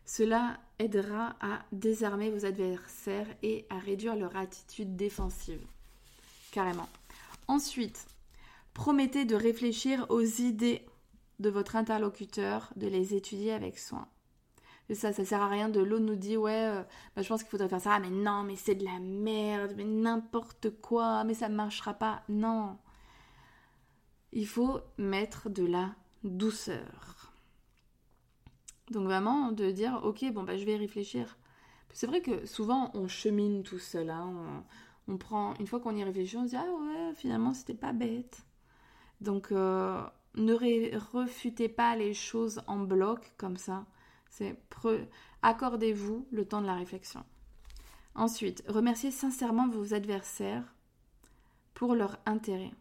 Cela 0.05 0.59
aidera 0.81 1.37
à 1.41 1.61
désarmer 1.71 2.29
vos 2.29 2.45
adversaires 2.45 3.29
et 3.45 3.67
à 3.71 3.79
réduire 3.79 4.17
leur 4.17 4.37
attitude 4.37 4.97
défensive. 4.97 5.65
Carrément. 6.51 6.89
Ensuite, 7.47 8.05
promettez 8.75 9.25
de 9.27 9.37
réfléchir 9.37 10.07
aux 10.09 10.25
idées 10.25 10.85
de 11.39 11.49
votre 11.49 11.77
interlocuteur, 11.77 12.73
de 12.75 12.89
les 12.89 13.15
étudier 13.15 13.53
avec 13.53 13.79
soin 13.79 14.09
ça, 14.95 15.13
ça 15.13 15.25
sert 15.25 15.41
à 15.41 15.49
rien 15.49 15.69
de 15.69 15.81
l'autre 15.81 16.05
nous 16.05 16.17
dit 16.17 16.37
ouais, 16.37 16.67
euh, 16.67 16.83
bah, 17.15 17.23
je 17.23 17.29
pense 17.29 17.43
qu'il 17.43 17.51
faudrait 17.51 17.69
faire 17.69 17.81
ça, 17.81 17.99
mais 17.99 18.11
non, 18.11 18.43
mais 18.43 18.57
c'est 18.57 18.75
de 18.75 18.85
la 18.85 18.99
merde, 19.01 19.75
mais 19.77 19.85
n'importe 19.85 20.71
quoi, 20.81 21.25
mais 21.25 21.35
ça 21.35 21.49
ne 21.49 21.55
marchera 21.55 21.95
pas. 21.95 22.23
Non. 22.29 22.79
Il 24.33 24.47
faut 24.47 24.81
mettre 24.99 25.51
de 25.51 25.65
la 25.65 25.95
douceur. 26.25 27.33
Donc 28.91 29.05
vraiment 29.05 29.53
de 29.53 29.71
dire 29.71 30.01
ok, 30.05 30.25
bon 30.33 30.43
bah 30.43 30.57
je 30.57 30.65
vais 30.65 30.77
réfléchir. 30.77 31.39
C'est 31.93 32.07
vrai 32.07 32.23
que 32.23 32.47
souvent 32.47 32.91
on 32.95 33.09
chemine 33.09 33.63
tout 33.63 33.79
seul. 33.79 34.11
Hein. 34.11 34.65
on, 35.09 35.17
prend 35.17 35.55
une 35.61 35.67
fois 35.67 35.81
qu'on 35.81 35.97
y 35.97 36.05
réfléchit, 36.05 36.37
on 36.37 36.45
se 36.45 36.51
dit 36.51 36.57
ah 36.57 36.65
ouais, 36.65 37.15
finalement 37.15 37.55
c'était 37.55 37.75
pas 37.75 37.93
bête. 37.93 38.45
Donc 39.21 39.53
euh, 39.53 40.03
ne 40.35 40.55
refutez 41.13 41.69
pas 41.69 41.97
les 41.97 42.15
choses 42.15 42.63
en 42.67 42.79
bloc 42.79 43.33
comme 43.37 43.57
ça. 43.57 43.87
C'est 44.31 44.57
accordez-vous 45.43 46.27
le 46.31 46.47
temps 46.47 46.63
de 46.63 46.67
la 46.67 46.75
réflexion. 46.75 47.25
Ensuite, 48.15 48.63
remerciez 48.69 49.11
sincèrement 49.11 49.69
vos 49.69 49.95
adversaires 49.95 50.75
pour 51.75 51.95
leur 51.95 52.19
intérêt. 52.27 52.73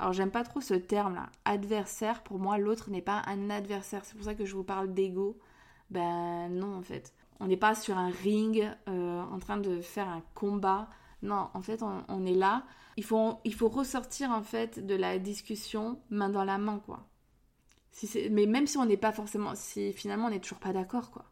Alors 0.00 0.14
j'aime 0.14 0.30
pas 0.30 0.44
trop 0.44 0.60
ce 0.60 0.74
terme-là. 0.74 1.30
Adversaire, 1.44 2.22
pour 2.22 2.38
moi, 2.38 2.58
l'autre 2.58 2.90
n'est 2.90 3.02
pas 3.02 3.22
un 3.26 3.50
adversaire. 3.50 4.04
C'est 4.04 4.16
pour 4.16 4.24
ça 4.24 4.34
que 4.34 4.46
je 4.46 4.56
vous 4.56 4.64
parle 4.64 4.94
d'ego. 4.94 5.38
Ben 5.90 6.48
non, 6.48 6.76
en 6.76 6.82
fait. 6.82 7.14
On 7.38 7.46
n'est 7.46 7.56
pas 7.56 7.74
sur 7.74 7.98
un 7.98 8.10
ring 8.10 8.66
euh, 8.88 9.22
en 9.22 9.38
train 9.38 9.58
de 9.58 9.80
faire 9.80 10.08
un 10.08 10.22
combat. 10.34 10.88
Non, 11.22 11.50
en 11.54 11.62
fait, 11.62 11.82
on, 11.82 12.24
est 12.26 12.34
là. 12.34 12.64
Il 12.96 13.04
faut, 13.04 13.38
il 13.44 13.54
faut 13.54 13.68
ressortir, 13.68 14.30
en 14.30 14.42
fait, 14.42 14.84
de 14.84 14.94
la 14.94 15.18
discussion 15.18 16.00
main 16.10 16.30
dans 16.30 16.44
la 16.44 16.58
main, 16.58 16.80
quoi 16.84 17.06
mais 18.30 18.46
même 18.46 18.66
si 18.66 18.78
on 18.78 18.86
n'est 18.86 18.96
pas 18.96 19.12
forcément, 19.12 19.54
si 19.54 19.92
finalement 19.92 20.26
on 20.28 20.30
n'est 20.30 20.40
toujours 20.40 20.58
pas 20.58 20.72
d'accord, 20.72 21.10
quoi. 21.10 21.24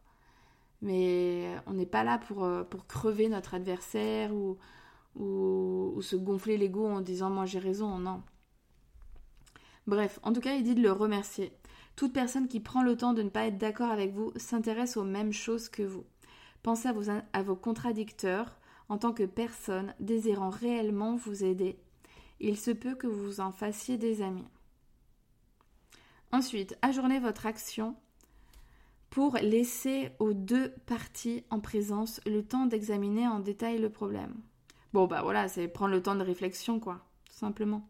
Mais 0.81 1.55
on 1.67 1.73
n'est 1.73 1.85
pas 1.85 2.03
là 2.03 2.17
pour, 2.19 2.43
euh, 2.43 2.63
pour 2.63 2.87
crever 2.87 3.27
notre 3.29 3.53
adversaire 3.53 4.33
ou, 4.33 4.57
ou, 5.15 6.01
se 6.01 6.15
gonfler 6.15 6.57
l'ego 6.57 6.85
en 6.87 7.01
disant 7.01 7.29
moi 7.29 7.45
j'ai 7.45 7.59
raison, 7.59 7.97
non. 7.99 8.23
Bref, 9.89 10.19
en 10.21 10.33
tout 10.33 10.39
cas, 10.39 10.53
il 10.53 10.61
dit 10.61 10.75
de 10.75 10.83
le 10.83 10.91
remercier. 10.91 11.51
Toute 11.95 12.13
personne 12.13 12.47
qui 12.47 12.59
prend 12.59 12.83
le 12.83 12.95
temps 12.95 13.13
de 13.13 13.23
ne 13.23 13.29
pas 13.29 13.47
être 13.47 13.57
d'accord 13.57 13.89
avec 13.89 14.13
vous 14.13 14.31
s'intéresse 14.35 14.97
aux 14.97 15.03
mêmes 15.03 15.33
choses 15.33 15.67
que 15.67 15.81
vous. 15.81 16.05
Pensez 16.61 16.87
à 16.87 16.93
vos, 16.93 17.09
à 17.09 17.43
contradicteurs 17.55 18.59
en 18.87 18.99
tant 18.99 19.13
que 19.13 19.23
personne 19.23 19.95
désirant 19.99 20.51
réellement 20.51 21.15
vous 21.15 21.43
aider. 21.43 21.79
Il 22.39 22.55
se 22.55 22.69
peut 22.69 22.93
que 22.93 23.07
vous 23.07 23.39
en 23.39 23.51
fassiez 23.51 23.97
des 23.97 24.21
amis. 24.21 24.45
Ensuite, 26.31 26.77
ajournez 26.83 27.19
votre 27.19 27.47
action 27.47 27.95
pour 29.09 29.37
laisser 29.37 30.11
aux 30.19 30.33
deux 30.33 30.69
parties 30.85 31.45
en 31.49 31.59
présence 31.59 32.21
le 32.27 32.43
temps 32.43 32.67
d'examiner 32.67 33.27
en 33.27 33.39
détail 33.39 33.79
le 33.79 33.89
problème. 33.89 34.35
Bon, 34.93 35.07
bah 35.07 35.23
voilà, 35.23 35.47
c'est 35.47 35.67
prendre 35.67 35.95
le 35.95 36.03
temps 36.03 36.15
de 36.15 36.23
réflexion, 36.23 36.79
quoi, 36.79 37.03
tout 37.25 37.33
simplement. 37.33 37.89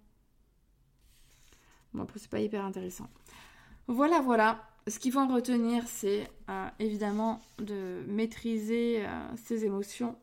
Bon, 1.93 2.03
après, 2.03 2.19
c'est 2.19 2.29
pas 2.29 2.39
hyper 2.39 2.63
intéressant. 2.63 3.07
Voilà, 3.87 4.21
voilà. 4.21 4.69
Ce 4.87 4.99
qu'il 4.99 5.11
faut 5.11 5.19
en 5.19 5.27
retenir, 5.27 5.83
c'est 5.87 6.29
euh, 6.49 6.67
évidemment 6.79 7.41
de 7.59 8.03
maîtriser 8.07 9.05
euh, 9.05 9.35
ses 9.35 9.65
émotions 9.65 10.15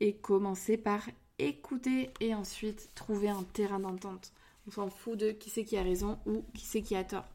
et 0.00 0.14
commencer 0.16 0.76
par 0.76 1.00
écouter 1.38 2.10
et 2.20 2.34
ensuite 2.34 2.90
trouver 2.94 3.28
un 3.28 3.42
terrain 3.52 3.78
d'entente. 3.80 4.32
On 4.66 4.70
s'en 4.70 4.88
fout 4.88 5.18
de 5.18 5.30
qui 5.30 5.50
c'est 5.50 5.64
qui 5.64 5.76
a 5.76 5.82
raison 5.82 6.18
ou 6.26 6.44
qui 6.54 6.64
c'est 6.64 6.82
qui 6.82 6.96
a 6.96 7.04
tort. 7.04 7.26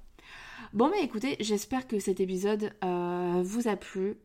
Bon, 0.74 0.90
mais 0.90 1.04
écoutez, 1.04 1.38
j'espère 1.40 1.88
que 1.88 2.00
cet 2.00 2.20
épisode 2.20 2.74
euh, 2.84 3.42
vous 3.44 3.68
a 3.68 3.76
plu. 3.76 4.18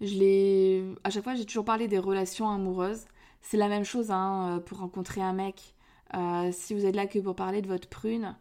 Je 0.00 0.14
l'ai. 0.14 0.84
À 1.04 1.10
chaque 1.10 1.24
fois, 1.24 1.34
j'ai 1.34 1.44
toujours 1.44 1.64
parlé 1.64 1.88
des 1.88 1.98
relations 1.98 2.48
amoureuses. 2.48 3.04
C'est 3.42 3.56
la 3.56 3.68
même 3.68 3.84
chose 3.84 4.10
hein, 4.10 4.62
pour 4.66 4.78
rencontrer 4.78 5.20
un 5.20 5.32
mec. 5.32 5.74
Euh, 6.12 6.50
si 6.52 6.74
vous 6.74 6.84
êtes 6.84 6.94
là 6.94 7.06
que 7.06 7.18
pour 7.18 7.34
parler 7.34 7.62
de 7.62 7.68
votre 7.68 7.88
prune, 7.88 8.36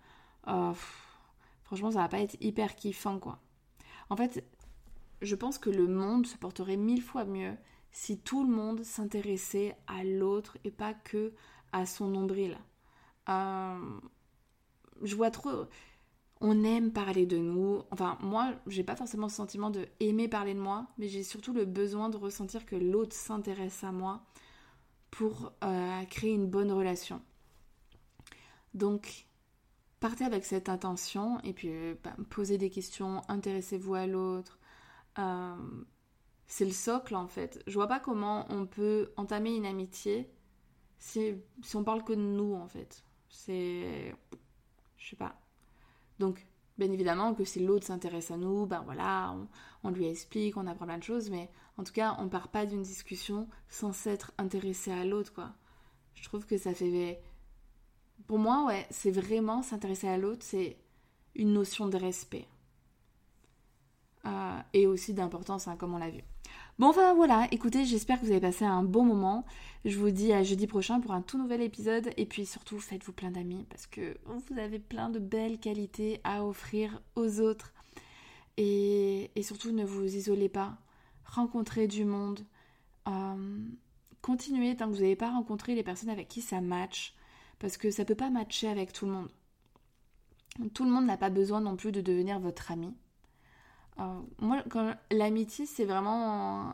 franchement, 1.64 1.92
ça 1.92 2.00
va 2.00 2.10
pas 2.10 2.20
être 2.20 2.36
hyper 2.42 2.76
kiffant, 2.76 3.20
quoi. 3.20 3.40
En 4.10 4.18
fait, 4.18 4.44
je 5.22 5.36
pense 5.36 5.58
que 5.58 5.70
le 5.70 5.88
monde 5.88 6.28
se 6.28 6.38
porterait 6.38 6.78
mille 6.78 7.02
fois 7.02 7.26
mieux 7.26 7.56
si 7.92 8.18
tout 8.18 8.44
le 8.44 8.54
monde 8.54 8.84
s'intéressait 8.84 9.76
à 9.88 10.04
l'autre 10.04 10.58
et 10.64 10.72
pas 10.72 10.94
que 10.94 11.32
à 11.72 11.86
son 11.86 12.08
nombril. 12.08 12.58
Euh, 13.30 14.00
je 15.02 15.16
vois 15.16 15.32
trop. 15.32 15.68
On 16.42 16.64
aime 16.64 16.92
parler 16.92 17.26
de 17.26 17.38
nous. 17.38 17.84
Enfin, 17.92 18.18
moi, 18.22 18.54
j'ai 18.68 18.84
pas 18.84 18.96
forcément 18.96 19.28
le 19.28 19.32
sentiment 19.32 19.70
de 19.70 19.88
aimer 20.00 20.28
parler 20.28 20.54
de 20.54 20.60
moi, 20.60 20.88
mais 20.98 21.08
j'ai 21.08 21.24
surtout 21.24 21.54
le 21.54 21.66
besoin 21.66 22.10
de 22.10 22.18
ressentir 22.18 22.66
que 22.66 22.76
l'autre 22.76 23.16
s'intéresse 23.16 23.84
à 23.84 23.92
moi 23.92 24.24
pour 25.12 25.54
euh, 25.64 26.04
créer 26.06 26.34
une 26.34 26.48
bonne 26.48 26.72
relation. 26.72 27.22
Donc, 28.74 29.28
partez 30.00 30.26
avec 30.26 30.46
cette 30.46 30.70
intention 30.70 31.40
et 31.42 31.54
puis 31.54 31.70
euh, 31.70 31.96
bah, 32.04 32.16
posez 32.30 32.58
des 32.58 32.70
questions, 32.70 33.22
intéressez-vous 33.28 33.94
à 33.96 34.08
l'autre. 34.08 34.60
c'est 36.48 36.66
le 36.66 36.72
socle 36.72 37.16
en 37.16 37.28
fait. 37.28 37.64
Je 37.68 37.74
vois 37.74 37.88
pas 37.88 38.00
comment 38.00 38.46
on 38.50 38.66
peut 38.66 39.12
entamer 39.18 39.56
une 39.56 39.66
amitié 39.66 40.30
si, 41.00 41.36
si 41.62 41.76
on 41.76 41.84
parle 41.84 42.04
que 42.04 42.14
de 42.14 42.22
nous 42.22 42.54
en 42.54 42.68
fait. 42.68 43.04
C'est. 43.30 44.16
Je 44.98 45.10
sais 45.10 45.16
pas. 45.16 45.36
Donc, 46.20 46.48
bien 46.78 46.92
évidemment 46.92 47.34
que 47.34 47.44
si 47.44 47.60
l'autre 47.60 47.86
s'intéresse 47.86 48.32
à 48.32 48.38
nous, 48.38 48.66
ben 48.66 48.82
voilà, 48.86 49.36
on, 49.84 49.90
lui 49.90 50.08
explique, 50.08 50.56
on 50.58 50.68
apprend 50.68 50.86
plein 50.86 50.98
de 50.98 51.04
choses, 51.04 51.30
mais 51.30 51.50
en 51.78 51.84
tout 51.84 51.92
cas, 51.92 52.16
on 52.20 52.30
part 52.30 52.48
pas 52.50 52.66
d'une 52.66 52.84
discussion 52.84 53.50
sans 53.68 53.92
s'être 53.92 54.32
intéressé 54.38 54.92
à 54.92 55.04
l'autre, 55.06 55.34
quoi. 55.34 55.52
Je 56.16 56.24
trouve 56.24 56.46
que 56.46 56.58
ça 56.58 56.74
fait 56.74 57.22
pour 58.28 58.40
moi, 58.40 58.66
ouais, 58.66 58.86
c'est 58.90 59.12
vraiment 59.12 59.62
s'intéresser 59.62 60.08
à 60.08 60.18
l'autre, 60.18 60.44
c'est 60.44 60.78
une 61.36 61.54
notion 61.54 61.88
de 61.88 61.98
respect. 61.98 62.48
Euh, 64.26 64.60
et 64.74 64.88
aussi 64.88 65.14
d'importance, 65.14 65.68
hein, 65.68 65.76
comme 65.76 65.94
on 65.94 65.98
l'a 65.98 66.10
vu. 66.10 66.22
Bon, 66.80 66.88
enfin 66.88 67.14
voilà, 67.14 67.48
écoutez, 67.52 67.86
j'espère 67.86 68.20
que 68.20 68.26
vous 68.26 68.32
avez 68.32 68.40
passé 68.40 68.66
un 68.66 68.84
bon 68.84 69.04
moment. 69.04 69.46
Je 69.86 69.98
vous 70.00 70.12
dis 70.12 70.34
à 70.34 70.44
jeudi 70.44 70.66
prochain 70.66 71.00
pour 71.00 71.12
un 71.12 71.22
tout 71.22 71.38
nouvel 71.38 71.62
épisode. 71.62 72.10
Et 72.18 72.26
puis 72.26 72.46
surtout, 72.46 72.80
faites-vous 72.80 73.12
plein 73.14 73.32
d'amis 73.32 73.66
parce 73.70 73.86
que 73.86 74.18
vous 74.26 74.58
avez 74.58 74.80
plein 74.80 75.10
de 75.10 75.20
belles 75.20 75.60
qualités 75.60 76.20
à 76.24 76.44
offrir 76.46 77.02
aux 77.16 77.42
autres. 77.42 77.74
Et, 78.58 79.32
surtout, 79.42 79.72
ne 79.72 79.86
vous 79.86 80.16
isolez 80.16 80.50
pas. 80.50 80.78
Rencontrez 81.26 81.88
du 81.88 82.06
monde. 82.06 82.40
Euh, 83.08 83.66
continuez 84.22 84.76
tant 84.76 84.88
que 84.88 84.96
vous 84.96 85.02
n'avez 85.02 85.16
pas 85.16 85.32
rencontré 85.32 85.76
les 85.76 85.84
personnes 85.84 86.10
avec 86.10 86.28
qui 86.28 86.42
ça 86.42 86.62
match. 86.62 87.14
Parce 87.64 87.78
que 87.78 87.92
ça 87.92 88.04
peut 88.04 88.14
pas 88.14 88.30
matcher 88.30 88.68
avec 88.68 88.92
tout 88.92 89.06
le 89.06 89.14
monde. 89.14 89.30
Tout 90.74 90.84
le 90.84 90.90
monde 90.92 91.06
n'a 91.06 91.16
pas 91.16 91.30
besoin 91.30 91.62
non 91.62 91.78
plus 91.78 91.94
de 91.94 92.02
devenir 92.02 92.38
votre 92.42 92.74
ami. 92.74 92.94
Euh, 94.02 94.20
moi, 94.40 94.62
l'amitié, 95.12 95.66
c'est 95.66 95.86
vraiment 95.86 96.74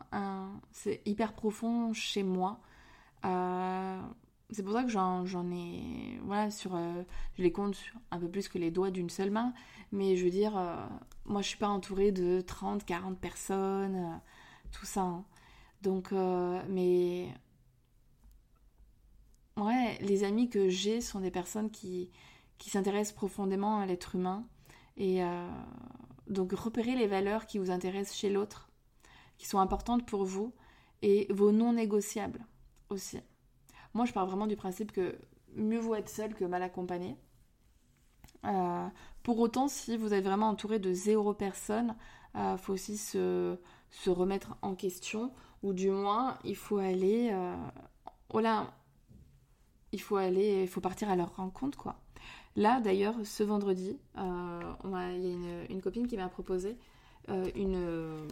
c'est 0.72 1.04
hyper 1.06 1.34
profond 1.34 1.94
chez 1.94 2.24
moi. 2.24 2.60
Euh, 3.24 4.02
c'est 4.50 4.64
pour 4.64 4.74
ça 4.74 4.82
que 4.82 4.90
j'en, 4.90 5.52
ai, 5.52 6.20
voilà, 6.24 6.50
sur, 6.50 6.76
euh, 6.76 7.04
je 7.38 7.44
les 7.44 7.52
compte 7.52 7.78
un 8.10 8.18
peu 8.18 8.28
plus 8.28 8.48
que 8.48 8.58
les 8.58 8.72
doigts 8.72 8.90
d'une 8.90 9.12
seule 9.12 9.30
main. 9.30 9.54
Mais 9.92 10.16
je 10.16 10.24
veux 10.24 10.32
dire, 10.32 10.54
moi, 11.26 11.44
je 11.44 11.50
suis 11.50 11.60
pas 11.60 11.70
entourée 11.70 12.12
de 12.12 12.42
30, 12.42 12.84
40 12.84 13.20
personnes, 13.20 14.20
tout 14.72 14.88
ça. 14.88 15.02
Hein. 15.02 15.24
Donc, 15.84 16.14
mais 16.68 17.28
ouais, 19.60 19.98
les 20.02 20.24
amis 20.24 20.50
que 20.50 20.70
j'ai 20.70 21.02
sont 21.02 21.20
des 21.20 21.32
personnes 21.32 21.70
qui, 21.70 22.10
qui 22.58 22.70
s'intéressent 22.70 23.16
profondément 23.16 23.80
à 23.80 23.86
l'être 23.86 24.16
humain 24.16 24.46
et 24.98 25.22
donc 26.28 26.52
repérez 26.52 26.96
les 26.96 27.08
valeurs 27.08 27.46
qui 27.46 27.58
vous 27.58 27.72
intéressent 27.72 28.18
chez 28.18 28.30
l'autre, 28.30 28.70
qui 29.38 29.48
sont 29.48 29.60
importantes 29.60 30.06
pour 30.06 30.26
vous, 30.26 30.54
et 31.02 31.28
vos 31.32 31.52
non 31.52 31.74
négociables 31.74 32.46
aussi. 32.90 33.20
Moi, 33.94 34.06
je 34.06 34.14
pars 34.14 34.28
vraiment 34.28 34.48
du 34.48 34.56
principe 34.56 34.92
que 34.92 35.18
mieux 35.56 35.80
vaut 35.80 35.96
être 35.96 36.10
seul 36.10 36.36
que 36.36 36.46
mal 36.46 36.62
accompagné. 36.62 37.18
Euh, 38.46 38.88
pour 39.24 39.40
autant, 39.40 39.68
si 39.68 39.98
vous 39.98 40.14
êtes 40.14 40.24
vraiment 40.24 40.50
entouré 40.50 40.80
de 40.80 40.94
zéro 40.94 41.34
personne, 41.34 41.96
il 42.36 42.42
euh, 42.42 42.58
faut 42.58 42.74
aussi 42.74 42.98
se, 42.98 43.58
remettre 44.06 44.58
en 44.62 44.76
question, 44.76 45.34
ou 45.64 45.74
du 45.74 45.90
moins, 45.90 46.38
il 46.44 46.56
faut 46.56 46.78
aller... 46.78 47.30
Euh, 47.32 47.56
oh 48.30 48.40
là, 48.40 48.74
il 49.92 50.02
faut 50.02 50.18
aller, 50.18 50.64
il 50.64 50.68
faut 50.68 50.82
partir 50.82 51.10
à 51.10 51.16
leur 51.16 51.36
rencontre, 51.36 51.78
quoi. 51.78 51.96
Là, 52.56 52.82
d'ailleurs, 52.82 53.16
ce 53.24 53.44
vendredi, 53.44 53.98
euh, 54.18 54.74
il 54.84 54.92
y 54.92 54.96
a 54.96 55.66
une, 55.70 55.82
copine 55.82 56.08
qui 56.08 56.18
m'a 56.18 56.28
proposé 56.28 56.78
euh, 57.30 57.50
une, 57.56 58.28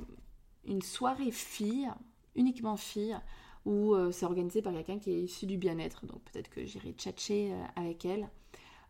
une 0.66 0.82
soirée 0.82 1.32
fille, 1.32 1.90
uniquement 2.36 2.78
fille, 2.78 3.18
où 3.66 3.94
euh, 3.94 4.12
c'est 4.12 4.26
organisé 4.26 4.62
par 4.62 4.74
quelqu'un 4.74 5.00
qui 5.00 5.12
est 5.12 5.22
issu 5.22 5.46
du 5.46 5.58
bien-être. 5.58 6.06
Donc 6.06 6.22
peut-être 6.24 6.50
que 6.50 6.66
j'irai 6.66 6.92
tchatcher 6.94 7.54
avec 7.76 8.06
elle. 8.06 8.28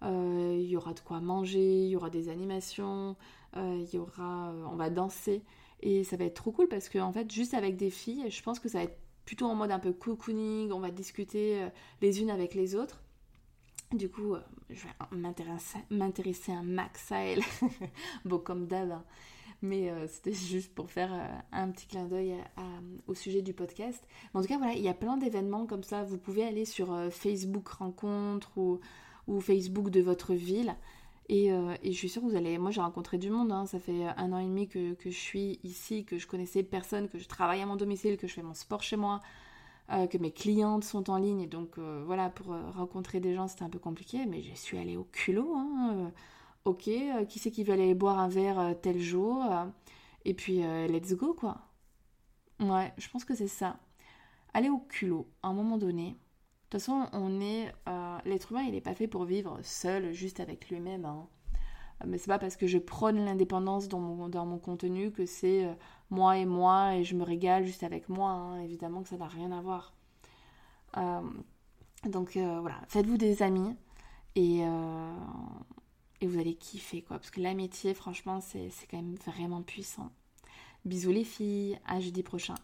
Il 0.03 0.68
y 0.68 0.78
aura 0.78 0.93
de 0.93 0.99
quoi 0.99 1.20
manger, 1.20 1.86
il 1.86 1.89
y 1.89 1.95
aura 1.95 2.11
des 2.11 2.30
animations, 2.30 3.15
il 3.55 3.89
y 3.91 3.97
aura, 3.97 4.53
on 4.72 4.76
va 4.76 4.89
danser. 4.91 5.43
Et 5.82 6.03
ça 6.03 6.18
va 6.18 6.26
être 6.26 6.36
trop 6.36 6.51
cool 6.51 6.68
parce 6.68 6.88
que 6.89 6.99
en 6.99 7.11
fait, 7.11 7.32
juste 7.32 7.53
avec 7.53 7.78
des 7.78 7.89
filles, 7.89 8.30
je 8.30 8.41
pense 8.43 8.59
que 8.59 8.70
ça 8.70 8.80
va 8.80 8.84
être 8.86 8.99
plutôt 9.28 9.45
en 9.45 9.53
mode 9.53 9.69
un 9.69 9.80
peu 9.80 9.93
cocooning, 9.93 10.71
on 10.71 10.80
va 10.80 10.89
discuter 10.89 11.67
les 12.01 12.21
unes 12.21 12.32
avec 12.32 12.55
les 12.55 12.73
autres. 12.73 13.03
Du 13.93 14.09
coup, 14.09 14.34
euh, 14.34 14.41
je 14.69 14.84
vais 14.84 15.17
m'intéresser 15.91 16.51
un 16.51 16.63
max 16.63 17.09
à 17.11 17.19
elle. 17.19 17.41
bon, 18.25 18.38
comme 18.38 18.67
d'hab. 18.67 18.91
Hein. 18.91 19.03
Mais 19.61 19.89
euh, 19.89 20.07
c'était 20.07 20.34
juste 20.34 20.73
pour 20.75 20.91
faire 20.91 21.13
euh, 21.13 21.25
un 21.53 21.71
petit 21.71 21.88
clin 21.88 22.05
d'œil 22.05 22.36
au 23.07 23.13
sujet 23.13 23.41
du 23.41 23.53
podcast. 23.53 24.05
en 24.34 24.41
tout 24.41 24.47
cas, 24.47 24.57
voilà, 24.57 24.73
il 24.73 24.82
y 24.82 24.89
a 24.89 24.93
plein 24.93 25.15
d'événements 25.15 25.65
comme 25.65 25.84
ça. 25.84 26.03
Vous 26.03 26.17
pouvez 26.17 26.43
aller 26.43 26.65
sur 26.65 26.93
Facebook 27.11 27.69
Rencontre 27.69 28.57
ou, 28.57 28.80
Facebook 29.39 29.89
de 29.89 30.01
votre 30.01 30.34
ville. 30.34 30.75
Et, 31.30 31.47
et, 31.47 31.91
je 31.91 31.97
suis 31.97 32.09
sûre 32.09 32.21
que 32.21 32.28
vous 32.28 32.36
allez. 32.36 32.57
Moi, 32.57 32.71
j'ai 32.71 32.82
rencontré 32.82 33.17
du 33.17 33.30
monde. 33.30 33.51
Hein. 33.51 33.65
Ça 33.65 33.80
fait 33.80 34.05
un 34.05 34.32
an 34.32 34.39
et 34.39 34.45
demi 34.45 34.67
que, 34.67 34.95
je 35.03 35.09
suis 35.09 35.59
ici, 35.63 36.05
que 36.05 36.17
je 36.17 36.28
connaissais 36.28 36.63
personne, 36.63 37.09
que 37.09 37.19
je 37.19 37.28
travaille 37.28 37.61
à 37.61 37.65
mon 37.65 37.75
domicile, 37.75 38.17
que 38.17 38.28
je 38.28 38.34
fais 38.34 38.43
mon 38.43 38.53
sport 38.53 38.82
chez 38.82 38.95
moi. 38.95 39.19
Euh, 39.89 40.05
que 40.05 40.17
mes 40.17 40.32
clientes 40.32 40.84
sont 40.84 41.09
en 41.09 41.17
ligne. 41.17 41.47
donc 41.47 41.78
euh, 41.78 42.03
voilà, 42.05 42.30
pour 42.30 42.51
euh, 42.51 42.71
rencontrer 42.71 43.21
des 43.21 43.34
gens, 43.34 43.47
c'était 43.47 43.63
un 43.63 43.69
peu 43.69 43.80
compliqué, 43.80 44.25
mais 44.25 44.41
je 44.41 44.53
suis 44.53 44.78
allée 44.78 44.97
au 44.97 45.05
culot. 45.05 45.55
Hein, 45.55 46.11
ok, 46.65 46.89
qui 47.30 47.39
c'est 47.39 47.51
qui 47.51 47.63
veut 47.63 47.73
aller 47.73 47.95
boire 47.95 48.19
un 48.19 48.28
verre 48.28 48.75
tel 48.82 48.99
jour 48.99 49.45
Et 50.25 50.34
puis, 50.34 50.57
let's 50.89 51.13
go, 51.13 51.34
quoi. 51.34 51.61
Ouais, 52.59 52.93
je 52.97 53.09
pense 53.09 53.23
que 53.25 53.36
c'est 53.36 53.47
ça. 53.47 53.80
Aller 54.53 54.69
au 54.69 54.80
culot, 54.80 55.28
à 55.43 55.49
un 55.49 55.53
moment 55.53 55.78
donné. 55.78 56.17
De 56.70 56.78
toute 56.78 56.82
façon, 56.82 57.07
on 57.13 57.39
est... 57.41 57.74
L'être 58.26 58.51
humain, 58.51 58.63
il 58.63 58.74
n'est 58.74 58.82
pas 58.82 58.93
fait 58.93 59.07
pour 59.07 59.24
vivre 59.26 59.57
seul, 59.63 60.11
juste 60.11 60.39
avec 60.39 60.70
lui-même. 60.70 61.05
Hein. 61.05 61.28
Mais 62.05 62.18
c'est 62.18 62.28
pas 62.28 62.39
parce 62.39 62.57
que 62.57 62.68
je 62.68 62.78
prône 62.78 63.24
l'indépendance 63.24 63.88
dans 63.88 63.99
mon, 63.99 64.59
contenu 64.59 65.11
que 65.11 65.26
c'est 65.26 65.65
moi 66.09 66.38
et 66.38 66.45
moi 66.45 66.95
et 66.95 67.03
je 67.03 67.15
me 67.15 67.24
régale 67.24 67.65
juste 67.65 67.84
avec 67.84 68.09
moi. 68.09 68.32
Hein. 68.32 68.61
Évidemment 68.61 69.01
que 69.01 69.09
ça 69.09 69.18
n'a 69.18 69.28
rien 69.28 69.51
à 69.51 69.61
voir. 69.61 69.93
Euh, 70.97 71.22
donc 72.05 72.38
euh, 72.38 72.59
voilà, 72.61 72.80
faites-vous 72.88 73.18
des 73.18 73.43
amis 73.43 73.76
et, 74.36 74.63
euh, 74.63 75.13
et 76.22 76.28
vous 76.28 76.39
allez 76.39 76.55
kiffer 76.55 77.01
quoi. 77.01 77.18
Parce 77.18 77.32
que 77.32 77.41
l'amitié, 77.41 77.93
franchement, 77.93 78.39
c'est 78.41 78.70
quand 78.89 78.97
même 78.97 79.15
vraiment 79.26 79.61
puissant. 79.61 80.11
Bisous 80.86 81.11
les 81.11 81.24
filles, 81.24 81.80
à 81.86 81.99
jeudi 81.99 82.24
prochain. 82.24 82.55